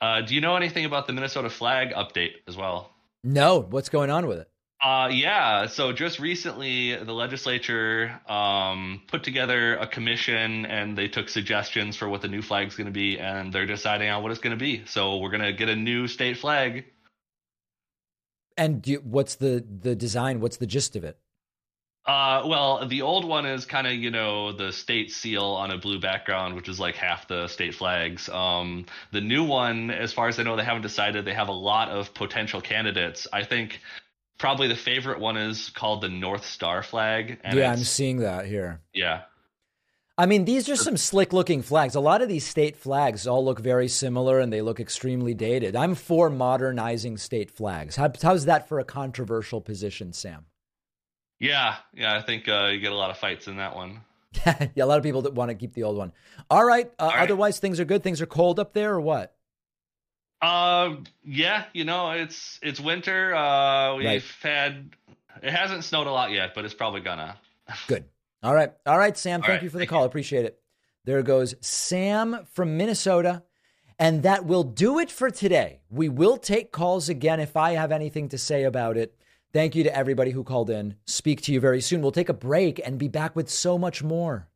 Uh, 0.00 0.22
do 0.22 0.34
you 0.34 0.40
know 0.40 0.56
anything 0.56 0.84
about 0.84 1.06
the 1.06 1.12
Minnesota 1.12 1.48
flag 1.48 1.92
update 1.92 2.32
as 2.48 2.56
well? 2.56 2.90
No, 3.22 3.60
what's 3.60 3.88
going 3.88 4.10
on 4.10 4.26
with 4.26 4.40
it? 4.40 4.48
Uh, 4.82 5.08
yeah. 5.12 5.66
So 5.66 5.92
just 5.92 6.18
recently, 6.18 6.96
the 6.96 7.12
legislature 7.12 8.20
um, 8.28 9.00
put 9.06 9.22
together 9.22 9.76
a 9.76 9.86
commission, 9.86 10.66
and 10.66 10.98
they 10.98 11.06
took 11.06 11.28
suggestions 11.28 11.96
for 11.96 12.08
what 12.08 12.20
the 12.20 12.26
new 12.26 12.42
flag's 12.42 12.74
going 12.74 12.86
to 12.86 12.92
be, 12.92 13.18
and 13.18 13.52
they're 13.52 13.66
deciding 13.66 14.08
on 14.10 14.24
what 14.24 14.32
it's 14.32 14.40
going 14.40 14.58
to 14.58 14.62
be. 14.62 14.82
So 14.86 15.18
we're 15.18 15.30
going 15.30 15.42
to 15.42 15.52
get 15.52 15.68
a 15.68 15.76
new 15.76 16.08
state 16.08 16.38
flag. 16.38 16.84
And 18.56 18.84
you, 18.86 18.98
what's 19.04 19.36
the 19.36 19.64
the 19.82 19.94
design? 19.94 20.40
What's 20.40 20.56
the 20.56 20.66
gist 20.66 20.96
of 20.96 21.04
it? 21.04 21.16
Uh, 22.04 22.42
well, 22.46 22.88
the 22.88 23.02
old 23.02 23.24
one 23.24 23.46
is 23.46 23.64
kind 23.64 23.86
of 23.86 23.92
you 23.92 24.10
know 24.10 24.52
the 24.52 24.72
state 24.72 25.12
seal 25.12 25.44
on 25.44 25.70
a 25.70 25.78
blue 25.78 26.00
background, 26.00 26.56
which 26.56 26.68
is 26.68 26.80
like 26.80 26.96
half 26.96 27.28
the 27.28 27.46
state 27.46 27.76
flags. 27.76 28.28
Um, 28.28 28.86
the 29.12 29.20
new 29.20 29.44
one, 29.44 29.92
as 29.92 30.12
far 30.12 30.26
as 30.26 30.40
I 30.40 30.42
know, 30.42 30.56
they 30.56 30.64
haven't 30.64 30.82
decided. 30.82 31.24
They 31.24 31.34
have 31.34 31.48
a 31.48 31.52
lot 31.52 31.88
of 31.90 32.12
potential 32.12 32.60
candidates. 32.60 33.28
I 33.32 33.44
think 33.44 33.80
probably 34.38 34.68
the 34.68 34.76
favorite 34.76 35.20
one 35.20 35.36
is 35.36 35.70
called 35.70 36.02
the 36.02 36.08
North 36.08 36.44
Star 36.44 36.82
flag. 36.82 37.38
And 37.44 37.58
yeah, 37.58 37.70
I'm 37.70 37.78
seeing 37.78 38.18
that 38.18 38.46
here. 38.46 38.80
yeah. 38.92 39.22
I 40.18 40.26
mean, 40.26 40.44
these 40.44 40.68
are 40.68 40.76
some 40.76 40.98
slick 40.98 41.32
looking 41.32 41.62
flags. 41.62 41.94
A 41.94 42.00
lot 42.00 42.20
of 42.20 42.28
these 42.28 42.46
state 42.46 42.76
flags 42.76 43.26
all 43.26 43.44
look 43.44 43.58
very 43.58 43.88
similar 43.88 44.40
and 44.40 44.52
they 44.52 44.60
look 44.60 44.78
extremely 44.78 45.32
dated. 45.32 45.74
I'm 45.74 45.94
for 45.94 46.28
modernizing 46.28 47.16
state 47.16 47.50
flags. 47.50 47.96
How, 47.96 48.12
how's 48.22 48.44
that 48.44 48.68
for 48.68 48.78
a 48.78 48.84
controversial 48.84 49.62
position, 49.62 50.12
Sam? 50.12 50.44
Yeah, 51.40 51.76
yeah, 51.94 52.14
I 52.14 52.20
think 52.20 52.46
uh, 52.46 52.66
you 52.66 52.78
get 52.78 52.92
a 52.92 52.96
lot 52.96 53.10
of 53.10 53.16
fights 53.16 53.48
in 53.48 53.56
that 53.56 53.74
one. 53.74 54.02
yeah, 54.46 54.84
a 54.84 54.86
lot 54.86 54.98
of 54.98 55.02
people 55.02 55.22
that 55.22 55.34
want 55.34 55.48
to 55.48 55.54
keep 55.54 55.72
the 55.72 55.82
old 55.82 55.96
one. 55.96 56.12
All 56.50 56.64
right. 56.64 56.92
Uh, 56.98 57.10
Otherwise, 57.16 57.58
things 57.58 57.80
are 57.80 57.84
good. 57.86 58.02
Things 58.02 58.20
are 58.20 58.26
cold 58.26 58.60
up 58.60 58.74
there, 58.74 58.92
or 58.92 59.00
what? 59.00 59.34
Uh, 60.42 60.96
yeah, 61.24 61.64
you 61.72 61.84
know, 61.84 62.10
it's 62.10 62.58
it's 62.62 62.80
winter. 62.80 63.34
Uh, 63.34 63.94
we've 63.96 64.06
Right. 64.06 64.22
had 64.42 64.90
it 65.42 65.50
hasn't 65.52 65.84
snowed 65.84 66.06
a 66.08 66.10
lot 66.12 66.32
yet, 66.32 66.54
but 66.54 66.64
it's 66.64 66.74
probably 66.74 67.00
gonna. 67.00 67.36
Good. 67.86 68.04
All 68.42 68.54
right. 68.54 68.72
All 68.84 68.98
right, 68.98 69.16
Sam. 69.16 69.40
All 69.40 69.46
thank 69.46 69.58
right, 69.58 69.62
you 69.62 69.70
for 69.70 69.78
the 69.78 69.86
call. 69.86 70.04
Appreciate 70.04 70.44
it. 70.44 70.58
There 71.04 71.22
goes 71.22 71.54
Sam 71.60 72.44
from 72.52 72.76
Minnesota. 72.76 73.42
And 73.98 74.24
that 74.24 74.46
will 74.46 74.64
do 74.64 74.98
it 74.98 75.12
for 75.12 75.30
today. 75.30 75.80
We 75.88 76.08
will 76.08 76.36
take 76.36 76.72
calls 76.72 77.08
again 77.08 77.38
if 77.38 77.56
I 77.56 77.72
have 77.74 77.92
anything 77.92 78.30
to 78.30 78.38
say 78.38 78.64
about 78.64 78.96
it. 78.96 79.14
Thank 79.52 79.76
you 79.76 79.84
to 79.84 79.96
everybody 79.96 80.32
who 80.32 80.42
called 80.42 80.70
in. 80.70 80.96
Speak 81.06 81.42
to 81.42 81.52
you 81.52 81.60
very 81.60 81.80
soon. 81.80 82.02
We'll 82.02 82.10
take 82.10 82.30
a 82.30 82.34
break 82.34 82.80
and 82.84 82.98
be 82.98 83.06
back 83.06 83.36
with 83.36 83.48
so 83.48 83.78
much 83.78 84.02
more. 84.02 84.48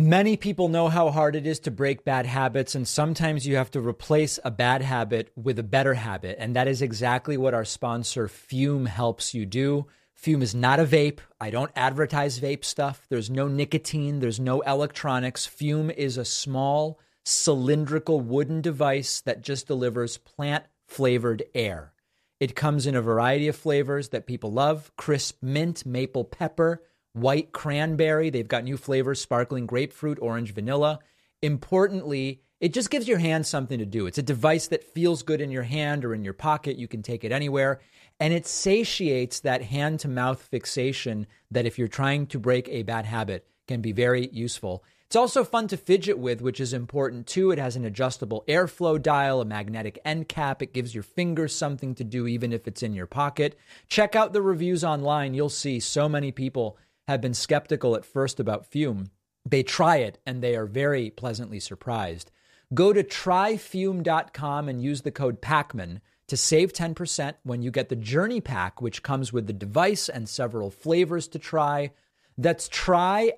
Many 0.00 0.36
people 0.36 0.68
know 0.68 0.86
how 0.86 1.10
hard 1.10 1.34
it 1.34 1.44
is 1.44 1.58
to 1.58 1.72
break 1.72 2.04
bad 2.04 2.24
habits, 2.24 2.76
and 2.76 2.86
sometimes 2.86 3.48
you 3.48 3.56
have 3.56 3.72
to 3.72 3.80
replace 3.80 4.38
a 4.44 4.50
bad 4.52 4.80
habit 4.80 5.32
with 5.34 5.58
a 5.58 5.64
better 5.64 5.94
habit. 5.94 6.36
And 6.38 6.54
that 6.54 6.68
is 6.68 6.82
exactly 6.82 7.36
what 7.36 7.52
our 7.52 7.64
sponsor, 7.64 8.28
Füm, 8.28 8.86
helps 8.86 9.34
you 9.34 9.44
do. 9.44 9.88
Füm 10.16 10.40
is 10.40 10.54
not 10.54 10.78
a 10.78 10.84
vape. 10.84 11.18
I 11.40 11.50
don't 11.50 11.72
advertise 11.74 12.38
vape 12.38 12.64
stuff. 12.64 13.06
There's 13.08 13.28
no 13.28 13.48
nicotine, 13.48 14.20
there's 14.20 14.38
no 14.38 14.60
electronics. 14.60 15.48
Füm 15.48 15.92
is 15.92 16.16
a 16.16 16.24
small, 16.24 17.00
cylindrical 17.24 18.20
wooden 18.20 18.60
device 18.60 19.20
that 19.22 19.42
just 19.42 19.66
delivers 19.66 20.16
plant 20.16 20.62
flavored 20.86 21.42
air. 21.56 21.92
It 22.38 22.54
comes 22.54 22.86
in 22.86 22.94
a 22.94 23.02
variety 23.02 23.48
of 23.48 23.56
flavors 23.56 24.10
that 24.10 24.28
people 24.28 24.52
love 24.52 24.92
crisp 24.96 25.42
mint, 25.42 25.84
maple 25.84 26.22
pepper, 26.22 26.84
white 27.20 27.52
cranberry. 27.52 28.30
They've 28.30 28.46
got 28.46 28.64
new 28.64 28.76
flavors 28.76 29.20
sparkling 29.20 29.66
grapefruit, 29.66 30.18
orange, 30.20 30.54
vanilla. 30.54 31.00
Importantly, 31.42 32.42
it 32.60 32.72
just 32.72 32.90
gives 32.90 33.06
your 33.06 33.18
hand 33.18 33.46
something 33.46 33.78
to 33.78 33.86
do. 33.86 34.06
It's 34.06 34.18
a 34.18 34.22
device 34.22 34.66
that 34.68 34.92
feels 34.92 35.22
good 35.22 35.40
in 35.40 35.50
your 35.50 35.62
hand 35.62 36.04
or 36.04 36.14
in 36.14 36.24
your 36.24 36.32
pocket. 36.32 36.76
You 36.76 36.88
can 36.88 37.02
take 37.02 37.22
it 37.24 37.32
anywhere. 37.32 37.80
And 38.18 38.32
it 38.32 38.46
satiates 38.46 39.40
that 39.40 39.62
hand 39.62 40.00
to 40.00 40.08
mouth 40.08 40.42
fixation 40.42 41.28
that, 41.52 41.66
if 41.66 41.78
you're 41.78 41.86
trying 41.86 42.26
to 42.28 42.40
break 42.40 42.68
a 42.68 42.82
bad 42.82 43.04
habit, 43.06 43.46
can 43.68 43.80
be 43.80 43.92
very 43.92 44.28
useful. 44.32 44.82
It's 45.06 45.16
also 45.16 45.44
fun 45.44 45.68
to 45.68 45.76
fidget 45.76 46.18
with, 46.18 46.42
which 46.42 46.60
is 46.60 46.72
important 46.72 47.26
too. 47.26 47.50
It 47.50 47.58
has 47.58 47.76
an 47.76 47.84
adjustable 47.84 48.44
airflow 48.46 49.00
dial, 49.00 49.40
a 49.40 49.44
magnetic 49.44 49.98
end 50.04 50.28
cap. 50.28 50.60
It 50.60 50.74
gives 50.74 50.94
your 50.94 51.04
fingers 51.04 51.54
something 51.54 51.94
to 51.94 52.04
do, 52.04 52.26
even 52.26 52.52
if 52.52 52.66
it's 52.66 52.82
in 52.82 52.92
your 52.92 53.06
pocket. 53.06 53.56
Check 53.86 54.16
out 54.16 54.32
the 54.32 54.42
reviews 54.42 54.84
online. 54.84 55.32
You'll 55.32 55.48
see 55.48 55.80
so 55.80 56.08
many 56.08 56.32
people 56.32 56.76
have 57.08 57.20
been 57.20 57.34
skeptical 57.34 57.96
at 57.96 58.04
first 58.04 58.38
about 58.38 58.70
Füm. 58.70 59.08
They 59.44 59.64
try 59.64 59.96
it 59.96 60.18
and 60.26 60.40
they 60.42 60.54
are 60.54 60.66
very 60.66 61.10
pleasantly 61.10 61.58
surprised. 61.58 62.30
Go 62.74 62.92
to 62.92 63.02
tryfum.com 63.02 64.68
and 64.68 64.82
use 64.82 65.00
the 65.02 65.10
code 65.10 65.40
PAKMAN 65.40 66.00
to 66.28 66.36
save 66.36 66.74
10% 66.74 67.34
when 67.42 67.62
you 67.62 67.70
get 67.70 67.88
the 67.88 67.96
Journey 67.96 68.42
Pack, 68.42 68.82
which 68.82 69.02
comes 69.02 69.32
with 69.32 69.46
the 69.46 69.54
device 69.54 70.10
and 70.10 70.28
several 70.28 70.70
flavors 70.70 71.26
to 71.28 71.38
try. 71.38 71.92
That's 72.36 72.68
tryfum.com. 72.68 73.30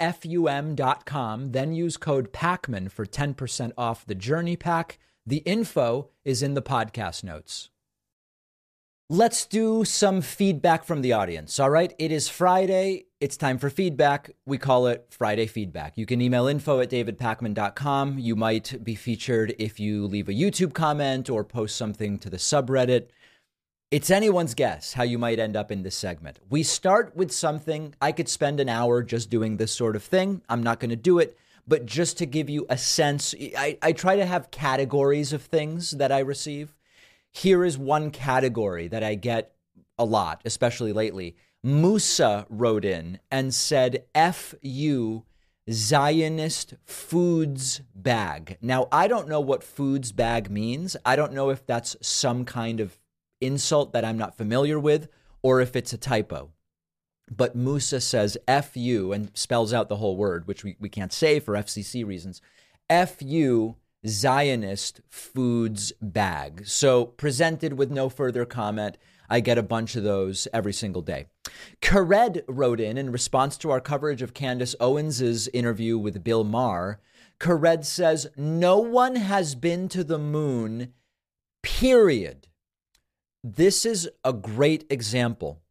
Then 1.53 1.73
use 1.73 1.97
code 1.97 2.33
PAKMAN 2.33 2.91
for 2.91 3.07
10% 3.07 3.73
off 3.79 4.05
the 4.05 4.17
Journey 4.17 4.57
Pack. 4.57 4.99
The 5.25 5.39
info 5.39 6.11
is 6.25 6.43
in 6.43 6.55
the 6.55 6.63
podcast 6.63 7.23
notes. 7.23 7.71
Let's 9.09 9.47
do 9.47 9.85
some 9.85 10.23
feedback 10.23 10.83
from 10.85 11.03
the 11.03 11.13
audience. 11.13 11.61
All 11.61 11.71
right. 11.71 11.95
It 11.99 12.11
is 12.11 12.29
Friday. 12.29 13.07
It's 13.21 13.37
time 13.37 13.59
for 13.59 13.69
feedback. 13.69 14.31
We 14.47 14.57
call 14.57 14.87
it 14.87 15.05
Friday 15.11 15.47
Feedback. 15.47 15.99
You 15.99 16.07
can 16.07 16.23
email 16.23 16.47
info 16.47 16.81
at 16.81 16.89
davidpakman.com. 16.89 18.19
You 18.19 18.35
might 18.35 18.83
be 18.83 18.95
featured 18.95 19.55
if 19.59 19.79
you 19.79 20.07
leave 20.07 20.31
a 20.31 20.33
YouTube 20.33 20.73
comment 20.73 21.29
or 21.29 21.45
post 21.45 21.77
something 21.77 22.19
to 22.21 22.31
the 22.31 22.39
subreddit. 22.39 23.09
It's 23.91 24.09
anyone's 24.09 24.55
guess 24.55 24.95
how 24.95 25.03
you 25.03 25.19
might 25.19 25.39
end 25.39 25.55
up 25.55 25.71
in 25.71 25.83
this 25.83 25.97
segment. 25.97 26.39
We 26.49 26.63
start 26.63 27.15
with 27.15 27.31
something. 27.31 27.95
I 28.01 28.13
could 28.13 28.27
spend 28.27 28.59
an 28.59 28.71
hour 28.71 29.03
just 29.03 29.29
doing 29.29 29.59
this 29.59 29.73
sort 29.73 29.97
of 29.97 30.03
thing. 30.03 30.41
I'm 30.49 30.63
not 30.63 30.81
going 30.81 30.89
to 30.89 30.97
do 30.97 31.19
it. 31.19 31.37
But 31.69 31.85
just 31.85 32.17
to 32.19 32.27
give 32.27 32.49
you 32.49 32.65
a 32.71 32.79
sense, 32.79 33.35
I, 33.55 33.77
I 33.83 33.93
try 33.93 34.17
to 34.17 34.25
have 34.25 34.51
categories 34.51 35.35
of 35.35 35.43
things 35.43 35.91
that 35.91 36.11
I 36.11 36.21
receive. 36.21 36.75
Here 37.31 37.67
is 37.67 37.77
one 37.77 38.13
category 38.13 38.89
that 38.89 39.05
I 39.05 39.15
get 39.15 39.53
a 39.99 40.07
lot, 40.07 40.41
especially 40.47 40.95
lately. 40.95 41.37
Musa 41.63 42.47
wrote 42.49 42.85
in 42.85 43.19
and 43.31 43.53
said, 43.53 44.05
F 44.15 44.55
you, 44.63 45.25
Zionist 45.71 46.75
foods 46.85 47.83
bag. 47.95 48.57
Now, 48.63 48.89
I 48.91 49.07
don't 49.09 49.29
know 49.29 49.41
what 49.41 49.63
foods 49.63 50.11
bag 50.13 50.51
means. 50.51 50.97
I 51.05 51.17
don't 51.17 51.35
know 51.35 51.51
if 51.51 51.67
that's 51.67 51.97
some 52.01 52.45
kind 52.45 52.81
of 52.81 52.99
insult 53.41 53.93
that 53.93 54.05
I'm 54.05 54.19
not 54.19 54.37
familiar 54.37 54.79
with 54.79 55.09
or 55.43 55.61
if 55.61 55.77
it's 55.77 55.93
a 55.93 55.99
typo. 55.99 56.51
But 57.31 57.55
Musa 57.55 58.01
says 58.01 58.37
F 58.49 58.77
you 58.77 59.13
and 59.13 59.31
spells 59.35 59.73
out 59.73 59.89
the 59.89 59.97
whole 59.97 60.17
word, 60.17 60.49
which 60.49 60.65
we, 60.65 60.77
we 60.81 60.89
can't 60.89 61.13
say 61.13 61.39
for 61.39 61.55
FCC 61.55 62.05
reasons. 62.05 62.41
F 62.89 63.23
you, 63.23 63.77
Zionist 64.07 65.01
foods 65.09 65.93
bag. 66.01 66.67
So, 66.67 67.05
presented 67.05 67.75
with 67.75 67.91
no 67.91 68.09
further 68.09 68.45
comment, 68.45 68.97
I 69.31 69.39
get 69.39 69.59
a 69.59 69.63
bunch 69.63 69.95
of 69.95 70.03
those 70.03 70.49
every 70.53 70.73
single 70.73 71.03
day. 71.03 71.27
Kared 71.81 72.43
wrote 72.49 72.81
in 72.81 72.99
in 72.99 73.13
response 73.13 73.57
to 73.59 73.71
our 73.71 73.81
coverage 73.81 74.23
of 74.23 74.35
Candace 74.35 74.75
Owens's 74.81 75.47
interview 75.49 75.97
with 75.97 76.25
Bill 76.25 76.43
Maher. 76.43 77.01
Kared 77.39 77.87
says, 77.87 78.27
No 78.37 78.79
one 78.79 79.15
has 79.15 79.55
been 79.55 79.89
to 79.91 80.03
the 80.03 80.19
moon, 80.19 80.93
period. 81.63 82.49
This 83.45 83.87
is 83.87 84.11
a 84.25 84.33
great 84.33 84.85
example 84.91 85.63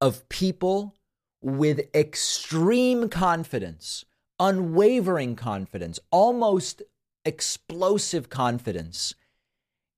of 0.00 0.28
people 0.28 0.94
with 1.40 1.88
extreme 1.94 3.08
confidence, 3.08 4.04
unwavering 4.38 5.36
confidence, 5.36 5.98
almost 6.10 6.82
explosive 7.24 8.28
confidence 8.28 9.14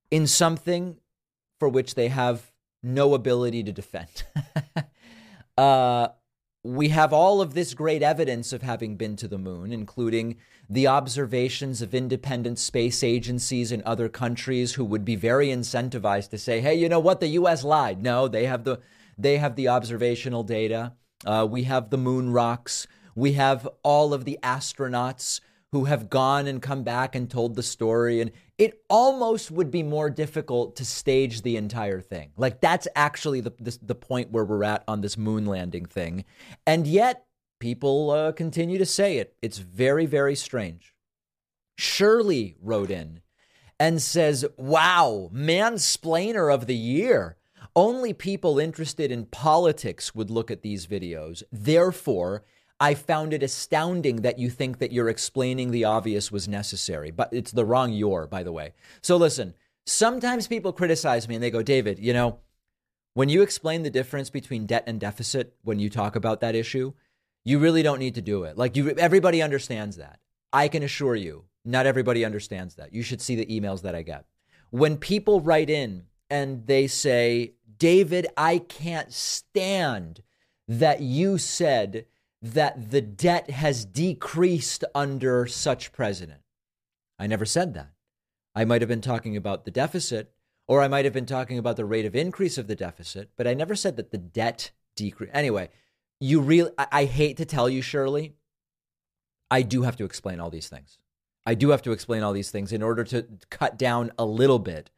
in 0.09 0.25
something 0.25 0.97
for 1.59 1.69
which 1.69 1.95
they 1.95 2.07
have 2.07 2.51
no 2.83 3.13
ability 3.13 3.63
to 3.63 3.71
defend. 3.71 4.23
uh, 5.57 6.09
we 6.63 6.89
have 6.89 7.13
all 7.13 7.41
of 7.41 7.53
this 7.53 7.73
great 7.73 8.01
evidence 8.01 8.51
of 8.51 8.63
having 8.63 8.95
been 8.95 9.15
to 9.17 9.27
the 9.27 9.37
moon, 9.37 9.71
including 9.71 10.37
the 10.67 10.87
observations 10.87 11.81
of 11.81 11.93
independent 11.93 12.57
space 12.57 13.03
agencies 13.03 13.71
in 13.71 13.83
other 13.85 14.09
countries 14.09 14.73
who 14.73 14.83
would 14.83 15.05
be 15.05 15.15
very 15.15 15.49
incentivized 15.49 16.29
to 16.31 16.39
say, 16.39 16.61
"Hey, 16.61 16.75
you 16.75 16.89
know 16.89 16.99
what? 16.99 17.19
The 17.19 17.27
U.S. 17.39 17.63
lied." 17.63 18.01
No, 18.01 18.27
they 18.27 18.45
have 18.45 18.63
the 18.63 18.79
they 19.17 19.37
have 19.37 19.55
the 19.55 19.67
observational 19.67 20.43
data. 20.43 20.93
Uh, 21.23 21.47
we 21.49 21.63
have 21.63 21.89
the 21.91 21.97
moon 21.97 22.31
rocks. 22.31 22.87
We 23.15 23.33
have 23.33 23.67
all 23.83 24.13
of 24.13 24.25
the 24.25 24.39
astronauts 24.41 25.39
who 25.75 25.83
have 25.83 26.09
gone 26.09 26.47
and 26.47 26.61
come 26.61 26.83
back 26.83 27.15
and 27.15 27.29
told 27.29 27.53
the 27.53 27.61
story. 27.61 28.21
And 28.21 28.31
it 28.57 28.81
almost 28.89 29.51
would 29.51 29.71
be 29.71 29.83
more 29.83 30.09
difficult 30.09 30.77
to 30.77 30.85
stage 30.85 31.41
the 31.41 31.57
entire 31.57 31.99
thing. 31.99 32.31
Like, 32.37 32.61
that's 32.61 32.87
actually 32.95 33.41
the, 33.41 33.51
the, 33.59 33.77
the 33.81 33.93
point 33.93 34.31
where 34.31 34.45
we're 34.45 34.63
at 34.63 34.85
on 34.87 35.01
this 35.01 35.17
moon 35.17 35.45
landing 35.45 35.85
thing. 35.85 36.23
And 36.65 36.87
yet, 36.87 37.25
people 37.59 38.09
uh, 38.09 38.31
continue 38.31 38.77
to 38.77 38.85
say 38.85 39.17
it. 39.17 39.35
It's 39.41 39.57
very, 39.57 40.05
very 40.05 40.33
strange. 40.33 40.95
Shirley 41.77 42.55
wrote 42.61 42.89
in 42.89 43.19
and 43.77 44.01
says, 44.01 44.45
Wow, 44.55 45.29
mansplainer 45.33 46.53
of 46.53 46.67
the 46.67 46.75
year. 46.77 47.35
Only 47.75 48.13
people 48.13 48.59
interested 48.59 49.11
in 49.11 49.25
politics 49.25 50.15
would 50.15 50.29
look 50.29 50.49
at 50.49 50.61
these 50.61 50.87
videos. 50.87 51.43
Therefore, 51.51 52.45
I 52.79 52.93
found 52.93 53.33
it 53.33 53.43
astounding 53.43 54.17
that 54.17 54.37
you 54.37 54.49
think 54.49 54.79
that 54.79 54.91
you're 54.91 55.09
explaining 55.09 55.71
the 55.71 55.85
obvious 55.85 56.31
was 56.31 56.47
necessary, 56.47 57.11
but 57.11 57.29
it's 57.31 57.51
the 57.51 57.65
wrong 57.65 57.93
you're, 57.93 58.27
by 58.27 58.43
the 58.43 58.51
way. 58.51 58.73
So 59.01 59.15
listen, 59.15 59.53
sometimes 59.85 60.47
people 60.47 60.73
criticize 60.73 61.27
me 61.27 61.35
and 61.35 61.43
they 61.43 61.51
go, 61.51 61.63
David, 61.63 61.99
you 61.99 62.11
know, 62.11 62.39
when 63.13 63.29
you 63.29 63.41
explain 63.41 63.83
the 63.83 63.89
difference 63.89 64.29
between 64.29 64.65
debt 64.65 64.83
and 64.87 64.99
deficit, 64.99 65.55
when 65.63 65.79
you 65.79 65.89
talk 65.89 66.17
about 66.17 66.41
that 66.41 66.55
issue, 66.55 66.93
you 67.45 67.59
really 67.59 67.81
don't 67.81 67.99
need 67.99 68.15
to 68.15 68.21
do 68.21 68.43
it. 68.43 68.57
Like 68.57 68.75
you, 68.75 68.89
everybody 68.89 69.41
understands 69.41 69.95
that. 69.95 70.19
I 70.51 70.67
can 70.67 70.83
assure 70.83 71.15
you, 71.15 71.45
not 71.63 71.85
everybody 71.85 72.25
understands 72.25 72.75
that. 72.75 72.93
You 72.93 73.03
should 73.03 73.21
see 73.21 73.35
the 73.35 73.45
emails 73.45 73.83
that 73.83 73.95
I 73.95 74.01
get. 74.01 74.25
When 74.71 74.97
people 74.97 75.39
write 75.39 75.69
in 75.69 76.05
and 76.29 76.67
they 76.67 76.87
say, 76.87 77.53
David, 77.77 78.27
I 78.35 78.59
can't 78.59 79.13
stand 79.13 80.21
that 80.67 80.99
you 81.01 81.37
said 81.37 82.05
that 82.53 82.91
the 82.91 83.01
debt 83.01 83.49
has 83.49 83.85
decreased 83.85 84.83
under 84.93 85.47
such 85.47 85.91
president. 85.91 86.41
I 87.17 87.27
never 87.27 87.45
said 87.45 87.73
that. 87.73 87.89
I 88.53 88.65
might 88.65 88.81
have 88.81 88.89
been 88.89 89.01
talking 89.01 89.35
about 89.35 89.65
the 89.65 89.71
deficit, 89.71 90.31
or 90.67 90.81
I 90.81 90.87
might 90.87 91.05
have 91.05 91.13
been 91.13 91.25
talking 91.25 91.57
about 91.57 91.75
the 91.75 91.85
rate 91.85 92.05
of 92.05 92.15
increase 92.15 92.57
of 92.57 92.67
the 92.67 92.75
deficit, 92.75 93.31
but 93.35 93.47
I 93.47 93.53
never 93.53 93.75
said 93.75 93.97
that 93.97 94.11
the 94.11 94.17
debt 94.17 94.71
decreased. 94.95 95.33
Anyway, 95.33 95.69
you 96.19 96.39
really, 96.39 96.71
I, 96.77 96.87
I 96.91 97.05
hate 97.05 97.37
to 97.37 97.45
tell 97.45 97.67
you, 97.67 97.81
Shirley, 97.81 98.33
I 99.49 99.63
do 99.63 99.81
have 99.81 99.97
to 99.97 100.05
explain 100.05 100.39
all 100.39 100.49
these 100.49 100.69
things. 100.69 100.99
I 101.47 101.55
do 101.55 101.69
have 101.69 101.81
to 101.83 101.91
explain 101.91 102.23
all 102.23 102.33
these 102.33 102.51
things 102.51 102.71
in 102.71 102.83
order 102.83 103.03
to 103.05 103.25
cut 103.49 103.77
down 103.77 104.11
a 104.17 104.25
little 104.25 104.59
bit 104.59 104.91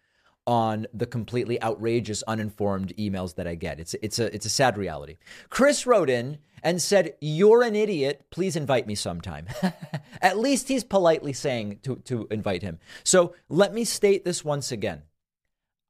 on 0.48 0.88
the 0.93 1.06
completely 1.06 1.62
outrageous, 1.62 2.24
uninformed 2.24 2.93
emails 2.98 3.36
that 3.36 3.45
I 3.45 3.56
get. 3.56 3.80
It's 3.80 3.93
it's 4.02 4.18
a 4.18 4.34
it's 4.34 4.45
a 4.45 4.50
sad 4.50 4.78
reality. 4.78 5.18
Chris 5.50 5.86
wrote 5.86 6.10
in 6.10 6.39
and 6.64 6.82
said, 6.82 7.16
"You're 7.20 7.62
an 7.62 7.76
idiot. 7.76 8.26
Please 8.32 8.56
invite 8.56 8.88
me 8.88 8.95
sometime." 8.95 9.48
At 10.22 10.39
least 10.39 10.70
he's 10.70 10.86
politely 10.86 11.34
saying 11.34 11.80
to 11.84 11.98
to 12.06 12.28
invite 12.32 12.64
him. 12.64 12.80
So 13.04 13.36
let 13.50 13.74
me 13.74 13.84
state 13.84 14.24
this 14.24 14.43
once 14.43 14.72
again. 14.72 15.04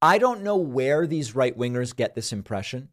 I 0.01 0.17
don't 0.17 0.43
know 0.43 0.57
where 0.57 1.07
these 1.07 1.35
right 1.35 1.57
wingers 1.57 1.95
get 1.95 2.15
this 2.15 2.33
impression, 2.33 2.89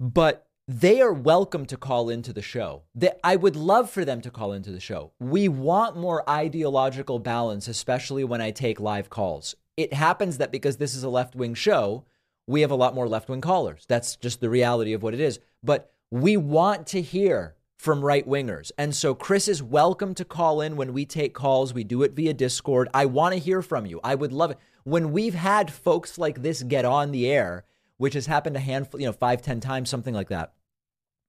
but 0.00 0.46
they 0.68 1.00
are 1.00 1.12
welcome 1.12 1.66
to 1.66 1.76
call 1.76 2.08
into 2.08 2.32
the 2.32 2.42
show. 2.42 2.82
They, 2.94 3.10
I 3.24 3.36
would 3.36 3.56
love 3.56 3.90
for 3.90 4.04
them 4.04 4.20
to 4.20 4.30
call 4.30 4.52
into 4.52 4.70
the 4.70 4.80
show. 4.80 5.12
We 5.18 5.48
want 5.48 5.96
more 5.96 6.28
ideological 6.28 7.18
balance, 7.18 7.66
especially 7.66 8.24
when 8.24 8.40
I 8.40 8.52
take 8.52 8.78
live 8.78 9.10
calls 9.10 9.56
it 9.76 9.92
happens 9.92 10.38
that 10.38 10.52
because 10.52 10.76
this 10.76 10.94
is 10.94 11.02
a 11.02 11.08
left 11.08 11.34
wing 11.34 11.54
show, 11.54 12.04
we 12.46 12.60
have 12.60 12.70
a 12.70 12.76
lot 12.76 12.94
more 12.94 13.08
left 13.08 13.28
wing 13.28 13.40
callers. 13.40 13.84
That's 13.88 14.16
just 14.16 14.40
the 14.40 14.50
reality 14.50 14.92
of 14.92 15.02
what 15.02 15.14
it 15.14 15.20
is. 15.20 15.38
But 15.62 15.92
we 16.10 16.36
want 16.36 16.86
to 16.88 17.00
hear 17.00 17.54
from 17.78 18.04
right 18.04 18.28
wingers. 18.28 18.70
And 18.78 18.94
so 18.94 19.14
Chris 19.14 19.48
is 19.48 19.62
welcome 19.62 20.14
to 20.14 20.24
call 20.24 20.60
in 20.60 20.76
when 20.76 20.92
we 20.92 21.04
take 21.04 21.34
calls. 21.34 21.74
We 21.74 21.84
do 21.84 22.02
it 22.02 22.12
via 22.12 22.32
Discord. 22.32 22.88
I 22.94 23.06
want 23.06 23.32
to 23.32 23.40
hear 23.40 23.60
from 23.60 23.86
you. 23.86 23.98
I 24.04 24.14
would 24.14 24.32
love 24.32 24.52
it. 24.52 24.58
When 24.84 25.10
we've 25.10 25.34
had 25.34 25.72
folks 25.72 26.18
like 26.18 26.42
this 26.42 26.62
get 26.62 26.84
on 26.84 27.10
the 27.10 27.28
air, 27.28 27.64
which 27.96 28.14
has 28.14 28.26
happened 28.26 28.56
a 28.56 28.60
handful, 28.60 29.00
you 29.00 29.06
know, 29.06 29.12
five, 29.12 29.42
ten 29.42 29.58
times, 29.58 29.88
something 29.88 30.14
like 30.14 30.28
that, 30.28 30.52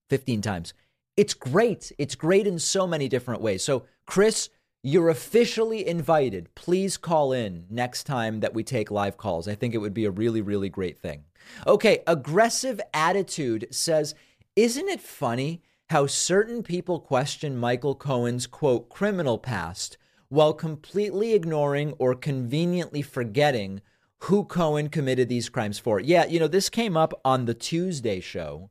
15 0.10 0.42
times, 0.42 0.74
it's 1.16 1.34
great. 1.34 1.92
It's 1.98 2.16
great 2.16 2.46
in 2.46 2.60
so 2.60 2.86
many 2.86 3.08
different 3.08 3.42
ways. 3.42 3.64
So, 3.64 3.86
Chris, 4.06 4.50
you're 4.86 5.08
officially 5.08 5.88
invited. 5.88 6.54
Please 6.56 6.98
call 6.98 7.32
in 7.32 7.66
next 7.70 8.04
time 8.04 8.42
that 8.42 8.54
we 8.54 8.64
take 8.64 8.92
live 8.92 9.16
calls. 9.16 9.48
I 9.48 9.56
think 9.56 9.74
it 9.74 9.78
would 9.78 9.94
be 9.94 10.04
a 10.04 10.12
really, 10.12 10.42
really 10.42 10.68
great 10.68 11.00
thing. 11.00 11.24
Okay, 11.66 12.04
aggressive 12.06 12.82
attitude 12.94 13.68
says, 13.72 14.14
Isn't 14.58 14.90
it 14.90 15.00
funny 15.00 15.62
how 15.90 16.06
certain 16.06 16.64
people 16.64 17.00
question 17.00 17.58
Michael 17.58 17.96
Cohen's 17.96 18.46
quote 18.46 18.90
criminal 18.90 19.38
past 19.38 19.98
while 20.28 20.54
completely 20.54 21.34
ignoring 21.34 21.94
or 21.94 22.14
conveniently 22.14 23.02
forgetting 23.02 23.82
who 24.24 24.44
Cohen 24.44 24.90
committed 24.90 25.30
these 25.30 25.48
crimes 25.48 25.80
for? 25.80 26.02
Yeah, 26.02 26.26
you 26.26 26.42
know, 26.42 26.48
this 26.48 26.70
came 26.70 26.98
up 26.98 27.14
on 27.24 27.46
the 27.46 27.54
Tuesday 27.54 28.20
show, 28.20 28.70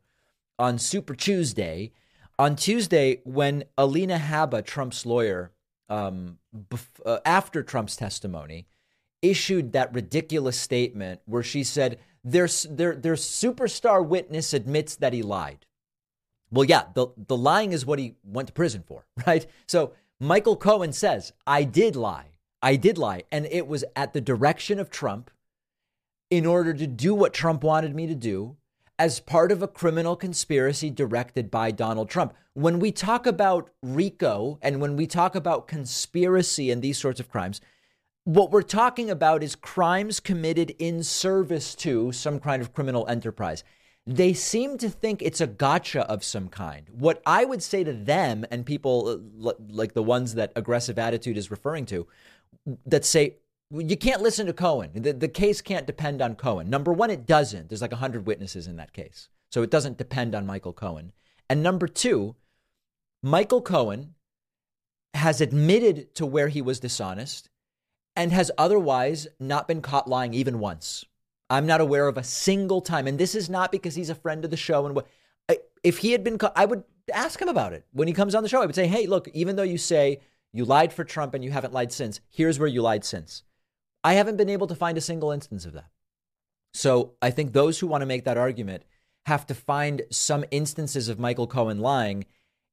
on 0.59 0.79
Super 0.79 1.15
Tuesday. 1.15 1.93
On 2.39 2.57
Tuesday, 2.57 3.21
when 3.25 3.65
Alina 3.79 4.19
Habba, 4.19 4.65
Trump's 4.65 5.07
lawyer, 5.07 5.53
um, 5.93 6.39
bef- 6.57 7.01
uh, 7.05 7.19
after 7.27 7.63
Trump's 7.63 7.97
testimony, 7.97 8.67
issued 9.21 9.73
that 9.73 9.95
ridiculous 9.95 10.59
statement 10.59 11.21
where 11.27 11.43
she 11.43 11.63
said 11.63 11.99
their, 12.25 12.49
their, 12.69 12.97
their 12.97 13.15
superstar 13.15 14.05
witness 14.05 14.55
admits 14.55 14.97
that 14.97 15.13
he 15.13 15.23
lied. 15.23 15.67
Well, 16.51 16.65
yeah, 16.65 16.85
the, 16.95 17.09
the 17.17 17.37
lying 17.37 17.73
is 17.73 17.85
what 17.85 17.99
he 17.99 18.15
went 18.25 18.49
to 18.49 18.55
prison 18.55 18.83
for, 18.87 19.05
right? 19.27 19.47
So 19.69 19.93
Michael 20.19 20.57
Cohen 20.57 20.93
says, 20.93 21.33
I 21.47 21.65
did 21.65 21.95
lie. 21.95 22.31
I 22.63 22.77
did 22.77 22.97
lie. 22.97 23.25
And 23.31 23.47
it 23.47 23.67
was 23.67 23.85
at 23.95 24.15
the 24.15 24.21
direction 24.21 24.79
of 24.79 24.89
Trump 24.89 25.31
in 26.31 26.47
order 26.47 26.73
to 26.73 26.87
do 26.87 27.15
what 27.15 27.35
Trump 27.35 27.63
wanted 27.63 27.95
me 27.95 28.07
to 28.07 28.15
do 28.15 28.57
as 29.03 29.19
part 29.19 29.51
of 29.51 29.65
a 29.65 29.67
criminal 29.67 30.15
conspiracy 30.15 30.89
directed 30.89 31.51
by 31.51 31.73
Donald 31.73 32.09
Trump. 32.09 32.33
When 32.55 32.79
we 32.79 32.93
talk 32.93 33.27
about 33.27 33.69
RICO 33.83 34.61
and 34.63 34.81
when 34.81 34.95
we 34.95 35.09
talk 35.09 35.35
about 35.35 35.67
conspiracy 35.67 36.71
and 36.71 36.81
these 36.81 36.99
sorts 36.99 37.19
of 37.19 37.29
crimes, 37.29 37.61
what 38.23 38.53
we're 38.53 38.63
talking 38.63 39.11
about 39.11 39.43
is 39.43 39.57
crimes 39.57 40.21
committed 40.21 40.77
in 40.79 41.03
service 41.03 41.75
to 41.87 42.13
some 42.13 42.39
kind 42.39 42.63
of 42.63 42.73
criminal 42.73 43.05
enterprise. 43.09 43.65
They 44.07 44.35
seem 44.35 44.79
to 44.79 44.89
think 44.89 45.21
it's 45.21 45.41
a 45.41 45.49
gotcha 45.49 46.09
of 46.09 46.23
some 46.23 46.47
kind. 46.47 46.87
What 46.93 47.21
I 47.27 47.45
would 47.45 47.65
say 47.65 47.83
to 47.83 47.93
them 47.93 48.47
and 48.53 48.65
people 48.65 49.21
uh, 49.43 49.55
like 49.69 49.95
the 49.95 50.03
ones 50.05 50.37
that 50.37 50.53
aggressive 50.55 50.97
attitude 50.97 51.37
is 51.37 51.51
referring 51.51 51.87
to 51.87 52.07
that 52.87 53.05
say, 53.05 53.39
you 53.73 53.97
can't 53.97 54.23
listen 54.23 54.47
to 54.47 54.53
Cohen. 54.53 54.91
The, 54.95 55.13
the 55.13 55.29
case 55.29 55.61
can't 55.61 55.87
depend 55.87 56.21
on 56.21 56.35
Cohen. 56.35 56.69
Number 56.69 56.93
one, 56.93 57.11
it 57.11 57.27
doesn't. 57.27 57.69
There's 57.69 57.83
like 57.83 57.93
100 57.93 58.27
witnesses 58.27 58.67
in 58.67 58.77
that 58.77 58.93
case. 58.93 59.29
So 59.51 59.63
it 59.63 59.71
doesn't 59.71 59.99
depend 59.99 60.35
on 60.35 60.47
Michael 60.47 60.73
Cohen. 60.73 61.13
And 61.49 61.63
number 61.63 61.87
two, 61.87 62.37
Michael 63.23 63.63
Cohen 63.63 64.15
has 65.15 65.41
admitted 65.41 66.15
to 66.17 66.27
where 66.27 66.49
he 66.49 66.63
was 66.63 66.81
dishonest 66.81 67.49
and 68.17 68.33
has 68.33 68.51
otherwise 68.59 69.27
not 69.39 69.69
been 69.69 69.83
caught 69.83 70.09
lying 70.09 70.35
even 70.35 70.59
once. 70.59 71.05
I'm 71.49 71.67
not 71.67 71.81
aware 71.81 72.09
of 72.09 72.17
a 72.17 72.25
single 72.25 72.81
time. 72.81 73.07
And 73.07 73.19
this 73.19 73.35
is 73.35 73.51
not 73.51 73.73
because 73.73 73.95
he's 73.95 74.11
a 74.11 74.15
friend 74.15 74.45
of 74.45 74.51
the 74.51 74.57
show. 74.57 74.87
And 74.87 74.95
what, 74.95 75.07
if 75.83 75.99
he 75.99 76.13
had 76.13 76.25
been 76.25 76.39
caught, 76.39 76.53
I 76.57 76.65
would 76.65 76.85
ask 77.13 77.41
him 77.41 77.49
about 77.49 77.73
it. 77.73 77.87
When 77.93 78.09
he 78.09 78.15
comes 78.15 78.35
on 78.35 78.43
the 78.43 78.49
show, 78.49 78.63
I 78.63 78.67
would 78.67 78.75
say, 78.75 78.87
hey, 78.87 79.07
look, 79.07 79.29
even 79.29 79.57
though 79.57 79.63
you 79.63 79.79
say 79.79 80.21
you 80.53 80.65
lied 80.65 80.93
for 80.93 81.05
Trump 81.05 81.35
and 81.35 81.45
you 81.45 81.51
haven't 81.51 81.73
lied 81.73 81.93
since, 81.93 82.21
here's 82.31 82.59
where 82.59 82.69
you 82.69 82.83
lied 82.83 83.05
since. 83.05 83.43
I 84.05 84.15
haven't 84.15 84.37
been 84.37 84.51
able 84.51 84.67
to 84.67 84.75
find 84.75 84.99
a 84.99 85.03
single 85.03 85.31
instance 85.31 85.65
of 85.65 85.73
that. 85.75 85.91
So 86.75 87.13
I 87.21 87.31
think 87.31 87.53
those 87.53 87.79
who 87.79 87.87
want 87.87 88.03
to 88.03 88.07
make 88.07 88.25
that 88.25 88.39
argument 88.39 88.85
have 89.27 89.47
to 89.47 89.55
find 89.55 90.03
some 90.11 90.45
instances 90.51 91.09
of 91.09 91.19
Michael 91.19 91.47
Cohen 91.47 91.79
lying 91.79 92.25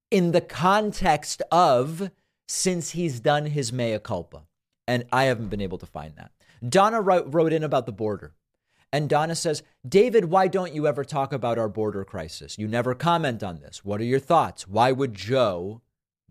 in 0.10 0.32
the 0.32 0.42
context 0.42 1.42
of 1.52 2.10
since 2.48 2.92
he's 2.92 3.20
done 3.20 3.48
his 3.48 3.72
mea 3.72 4.00
culpa. 4.00 4.44
And 4.88 5.06
I 5.12 5.26
haven't 5.26 5.50
been 5.50 5.62
able 5.62 5.78
to 5.78 5.86
find 5.86 6.16
that. 6.16 6.32
Donna 6.68 7.00
wrote 7.00 7.54
in 7.54 7.64
about 7.64 7.86
the 7.86 7.92
border. 7.92 8.34
And 8.92 9.08
Donna 9.08 9.36
says, 9.36 9.62
David, 9.88 10.26
why 10.26 10.48
don't 10.48 10.74
you 10.74 10.88
ever 10.88 11.06
talk 11.06 11.32
about 11.32 11.60
our 11.60 11.70
border 11.70 12.04
crisis? 12.04 12.58
You 12.58 12.68
never 12.68 12.96
comment 12.96 13.44
on 13.44 13.60
this. 13.60 13.86
What 13.86 14.02
are 14.02 14.06
your 14.06 14.20
thoughts? 14.20 14.68
Why 14.68 14.92
would 14.92 15.14
Joe 15.14 15.82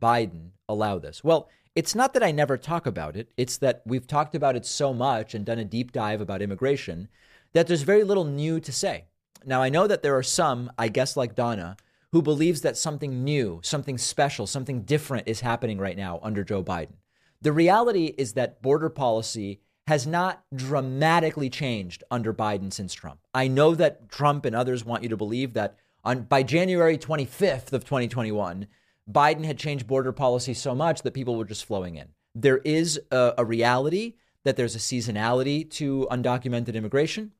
Biden 0.01 0.51
allow 0.69 0.99
this? 0.99 1.23
Well, 1.23 1.49
it's 1.75 1.95
not 1.95 2.15
that 2.15 2.23
I 2.23 2.31
never 2.31 2.57
talk 2.57 2.87
about 2.87 3.17
it, 3.17 3.31
it's 3.37 3.59
that 3.59 3.83
we've 3.87 4.07
talked 4.07 4.35
about 4.35 4.57
it 4.57 4.67
so 4.67 4.93
much 4.93 5.35
and 5.35 5.45
done 5.45 5.59
a 5.59 5.65
deep 5.65 5.93
dive 5.93 6.21
about 6.21 6.43
immigration 6.43 7.09
that 7.53 7.67
there's 7.67 7.83
very 7.83 8.05
little 8.05 8.25
new 8.25 8.61
to 8.61 8.73
say. 8.73 9.05
Now, 9.45 9.63
I 9.63 9.69
know 9.69 9.87
that 9.87 10.03
there 10.03 10.17
are 10.17 10.23
some, 10.23 10.71
I 10.79 10.89
guess 10.89 11.17
like 11.17 11.35
Donna, 11.35 11.77
who 12.13 12.23
believes 12.23 12.63
that 12.63 12.77
something 12.77 13.23
new, 13.23 13.61
something 13.63 13.99
special, 13.99 14.47
something 14.47 14.83
different 14.83 15.29
is 15.29 15.41
happening 15.41 15.79
right 15.79 15.97
now 15.97 16.21
under 16.23 16.43
Joe 16.43 16.63
Biden. 16.63 16.95
The 17.41 17.53
reality 17.53 18.15
is 18.19 18.33
that 18.33 18.63
border 18.63 18.89
policy 18.89 19.61
has 19.87 20.07
not 20.07 20.43
dramatically 20.55 21.49
changed 21.49 22.03
under 22.11 22.35
Biden 22.35 22.73
since 22.73 22.93
Trump. 22.93 23.21
I 23.33 23.49
know 23.49 23.75
that 23.75 24.11
Trump 24.11 24.45
and 24.45 24.55
others 24.55 24.85
want 24.85 25.03
you 25.03 25.09
to 25.09 25.17
believe 25.17 25.55
that 25.55 25.79
on 26.05 26.23
by 26.23 26.43
January 26.43 26.99
25th 26.99 27.73
of 27.73 27.85
2021, 27.85 28.67
Biden 29.11 29.45
had 29.45 29.59
changed 29.59 29.87
border 29.87 30.13
policy 30.13 30.55
so 30.55 30.75
much 30.75 31.03
that 31.03 31.15
people 31.15 31.37
were 31.37 31.45
just 31.45 31.65
flowing 31.65 31.97
in. 31.97 32.09
There 32.35 32.59
is 32.59 33.01
a, 33.11 33.35
a 33.39 33.45
reality 33.45 34.15
that 34.45 34.57
there's 34.57 34.77
a 34.77 34.79
seasonality 34.79 35.69
to 35.73 36.07
undocumented 36.11 36.75
immigration. 36.75 37.33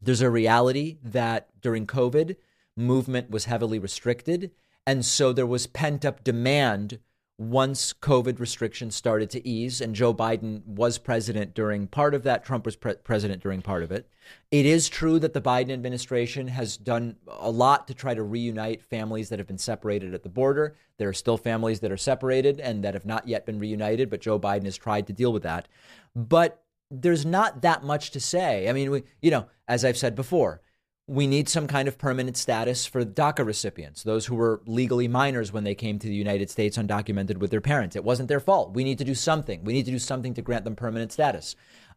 There's 0.00 0.22
a 0.22 0.30
reality 0.30 0.98
that 1.02 1.48
during 1.60 1.86
COVID, 1.86 2.36
movement 2.76 3.30
was 3.30 3.46
heavily 3.46 3.78
restricted. 3.78 4.50
And 4.86 5.04
so 5.04 5.32
there 5.32 5.46
was 5.46 5.66
pent 5.66 6.04
up 6.04 6.24
demand 6.24 6.98
once 7.40 7.94
COVID 7.94 8.38
restrictions 8.38 8.94
started 8.94 9.30
to 9.30 9.48
ease, 9.48 9.80
and 9.80 9.94
Joe 9.94 10.12
Biden 10.12 10.62
was 10.66 10.98
president 10.98 11.54
during 11.54 11.86
part 11.86 12.14
of 12.14 12.22
that, 12.24 12.44
Trump 12.44 12.66
was 12.66 12.76
pre- 12.76 12.96
president 12.96 13.42
during 13.42 13.62
part 13.62 13.82
of 13.82 13.90
it. 13.90 14.06
It 14.50 14.66
is 14.66 14.90
true 14.90 15.18
that 15.20 15.32
the 15.32 15.40
Biden 15.40 15.72
administration 15.72 16.48
has 16.48 16.76
done 16.76 17.16
a 17.26 17.50
lot 17.50 17.88
to 17.88 17.94
try 17.94 18.12
to 18.12 18.22
reunite 18.22 18.82
families 18.82 19.30
that 19.30 19.38
have 19.38 19.48
been 19.48 19.56
separated 19.56 20.12
at 20.12 20.22
the 20.22 20.28
border. 20.28 20.76
There 20.98 21.08
are 21.08 21.14
still 21.14 21.38
families 21.38 21.80
that 21.80 21.90
are 21.90 21.96
separated 21.96 22.60
and 22.60 22.84
that 22.84 22.92
have 22.92 23.06
not 23.06 23.26
yet 23.26 23.46
been 23.46 23.58
reunited, 23.58 24.10
but 24.10 24.20
Joe 24.20 24.38
Biden 24.38 24.66
has 24.66 24.76
tried 24.76 25.06
to 25.06 25.14
deal 25.14 25.32
with 25.32 25.44
that. 25.44 25.66
But 26.14 26.62
there's 26.90 27.24
not 27.24 27.62
that 27.62 27.82
much 27.82 28.10
to 28.10 28.20
say. 28.20 28.68
I 28.68 28.74
mean, 28.74 28.90
we, 28.90 29.04
you 29.22 29.30
know, 29.30 29.46
as 29.66 29.82
I've 29.82 29.96
said 29.96 30.14
before, 30.14 30.60
we 31.10 31.26
need 31.26 31.48
some 31.48 31.66
kind 31.66 31.88
of 31.88 31.98
permanent 31.98 32.36
status 32.36 32.86
for 32.86 33.04
DACA 33.04 33.44
recipients, 33.44 34.04
those 34.04 34.26
who 34.26 34.36
were 34.36 34.62
legally 34.64 35.08
minors 35.08 35.52
when 35.52 35.64
they 35.64 35.74
came 35.74 35.98
to 35.98 36.06
the 36.06 36.14
United 36.14 36.48
States 36.48 36.78
undocumented 36.78 37.38
with 37.38 37.50
their 37.50 37.60
parents. 37.60 37.96
It 37.96 38.04
wasn't 38.04 38.28
their 38.28 38.38
fault. 38.38 38.74
We 38.74 38.84
need 38.84 38.98
to 38.98 39.04
do 39.04 39.16
something. 39.16 39.64
We 39.64 39.72
need 39.72 39.86
to 39.86 39.90
do 39.90 39.98
something 39.98 40.34
to 40.34 40.42
grant 40.42 40.62
them 40.62 40.76
permanent 40.76 41.10
status. 41.10 41.56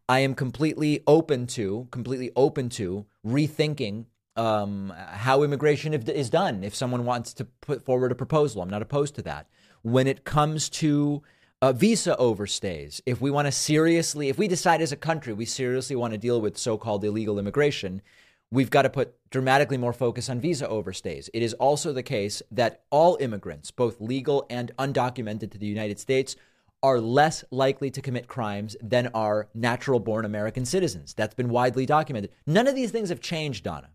I 0.09 0.21
am 0.21 0.33
completely 0.33 1.03
open 1.05 1.45
to, 1.47 1.87
completely 1.91 2.31
open 2.35 2.69
to 2.69 3.05
rethinking 3.23 4.05
um, 4.35 4.91
how 4.97 5.43
immigration 5.43 5.93
is 5.93 6.31
done. 6.31 6.63
If 6.63 6.73
someone 6.73 7.05
wants 7.05 7.35
to 7.35 7.45
put 7.45 7.85
forward 7.85 8.11
a 8.11 8.15
proposal, 8.15 8.63
I'm 8.63 8.69
not 8.71 8.81
opposed 8.81 9.13
to 9.15 9.21
that. 9.21 9.47
When 9.83 10.07
it 10.07 10.23
comes 10.23 10.69
to 10.69 11.21
uh, 11.61 11.71
visa 11.71 12.15
overstays, 12.19 12.99
if 13.05 13.21
we 13.21 13.29
want 13.29 13.45
to 13.45 13.51
seriously, 13.51 14.29
if 14.29 14.39
we 14.39 14.47
decide 14.47 14.81
as 14.81 14.91
a 14.91 14.97
country 14.97 15.33
we 15.33 15.45
seriously 15.45 15.95
want 15.95 16.13
to 16.13 16.17
deal 16.17 16.41
with 16.41 16.57
so 16.57 16.79
called 16.79 17.05
illegal 17.05 17.37
immigration, 17.37 18.01
we've 18.53 18.69
got 18.69 18.83
to 18.83 18.89
put 18.89 19.15
dramatically 19.31 19.77
more 19.77 19.93
focus 19.93 20.29
on 20.29 20.39
visa 20.39 20.67
overstays. 20.67 21.27
It 21.33 21.41
is 21.41 21.55
also 21.55 21.91
the 21.91 22.03
case 22.03 22.43
that 22.51 22.83
all 22.91 23.17
immigrants, 23.19 23.71
both 23.71 23.99
legal 23.99 24.45
and 24.47 24.71
undocumented 24.77 25.51
to 25.51 25.57
the 25.57 25.65
United 25.65 25.99
States, 25.99 26.35
are 26.83 26.99
less 26.99 27.43
likely 27.49 27.89
to 27.89 28.01
commit 28.01 28.27
crimes 28.27 28.75
than 28.79 29.07
are 29.07 29.49
natural 29.55 29.99
born 29.99 30.23
American 30.23 30.65
citizens. 30.65 31.15
That's 31.15 31.33
been 31.33 31.49
widely 31.49 31.87
documented. 31.87 32.31
None 32.45 32.67
of 32.67 32.75
these 32.75 32.91
things 32.91 33.09
have 33.09 33.21
changed, 33.21 33.63
Donna. 33.63 33.89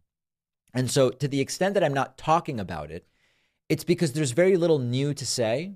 And 0.74 0.90
so, 0.90 1.10
to 1.10 1.28
the 1.28 1.40
extent 1.40 1.74
that 1.74 1.84
I'm 1.84 1.94
not 1.94 2.18
talking 2.18 2.58
about 2.58 2.90
it, 2.90 3.06
it's 3.68 3.84
because 3.84 4.12
there's 4.12 4.32
very 4.32 4.56
little 4.56 4.78
new 4.78 5.14
to 5.14 5.26
say. 5.26 5.74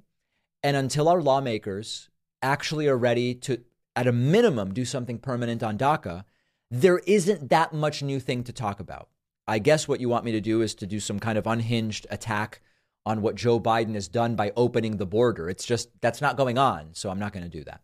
And 0.62 0.76
until 0.76 1.08
our 1.08 1.22
lawmakers 1.22 2.08
actually 2.40 2.88
are 2.88 2.96
ready 2.96 3.34
to, 3.36 3.62
at 3.94 4.06
a 4.06 4.12
minimum, 4.12 4.74
do 4.74 4.84
something 4.84 5.18
permanent 5.18 5.62
on 5.62 5.78
DACA, 5.78 6.24
there 6.72 7.00
isn't 7.06 7.50
that 7.50 7.74
much 7.74 8.02
new 8.02 8.18
thing 8.18 8.42
to 8.44 8.52
talk 8.52 8.80
about. 8.80 9.10
I 9.46 9.58
guess 9.58 9.86
what 9.86 10.00
you 10.00 10.08
want 10.08 10.24
me 10.24 10.32
to 10.32 10.40
do 10.40 10.62
is 10.62 10.74
to 10.76 10.86
do 10.86 11.00
some 11.00 11.20
kind 11.20 11.36
of 11.36 11.46
unhinged 11.46 12.06
attack 12.08 12.62
on 13.04 13.20
what 13.20 13.34
Joe 13.34 13.60
Biden 13.60 13.94
has 13.94 14.08
done 14.08 14.36
by 14.36 14.52
opening 14.56 14.96
the 14.96 15.04
border. 15.04 15.50
It's 15.50 15.66
just 15.66 15.90
that's 16.00 16.22
not 16.22 16.38
going 16.38 16.56
on, 16.56 16.88
so 16.92 17.10
I'm 17.10 17.18
not 17.18 17.34
going 17.34 17.42
to 17.42 17.58
do 17.58 17.62
that. 17.64 17.82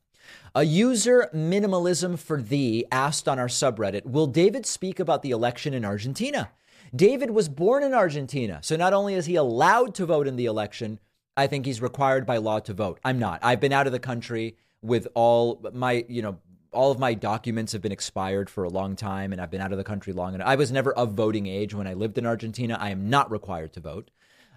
A 0.55 0.63
user 0.63 1.29
minimalism 1.35 2.19
for 2.19 2.41
thee 2.41 2.87
asked 2.91 3.29
on 3.29 3.39
our 3.39 3.49
subreddit, 3.49 4.07
will 4.07 4.27
David 4.27 4.65
speak 4.65 4.99
about 4.99 5.21
the 5.21 5.33
election 5.33 5.75
in 5.75 5.85
Argentina? 5.85 6.51
David 6.97 7.31
was 7.31 7.51
born 7.51 7.83
in 7.83 7.93
Argentina, 7.93 8.61
so 8.63 8.75
not 8.75 8.95
only 8.95 9.13
is 9.13 9.27
he 9.27 9.37
allowed 9.37 9.95
to 9.97 10.07
vote 10.07 10.27
in 10.27 10.37
the 10.37 10.47
election, 10.47 10.99
I 11.37 11.47
think 11.47 11.67
he's 11.67 11.83
required 11.83 12.25
by 12.25 12.39
law 12.39 12.61
to 12.61 12.73
vote. 12.73 13.01
I'm 13.05 13.19
not. 13.19 13.41
I've 13.43 13.61
been 13.61 13.73
out 13.73 13.87
of 13.87 13.93
the 13.93 13.99
country 13.99 14.57
with 14.81 15.09
all 15.15 15.61
my, 15.75 16.07
you 16.09 16.23
know, 16.23 16.39
all 16.73 16.91
of 16.91 16.99
my 16.99 17.15
documents 17.15 17.73
have 17.73 17.83
been 17.83 17.93
expired 17.93 18.51
for 18.51 18.65
a 18.65 18.69
long 18.69 18.97
time 18.97 19.33
and 19.33 19.41
I've 19.41 19.51
been 19.51 19.61
out 19.61 19.73
of 19.73 19.79
the 19.79 19.85
country 19.85 20.13
long 20.13 20.35
enough. 20.35 20.47
I 20.47 20.57
was 20.57 20.71
never 20.71 20.93
of 20.93 21.13
voting 21.13 21.47
age 21.47 21.75
when 21.75 21.87
I 21.87 21.95
lived 21.95 22.19
in 22.19 22.27
Argentina. 22.27 22.77
I 22.81 22.91
am 22.91 23.09
not 23.09 23.31
required 23.31 23.73
to 23.75 23.81
vote. 23.81 24.11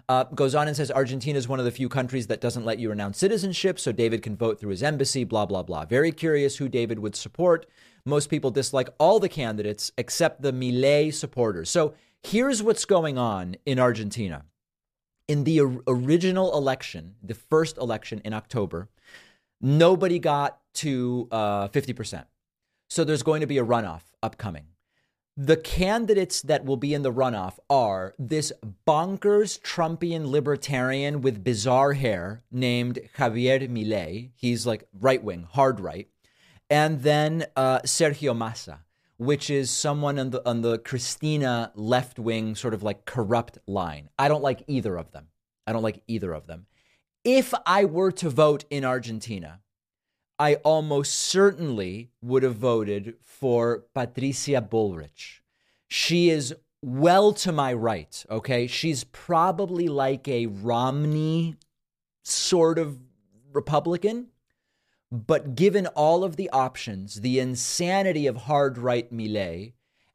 Uh, 0.08 0.24
goes 0.24 0.54
on 0.54 0.66
and 0.66 0.76
says 0.76 0.90
Argentina 0.90 1.38
is 1.38 1.48
one 1.48 1.58
of 1.58 1.64
the 1.64 1.70
few 1.70 1.88
countries 1.88 2.26
that 2.26 2.40
doesn't 2.40 2.64
let 2.64 2.78
you 2.78 2.90
renounce 2.90 3.18
citizenship, 3.18 3.78
so 3.78 3.92
David 3.92 4.20
can 4.20 4.36
vote 4.36 4.58
through 4.58 4.70
his 4.70 4.82
embassy, 4.82 5.24
blah, 5.24 5.46
blah, 5.46 5.62
blah. 5.62 5.84
Very 5.84 6.10
curious 6.10 6.56
who 6.56 6.68
David 6.68 6.98
would 6.98 7.14
support. 7.14 7.66
Most 8.04 8.28
people 8.28 8.50
dislike 8.50 8.88
all 8.98 9.20
the 9.20 9.28
candidates 9.28 9.92
except 9.96 10.42
the 10.42 10.52
Milei 10.52 11.14
supporters. 11.14 11.70
So 11.70 11.94
here's 12.22 12.62
what's 12.62 12.84
going 12.84 13.16
on 13.16 13.56
in 13.64 13.78
Argentina. 13.78 14.44
In 15.28 15.44
the 15.44 15.60
original 15.86 16.56
election, 16.56 17.14
the 17.22 17.34
first 17.34 17.78
election 17.78 18.20
in 18.24 18.34
October, 18.34 18.88
nobody 19.62 20.18
got 20.18 20.58
to 20.74 21.28
uh, 21.30 21.68
50%. 21.68 22.24
So 22.90 23.04
there's 23.04 23.22
going 23.22 23.40
to 23.40 23.46
be 23.46 23.58
a 23.58 23.64
runoff 23.64 24.02
upcoming. 24.22 24.66
The 25.34 25.56
candidates 25.56 26.42
that 26.42 26.66
will 26.66 26.76
be 26.76 26.92
in 26.92 27.00
the 27.00 27.12
runoff 27.12 27.54
are 27.70 28.14
this 28.18 28.52
bonkers 28.86 29.58
Trumpian 29.62 30.30
libertarian 30.30 31.22
with 31.22 31.42
bizarre 31.42 31.94
hair 31.94 32.42
named 32.50 32.98
Javier 33.16 33.66
Milei. 33.66 34.32
He's 34.34 34.66
like 34.66 34.86
right 35.00 35.24
wing, 35.24 35.48
hard 35.50 35.80
right. 35.80 36.08
And 36.68 37.02
then 37.02 37.46
uh, 37.56 37.78
Sergio 37.80 38.36
Massa, 38.36 38.80
which 39.16 39.48
is 39.48 39.70
someone 39.70 40.18
on 40.18 40.30
the, 40.30 40.46
on 40.46 40.60
the 40.60 40.78
Cristina 40.78 41.72
left 41.74 42.18
wing, 42.18 42.54
sort 42.54 42.74
of 42.74 42.82
like 42.82 43.06
corrupt 43.06 43.56
line. 43.66 44.10
I 44.18 44.28
don't 44.28 44.42
like 44.42 44.64
either 44.66 44.96
of 44.98 45.12
them. 45.12 45.28
I 45.66 45.72
don't 45.72 45.82
like 45.82 46.02
either 46.08 46.34
of 46.34 46.46
them. 46.46 46.66
If 47.24 47.54
I 47.64 47.84
were 47.84 48.10
to 48.12 48.28
vote 48.28 48.64
in 48.68 48.84
Argentina, 48.84 49.60
I 50.38 50.56
almost 50.56 51.14
certainly 51.14 52.10
would 52.20 52.42
have 52.42 52.56
voted 52.56 53.14
for 53.22 53.84
Patricia 53.94 54.60
Bullrich. 54.60 55.40
She 55.86 56.30
is 56.30 56.54
well 56.82 57.32
to 57.34 57.52
my 57.52 57.72
right, 57.72 58.24
okay? 58.28 58.66
She's 58.66 59.04
probably 59.04 59.88
like 59.88 60.26
a 60.26 60.46
Romney 60.46 61.54
sort 62.24 62.78
of 62.78 62.98
Republican. 63.52 64.28
But 65.12 65.54
given 65.54 65.86
all 65.88 66.24
of 66.24 66.36
the 66.36 66.50
options, 66.50 67.20
the 67.20 67.38
insanity 67.38 68.26
of 68.26 68.36
hard 68.36 68.78
right 68.78 69.12
Milei, 69.12 69.74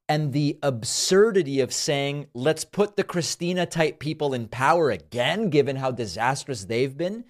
and 0.09 0.31
the 0.33 0.57
absurdity 0.63 1.59
of 1.59 1.73
saying, 1.73 2.27
let's 2.33 2.63
put 2.63 2.95
the 2.95 3.03
Cristina 3.03 3.65
type 3.65 3.99
people 3.99 4.33
in 4.33 4.47
power 4.47 4.89
again, 4.89 5.49
given 5.49 5.75
how 5.75 5.91
disastrous 5.91 6.65
they've 6.65 6.97
been, 6.97 7.25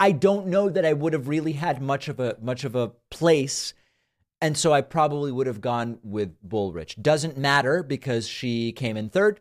I 0.00 0.12
don't 0.12 0.46
know 0.46 0.70
that 0.70 0.86
I 0.86 0.94
would 0.94 1.12
have 1.12 1.28
really 1.28 1.52
had 1.52 1.82
much 1.82 2.08
of 2.08 2.18
a 2.18 2.38
much 2.40 2.64
of 2.64 2.74
a 2.74 2.92
place. 3.10 3.74
And 4.40 4.56
so 4.56 4.72
I 4.72 4.80
probably 4.80 5.30
would 5.30 5.46
have 5.46 5.60
gone 5.60 5.98
with 6.02 6.42
Bullrich. 6.42 7.00
Doesn't 7.00 7.36
matter 7.36 7.82
because 7.82 8.26
she 8.26 8.72
came 8.72 8.96
in 8.96 9.10
third, 9.10 9.40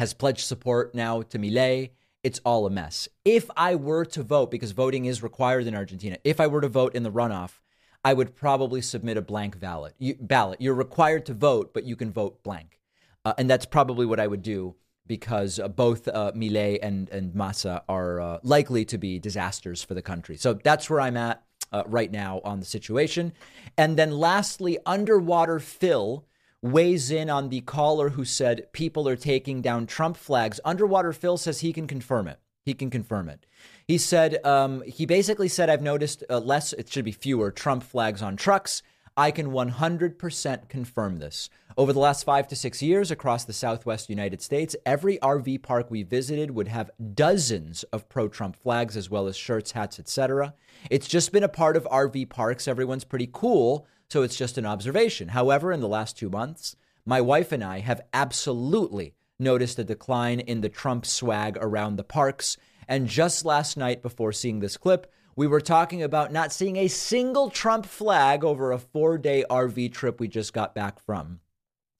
has 0.00 0.12
pledged 0.12 0.40
support 0.40 0.92
now 0.92 1.22
to 1.22 1.38
Milei. 1.38 1.90
It's 2.24 2.40
all 2.44 2.66
a 2.66 2.70
mess. 2.70 3.08
If 3.24 3.48
I 3.56 3.76
were 3.76 4.04
to 4.06 4.24
vote, 4.24 4.50
because 4.50 4.72
voting 4.72 5.04
is 5.04 5.22
required 5.22 5.68
in 5.68 5.76
Argentina, 5.76 6.18
if 6.24 6.40
I 6.40 6.48
were 6.48 6.60
to 6.60 6.68
vote 6.68 6.96
in 6.96 7.04
the 7.04 7.12
runoff, 7.12 7.60
I 8.06 8.14
would 8.14 8.36
probably 8.36 8.82
submit 8.82 9.16
a 9.16 9.20
blank 9.20 9.58
ballot. 9.58 9.96
You, 9.98 10.14
ballot. 10.14 10.60
You're 10.60 10.74
required 10.74 11.26
to 11.26 11.34
vote, 11.34 11.74
but 11.74 11.82
you 11.82 11.96
can 11.96 12.12
vote 12.12 12.40
blank, 12.44 12.78
uh, 13.24 13.34
and 13.36 13.50
that's 13.50 13.66
probably 13.66 14.06
what 14.06 14.20
I 14.20 14.28
would 14.28 14.42
do 14.42 14.76
because 15.08 15.58
uh, 15.58 15.66
both 15.66 16.06
uh, 16.06 16.30
Milei 16.32 16.78
and, 16.80 17.10
and 17.10 17.34
Massa 17.34 17.82
are 17.88 18.20
uh, 18.20 18.38
likely 18.44 18.84
to 18.84 18.96
be 18.96 19.18
disasters 19.18 19.82
for 19.82 19.94
the 19.94 20.02
country. 20.02 20.36
So 20.36 20.54
that's 20.54 20.88
where 20.88 21.00
I'm 21.00 21.16
at 21.16 21.42
uh, 21.72 21.82
right 21.86 22.12
now 22.12 22.40
on 22.44 22.60
the 22.60 22.66
situation. 22.66 23.32
And 23.76 23.96
then 23.96 24.12
lastly, 24.12 24.78
Underwater 24.86 25.58
Phil 25.58 26.24
weighs 26.62 27.10
in 27.10 27.28
on 27.28 27.48
the 27.48 27.62
caller 27.62 28.10
who 28.10 28.24
said 28.24 28.72
people 28.72 29.08
are 29.08 29.16
taking 29.16 29.62
down 29.62 29.84
Trump 29.84 30.16
flags. 30.16 30.60
Underwater 30.64 31.12
Phil 31.12 31.38
says 31.38 31.58
he 31.58 31.72
can 31.72 31.88
confirm 31.88 32.28
it. 32.28 32.38
He 32.64 32.72
can 32.72 32.88
confirm 32.88 33.28
it. 33.28 33.46
He 33.88 33.98
said, 33.98 34.44
um, 34.44 34.82
he 34.82 35.06
basically 35.06 35.46
said, 35.46 35.70
I've 35.70 35.80
noticed 35.80 36.24
uh, 36.28 36.40
less, 36.40 36.72
it 36.72 36.90
should 36.90 37.04
be 37.04 37.12
fewer 37.12 37.52
Trump 37.52 37.84
flags 37.84 38.20
on 38.20 38.36
trucks. 38.36 38.82
I 39.16 39.30
can 39.30 39.52
100% 39.52 40.68
confirm 40.68 41.20
this. 41.20 41.48
Over 41.78 41.92
the 41.92 42.00
last 42.00 42.24
five 42.24 42.48
to 42.48 42.56
six 42.56 42.82
years 42.82 43.12
across 43.12 43.44
the 43.44 43.52
Southwest 43.52 44.10
United 44.10 44.42
States, 44.42 44.74
every 44.84 45.18
RV 45.18 45.62
park 45.62 45.88
we 45.88 46.02
visited 46.02 46.50
would 46.50 46.66
have 46.66 46.90
dozens 47.14 47.84
of 47.84 48.08
pro 48.08 48.28
Trump 48.28 48.56
flags, 48.56 48.96
as 48.96 49.08
well 49.08 49.28
as 49.28 49.36
shirts, 49.36 49.70
hats, 49.70 50.00
etc. 50.00 50.52
It's 50.90 51.06
just 51.06 51.30
been 51.30 51.44
a 51.44 51.48
part 51.48 51.76
of 51.76 51.84
RV 51.84 52.28
parks. 52.28 52.66
Everyone's 52.66 53.04
pretty 53.04 53.30
cool, 53.32 53.86
so 54.10 54.22
it's 54.22 54.36
just 54.36 54.58
an 54.58 54.66
observation. 54.66 55.28
However, 55.28 55.70
in 55.70 55.80
the 55.80 55.88
last 55.88 56.18
two 56.18 56.28
months, 56.28 56.74
my 57.06 57.20
wife 57.20 57.52
and 57.52 57.62
I 57.62 57.78
have 57.80 58.02
absolutely 58.12 59.14
noticed 59.38 59.78
a 59.78 59.84
decline 59.84 60.40
in 60.40 60.60
the 60.60 60.68
Trump 60.68 61.06
swag 61.06 61.56
around 61.60 61.96
the 61.96 62.04
parks. 62.04 62.56
And 62.88 63.08
just 63.08 63.44
last 63.44 63.76
night, 63.76 64.02
before 64.02 64.32
seeing 64.32 64.60
this 64.60 64.76
clip, 64.76 65.12
we 65.34 65.46
were 65.46 65.60
talking 65.60 66.02
about 66.02 66.32
not 66.32 66.52
seeing 66.52 66.76
a 66.76 66.88
single 66.88 67.50
Trump 67.50 67.84
flag 67.84 68.42
over 68.42 68.72
a 68.72 68.78
four 68.78 69.18
day 69.18 69.44
RV 69.50 69.92
trip 69.92 70.18
we 70.18 70.28
just 70.28 70.52
got 70.52 70.74
back 70.74 70.98
from. 70.98 71.40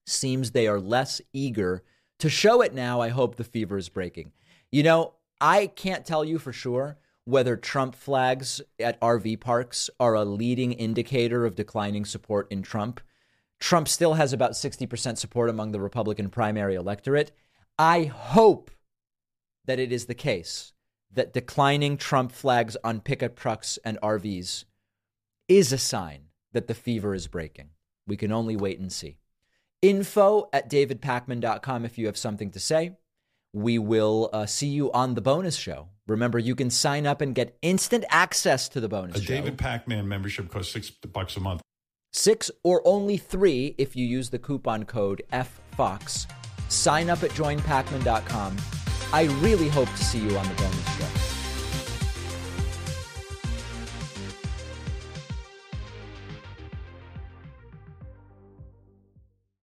Seems 0.07 0.51
they 0.51 0.67
are 0.67 0.81
less 0.81 1.21
eager 1.33 1.83
to 2.19 2.31
show 2.31 2.63
it 2.63 2.73
now. 2.73 3.01
I 3.01 3.09
hope 3.09 3.37
the 3.37 3.45
fever 3.45 3.77
is 3.77 3.89
breaking. 3.89 4.33
You 4.73 4.83
know, 4.83 5.15
I 5.41 5.67
can't 5.67 6.07
tell 6.07 6.25
you 6.25 6.39
for 6.39 6.53
sure 6.53 6.97
whether 7.25 7.57
Trump 7.57 7.95
flags 7.95 8.63
at 8.79 9.01
RV 9.01 9.41
parks 9.41 9.91
are 9.99 10.15
a 10.15 10.25
leading 10.25 10.73
indicator 10.73 11.45
of 11.45 11.57
declining 11.57 12.05
support 12.05 12.51
in 12.51 12.63
Trump. 12.63 13.01
Trump 13.59 13.89
still 13.89 14.15
has 14.15 14.33
about 14.33 14.53
60% 14.53 15.19
support 15.19 15.51
among 15.51 15.73
the 15.73 15.81
Republican 15.81 16.31
primary 16.31 16.77
electorate. 16.77 17.33
I 17.79 18.05
hope 18.05 18.71
that 19.67 19.81
it 19.81 19.93
is 19.93 20.07
the 20.07 20.15
case 20.15 20.73
that 21.13 21.33
declining 21.33 21.97
Trump 21.97 22.33
flags 22.33 22.77
on 22.85 23.01
pickup 23.01 23.37
trucks 23.37 23.79
and 23.85 23.99
RVs 24.03 24.65
is 25.49 25.73
a 25.73 25.79
sign 25.79 26.25
that 26.53 26.67
the 26.67 26.75
fever 26.75 27.15
is 27.15 27.27
breaking. 27.27 27.71
We 28.07 28.17
can 28.17 28.33
only 28.33 28.57
wait 28.57 28.79
and 28.79 28.93
see. 28.93 29.19
Info 29.83 30.49
at 30.53 30.71
davidpakman.com 30.71 31.85
if 31.85 31.99
you 31.99 32.07
have 32.07 32.17
something 32.17 32.51
to 32.53 32.61
say. 32.61 32.93
We 33.53 33.79
will 33.79 34.31
uh, 34.33 34.47
see 34.47 34.69
you 34.69 34.93
on 34.93 35.15
the 35.15 35.21
bonus 35.21 35.57
show. 35.57 35.89
Remember, 36.07 36.39
you 36.39 36.55
can 36.55 36.71
sign 36.71 37.07
up 37.07 37.21
and 37.21 37.35
get 37.35 37.57
instant 37.63 38.05
access 38.11 38.69
to 38.71 38.81
the 38.81 38.89
bonus 38.89 39.17
a 39.17 39.23
show. 39.23 39.35
David 39.35 39.57
Pakman 39.57 40.07
membership 40.07 40.51
costs 40.51 40.73
six 40.73 40.91
bucks 40.91 41.37
a 41.37 41.41
month. 41.41 41.63
Six 42.13 42.51
or 42.63 42.81
only 42.85 43.17
three 43.17 43.75
if 43.79 43.97
you 43.97 44.07
use 44.07 44.31
the 44.31 44.39
coupon 44.39 44.85
code 44.85 45.23
FFOX. 45.33 46.27
Sign 46.69 47.11
up 47.11 47.23
at 47.23 47.31
joinpakman.com. 47.31 48.57
I 49.13 49.25
really 49.41 49.69
hope 49.69 49.89
to 49.89 50.05
see 50.05 50.19
you 50.19 50.37
on 50.37 50.47
the 50.49 50.55
bonus 50.55 50.99
show. 50.99 51.26